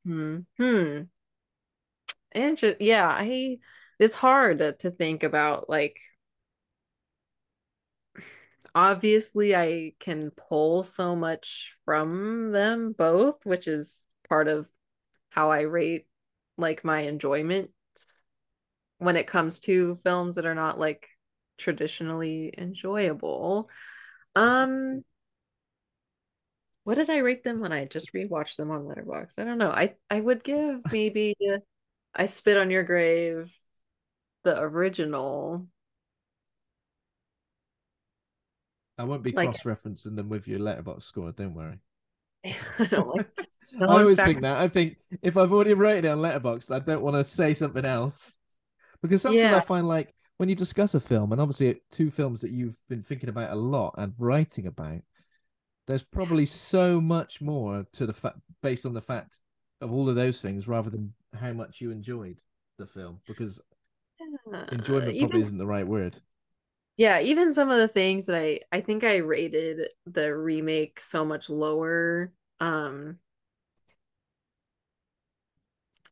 [0.04, 0.38] Hmm.
[0.58, 1.02] Hmm.
[2.32, 3.58] Inter- yeah, I
[3.98, 5.98] it's hard to think about like
[8.74, 14.66] obviously I can pull so much from them both, which is part of
[15.30, 16.06] how I rate
[16.58, 17.70] like my enjoyment
[18.98, 21.08] when it comes to films that are not like
[21.58, 23.68] traditionally enjoyable.
[24.34, 25.02] Um
[26.84, 29.38] what did I rate them when I just rewatched them on Letterboxd?
[29.38, 29.70] I don't know.
[29.70, 31.34] I I would give maybe
[32.14, 33.50] I Spit on Your Grave
[34.44, 35.66] the original.
[38.98, 41.32] I won't be Like- cross-referencing them with your Letterboxd score.
[41.32, 41.78] Don't worry.
[42.78, 43.26] I don't like
[43.80, 44.58] I always fact- think that.
[44.58, 47.84] I think if I've already rated it on Letterboxd, I don't want to say something
[47.84, 48.38] else
[49.02, 49.56] because sometimes Yeah.
[49.56, 53.02] I find like when you discuss a film, and obviously two films that you've been
[53.02, 55.00] thinking about a lot and writing about,
[55.86, 59.42] there's probably so much more to the fact based on the fact
[59.80, 62.40] of all of those things rather than how much you enjoyed
[62.78, 63.60] the film because
[64.52, 66.20] Uh, enjoyment probably even isn't the right word.
[66.96, 71.24] yeah, even some of the things that I I think I rated the remake so
[71.24, 72.32] much lower.
[72.60, 73.18] Um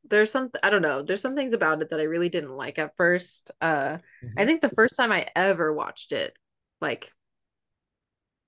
[0.08, 2.78] there's some I don't know, there's some things about it that I really didn't like
[2.78, 3.50] at first.
[3.60, 3.98] Uh
[4.36, 4.46] I Mhm.
[4.46, 6.36] think the first time I ever watched it,
[6.80, 7.12] like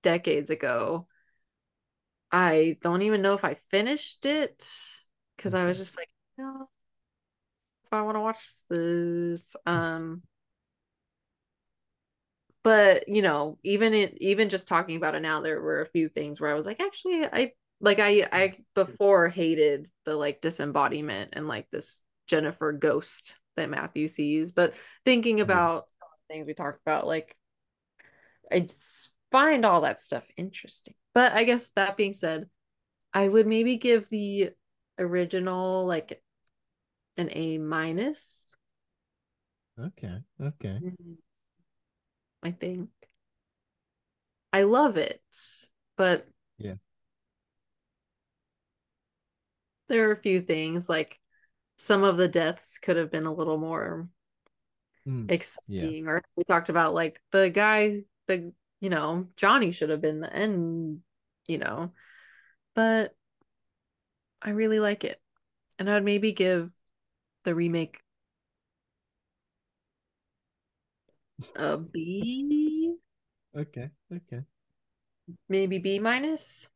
[0.02, 1.06] decades ago,
[2.30, 4.68] I don't even know if I finished it
[5.36, 6.68] because I was just like, no,
[7.84, 9.56] if I want to watch this.
[9.66, 10.22] Um,
[12.62, 16.08] but you know, even it, even just talking about it now, there were a few
[16.08, 21.30] things where I was like, actually, I like I I before hated the like disembodiment
[21.34, 24.74] and like this Jennifer ghost that Matthew sees, but
[25.04, 25.44] thinking mm-hmm.
[25.44, 27.36] about some of the things we talked about, like
[28.50, 28.66] I
[29.30, 30.94] find all that stuff interesting.
[31.14, 32.48] But I guess that being said,
[33.12, 34.50] I would maybe give the
[34.98, 36.22] original like
[37.16, 38.46] an A minus.
[39.78, 40.18] Okay.
[40.40, 40.78] Okay.
[40.82, 41.12] Mm-hmm.
[42.42, 42.88] I think.
[44.52, 45.20] I love it,
[45.96, 46.74] but Yeah.
[49.88, 51.18] There are a few things like
[51.78, 54.08] some of the deaths could have been a little more
[55.06, 60.00] Mm, exciting or we talked about like the guy the you know Johnny should have
[60.00, 61.00] been the end
[61.46, 61.92] you know
[62.74, 63.14] but
[64.42, 65.20] I really like it
[65.78, 66.72] and I would maybe give
[67.44, 68.00] the remake
[71.56, 72.96] a B
[73.54, 73.90] Okay.
[74.12, 74.44] Okay.
[75.48, 76.68] maybe B minus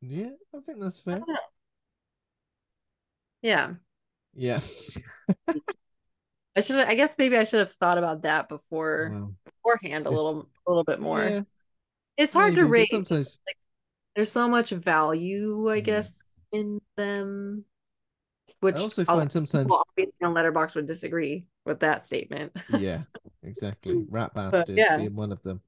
[0.00, 1.20] Yeah, I think that's fair.
[1.28, 1.36] Ah.
[3.42, 3.74] yeah
[4.34, 4.60] Yeah.
[6.56, 9.32] I should I guess maybe I should have thought about that before Wow.
[9.44, 11.42] beforehand a It's- little a little bit more Yeah,
[12.16, 13.56] it's hard maybe, to rate sometimes- like
[14.16, 15.80] there's so much value I Yeah.
[15.82, 17.64] guess in them
[18.60, 19.70] which I also find of sometimes.
[19.72, 23.02] obviously on Letterboxd would disagree with that statement yeah,
[23.42, 24.04] exactly.
[24.10, 24.96] Rat bastard yeah.
[24.96, 25.60] being one of them.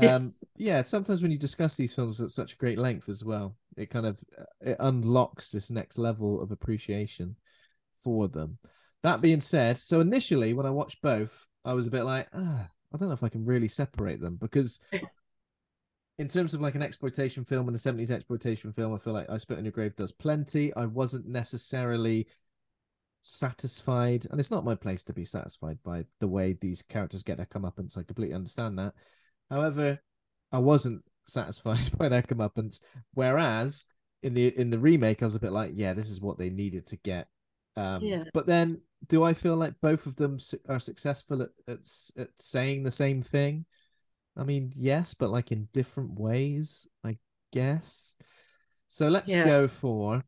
[0.00, 0.14] Yeah.
[0.16, 0.82] Um, yeah.
[0.82, 4.06] Sometimes when you discuss these films at such a great length as well, it kind
[4.06, 7.36] of uh, it unlocks this next level of appreciation
[8.02, 8.58] for them.
[9.02, 12.70] That being said, so initially when I watched both, I was a bit like, ah,
[12.92, 14.78] I don't know if I can really separate them because.
[16.18, 19.28] In terms of like an exploitation film and a 70s exploitation film, I feel like
[19.30, 20.72] I Spit on Your Grave does plenty.
[20.76, 22.28] I wasn't necessarily
[23.22, 27.38] satisfied, and it's not my place to be satisfied by the way these characters get
[27.38, 27.96] their comeuppance.
[27.96, 28.94] I completely understand that.
[29.52, 30.00] However,
[30.50, 32.80] I wasn't satisfied by their comeuppance.
[33.12, 33.84] Whereas
[34.22, 36.48] in the in the remake, I was a bit like, yeah, this is what they
[36.48, 37.28] needed to get.
[37.76, 38.24] Um, Yeah.
[38.32, 41.80] But then, do I feel like both of them are successful at, at
[42.16, 43.66] at saying the same thing?
[44.36, 47.18] I mean, yes, but like in different ways, I
[47.52, 48.14] guess.
[48.88, 49.44] So let's Yeah.
[49.44, 50.24] go for.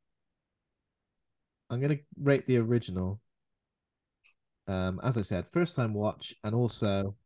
[1.71, 3.23] I'm gonna rate the original.
[4.67, 7.17] Um, as I said, first time watch, and also,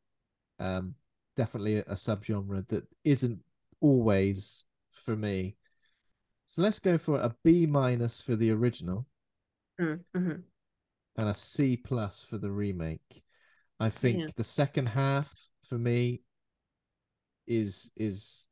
[0.61, 0.95] um,
[1.39, 3.39] definitely a, subgenre that isn't
[3.81, 5.57] always for me.
[6.47, 9.07] So let's go for a B minus for the original
[9.81, 10.43] Mm, mhm.
[11.17, 13.23] and a C plus for the remake.
[13.79, 14.27] I think Yeah.
[14.37, 16.23] the second half for me
[17.47, 18.45] is is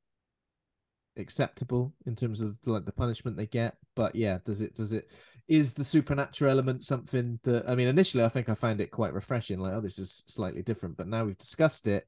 [1.16, 3.76] acceptable in terms of like the punishment they get.
[3.96, 5.10] But yeah, does it does it
[5.48, 9.14] is the supernatural element something that I mean initially I think I found it quite
[9.14, 10.96] refreshing, like, oh, this is slightly different.
[10.96, 12.06] But now we've discussed it,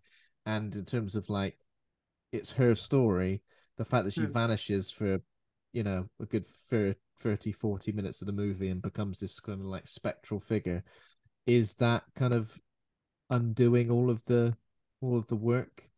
[0.49, 1.59] and in terms of like
[2.33, 3.43] it's her story,
[3.79, 4.33] the fact that she Hmm.
[4.33, 5.21] vanishes for
[5.73, 9.61] you know a good thir- 30 40 minutes of the movie and becomes this kind
[9.61, 10.85] of like spectral figure
[11.47, 12.61] is that kind of
[13.31, 14.57] undoing all of the
[15.03, 15.91] all of the work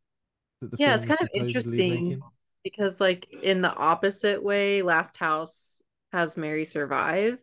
[0.60, 1.86] that the Yeah, it's kind of interesting.
[1.88, 2.22] making?
[2.64, 7.38] because like in the opposite way last house has mary survive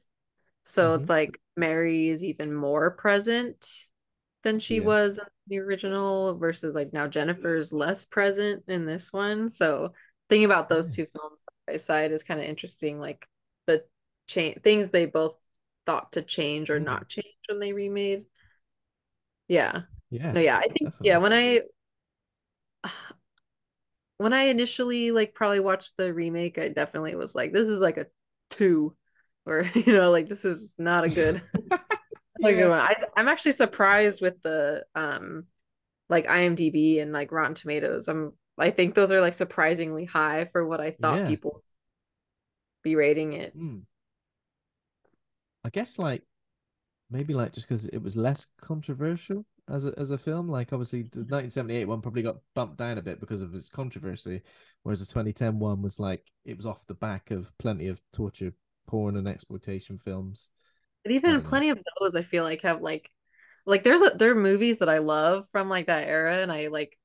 [0.65, 0.95] so Mhm.
[0.95, 3.67] it's like mary is even more present
[4.47, 4.85] than she Yeah.
[4.85, 9.49] was in the original versus like now jennifer's less present in this one.
[9.49, 9.93] So
[10.29, 13.27] thinking about those two films side by side is kind of interesting like
[13.67, 13.83] the
[14.27, 15.35] change things they both
[15.85, 16.85] thought to change or Mm.
[16.85, 18.25] not change when they remade.
[19.47, 19.83] Yeah.
[20.09, 21.61] Yeah no yeah i think yeah when i
[24.17, 27.97] when i initially like probably watched the remake i definitely was like this is like
[27.97, 28.07] a
[28.49, 28.95] two
[29.45, 31.41] or you know like this is not a good
[32.43, 32.69] a good Yeah.
[32.69, 35.45] one I, i'm actually surprised with the um
[36.09, 40.65] like imdb and like rotten tomatoes i'm i think those are like surprisingly high for
[40.67, 41.27] what i thought Yeah.
[41.27, 41.63] people
[42.83, 43.79] be rating it Hmm.
[45.63, 46.23] I guess like
[47.09, 50.47] maybe like just because it was less controversial as a as a film.
[50.49, 54.41] Like obviously the 1978 one probably got bumped down a bit because of its controversy,
[54.83, 58.53] whereas the 2010 one was like it was off the back of plenty of torture
[58.87, 60.49] porn and exploitation films.
[61.23, 61.41] But even know.
[61.41, 63.09] plenty of those I feel like have like
[63.65, 66.67] like there's a there are movies that I love from like that era and I
[66.67, 66.97] like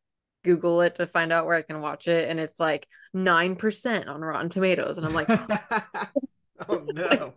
[0.44, 4.20] Google it to find out where I can watch it and it's like 9% on
[4.22, 5.30] Rotten Tomatoes and I'm like
[6.68, 7.34] oh no.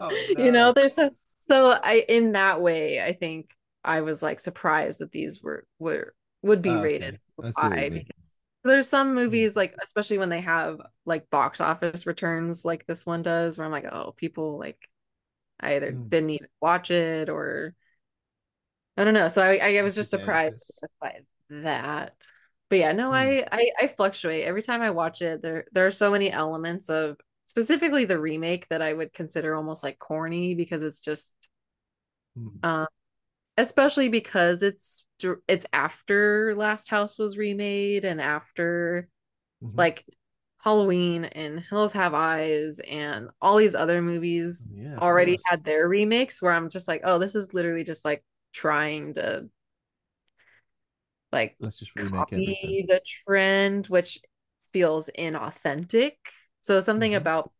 [0.00, 3.50] Oh, you know there's a so I in that way I think
[3.84, 7.92] I was like surprised that these were were would be Oh, rated I see what
[7.92, 8.04] you high
[8.64, 9.14] there's some Hmm.
[9.14, 13.66] movies like especially when they have like box office returns like this one does where
[13.66, 14.88] I'm like oh people like
[15.60, 16.08] I either Mm.
[16.10, 17.74] didn't even watch it or
[18.96, 19.28] I don't know.
[19.28, 20.56] So I, I was just surprised
[21.00, 22.14] by that.
[22.70, 23.12] But yeah, no, Hmm.
[23.12, 25.42] I, I I fluctuate every time I watch it.
[25.42, 29.82] There there are so many elements of specifically the remake that I would consider almost
[29.82, 31.34] like corny because it's just
[32.36, 32.58] Hmm.
[32.62, 32.86] um
[33.58, 35.04] especially because it's
[35.48, 39.08] it's after Last House was remade and after
[39.60, 39.78] Mhm.
[39.78, 40.04] like
[40.64, 45.88] Halloween and Hills Have Eyes and all these other movies Oh, Yeah, already had their
[45.88, 49.48] remakes where I'm just like, oh, this is literally just like trying to
[51.32, 52.46] like Let's just everything.
[52.46, 54.20] copy the trend, which
[54.72, 56.12] feels inauthentic.
[56.60, 57.16] So something Mhm.
[57.16, 57.52] about,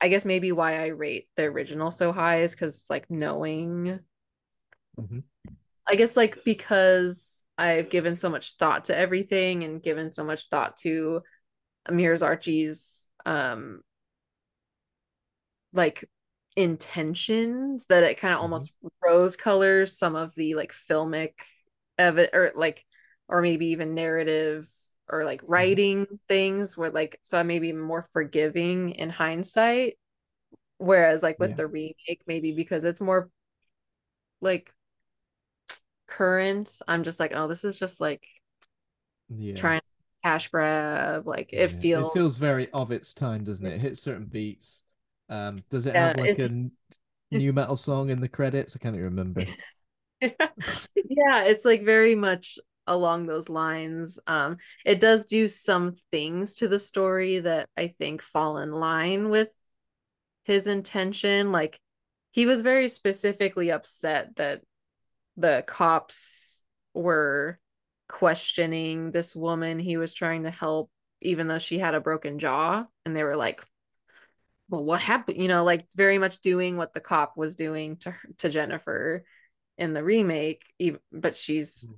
[0.00, 4.00] I guess maybe why I rate the original so high is because like knowing,
[4.96, 5.20] Mhm.
[5.86, 10.48] I guess like because I've given so much thought to everything and given so much
[10.48, 11.22] thought to
[11.88, 13.82] Meir Zarchi's um
[15.72, 16.04] like
[16.56, 18.42] intentions that it kind of Mhm.
[18.42, 18.72] almost
[19.04, 21.32] rose colors some of the like filmic
[21.98, 22.84] it or like
[23.28, 24.68] or maybe even narrative
[25.08, 29.96] or like writing things where like so I may be more forgiving in hindsight
[30.78, 31.56] whereas like with Yeah.
[31.56, 33.30] the remake maybe because it's more
[34.40, 34.74] like
[36.06, 38.22] current I'm just like oh this is just like
[39.30, 39.70] Yeah.
[39.70, 39.79] trying
[40.22, 41.80] cash grab like it Yeah.
[41.80, 43.74] feels It feels very of its time, doesn't it?
[43.74, 44.84] It hits certain beats.
[45.28, 46.72] Um, does it Yeah, have like a it's- n-
[47.30, 48.76] new metal song in the credits?
[48.76, 49.44] I can't remember.
[50.20, 56.68] yeah it's like very much along those lines um it does do some things to
[56.68, 59.48] the story that i think fall in line with
[60.44, 61.78] his intention like
[62.32, 64.62] he was very specifically upset that
[65.36, 67.58] the cops were
[68.10, 70.90] questioning this woman he was trying to help
[71.22, 72.86] even though she had a broken jaw.
[73.04, 73.64] And they were like
[74.68, 75.40] well what happened?
[75.40, 79.24] You know like very much doing what the cop was doing to her, to Jennifer
[79.78, 81.92] in the remake ev- but she's hmm.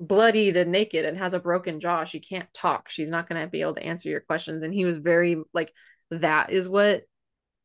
[0.00, 2.04] bloodied and naked and has a broken jaw.
[2.04, 2.90] She can't talk.
[2.90, 4.62] She's not going to be able to answer your questions.
[4.62, 5.72] And he was very like
[6.10, 7.04] that is what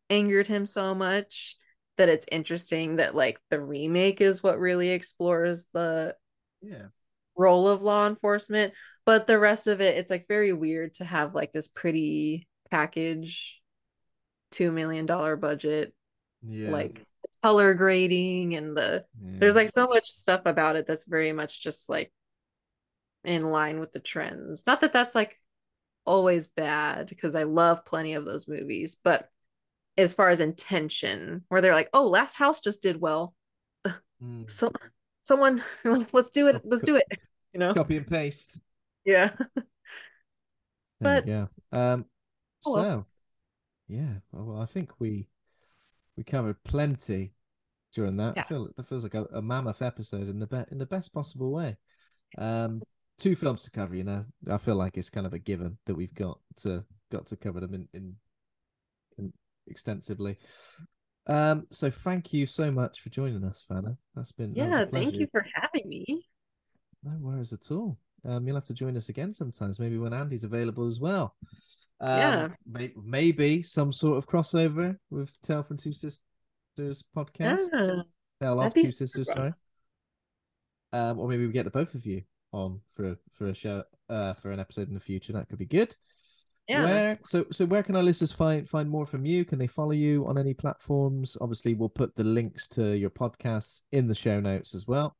[0.09, 1.57] angered him so much
[1.97, 6.15] that it's interesting that like the remake is what really explores the
[6.61, 6.87] Yeah.
[7.39, 8.73] Role of law enforcement
[9.05, 13.61] but the rest of it it's like very weird to have like this pretty package
[14.51, 15.93] two million dollar budget
[16.45, 16.69] Yeah.
[16.71, 17.03] like
[17.41, 19.05] color grading and the
[19.39, 22.11] there's like so much stuff about it that's very much just like
[23.23, 25.39] in line with the trends not that that's like
[26.05, 29.29] always bad because i love plenty of those movies but
[29.97, 33.33] as far as intention where they're like oh last house just did well
[34.21, 34.51] Mm.
[34.51, 34.69] so
[35.29, 35.63] someone
[36.13, 37.05] let's do it let's do it
[37.53, 38.59] you know Copy and paste.
[39.05, 39.29] yeah
[41.01, 41.49] But- go.
[41.71, 42.05] Um,
[42.65, 42.83] Oh, well.
[42.83, 43.05] so
[43.87, 45.29] yeah, well, I think we
[46.17, 47.31] we covered plenty
[47.95, 48.33] during that.
[48.37, 48.43] I Yeah.
[48.43, 51.51] feel that feels like a, a mammoth episode in the be- in the best possible
[51.51, 51.77] way.
[52.37, 52.81] Um,
[53.17, 53.95] two films to cover.
[53.95, 57.27] You know, I feel like it's kind of a given that we've got to got
[57.27, 58.15] to cover them in in,
[59.17, 59.33] in
[59.67, 60.37] extensively.
[61.27, 63.97] Um, so thank you so much for joining us, Vanna.
[64.15, 66.25] That's been that a yeah thank you for having me
[67.03, 67.97] No worries at all.
[68.25, 71.35] Um, you'll have to join us again sometimes, maybe when Andy's available as well.
[72.01, 72.47] Um, Yeah.
[72.65, 76.21] may- maybe some sort of crossover with Tale from Two Sisters
[77.15, 77.67] podcast.
[77.73, 78.01] yeah
[78.41, 79.35] Tale that'd of be Two Sisters, fun.
[79.35, 79.53] sorry.
[80.91, 84.33] Um, or maybe we get the both of you on for for a show uh
[84.33, 85.31] for an episode in the future.
[85.33, 85.95] That could be good.
[86.69, 89.43] Yeah Where so so where can our listeners find find more from you?
[89.43, 91.35] Can they follow you on any platforms?
[91.41, 95.17] Obviously, we'll put the links to your podcasts in the show notes as well.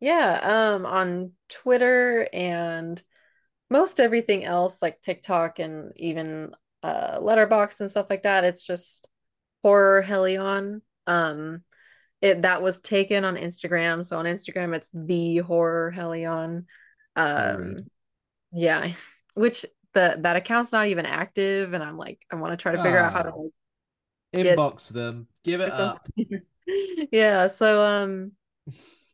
[0.00, 3.00] Yeah, um on Twitter and
[3.70, 9.08] most everything else like TikTok and even uh Letterboxd and stuff like that, it's just
[9.62, 10.80] Horror Helion.
[11.06, 11.62] Um
[12.20, 16.64] it that was taken on Instagram, so on Instagram it's the Horror Helion.
[17.14, 17.86] Um
[18.52, 18.90] yeah,
[19.34, 19.64] which
[19.94, 22.98] the that account's not even active and I'm like I want to try to figure
[22.98, 23.34] out how to Ah.
[23.36, 23.50] like
[24.44, 26.06] Get- Inbox them, give it up.
[27.12, 28.30] yeah so um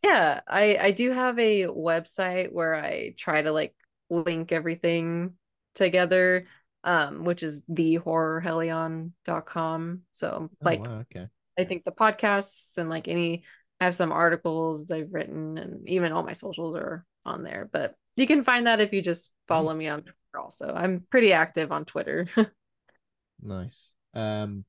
[0.05, 3.75] yeah i i do have a website where i try to like
[4.11, 5.33] link everything
[5.75, 6.47] together
[6.85, 11.27] um which is thehorrorhelion.com so Oh, like wow, okay.
[11.59, 13.45] i think the podcasts and like any
[13.81, 17.95] i have some articles i've written and even all my socials are on there but
[18.17, 20.05] you can find that if you just follow me on
[20.39, 22.27] also i'm pretty active on twitter
[23.43, 23.93] Nice.
[24.15, 24.65] Um,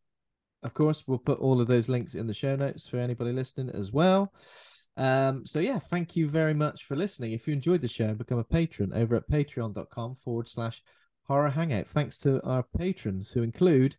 [0.63, 3.73] of course, we'll put all of those links in the show notes for anybody listening
[3.73, 4.33] as well.
[4.97, 7.31] Um, so yeah, thank you very much for listening.
[7.31, 10.81] If you enjoyed the show, become a patron over at patreon.com forward slash
[11.23, 11.87] horror hangout.
[11.87, 13.95] Thanks to our patrons who include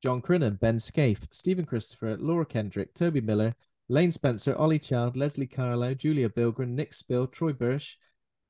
[0.00, 3.56] John Crinnan, Ben Scaife, Stephen Christopher, Laura Kendrick, Toby Miller,
[3.88, 7.98] Lane Spencer, Ollie Child, Leslie Carlo, Julia Bilgren, Nick Spill, Troy Birch,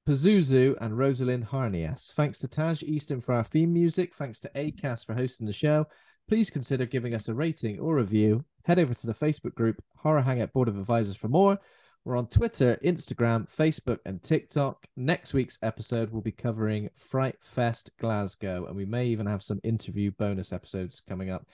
[0.09, 2.15] Pazuzu, and Rosalind Harnias.
[2.15, 4.15] Thanks to Taj Easton for our theme music.
[4.15, 5.87] Thanks to Acast for hosting the show.
[6.27, 8.43] Please consider giving us a rating or review.
[8.65, 11.59] Head over to the Facebook group Horror Hangout Board of Advisors for more.
[12.07, 14.87] We're on Twitter, Instagram, Facebook, and TikTok.
[14.97, 19.61] Next week's episode will be covering Fright Fest Glasgow, and we may even have some
[19.63, 21.47] interview bonus episodes coming up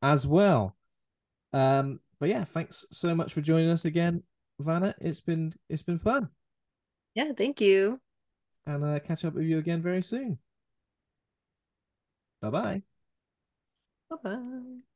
[0.00, 0.76] as well.
[1.52, 4.22] Um, but yeah, thanks so much for joining us again,
[4.60, 4.94] Vanna.
[5.00, 6.28] It's been it's been fun.
[7.16, 8.00] Yeah, thank you.
[8.66, 10.38] And uh, catch up with you again very soon.
[12.40, 12.82] Bye bye.
[14.10, 14.95] Bye bye.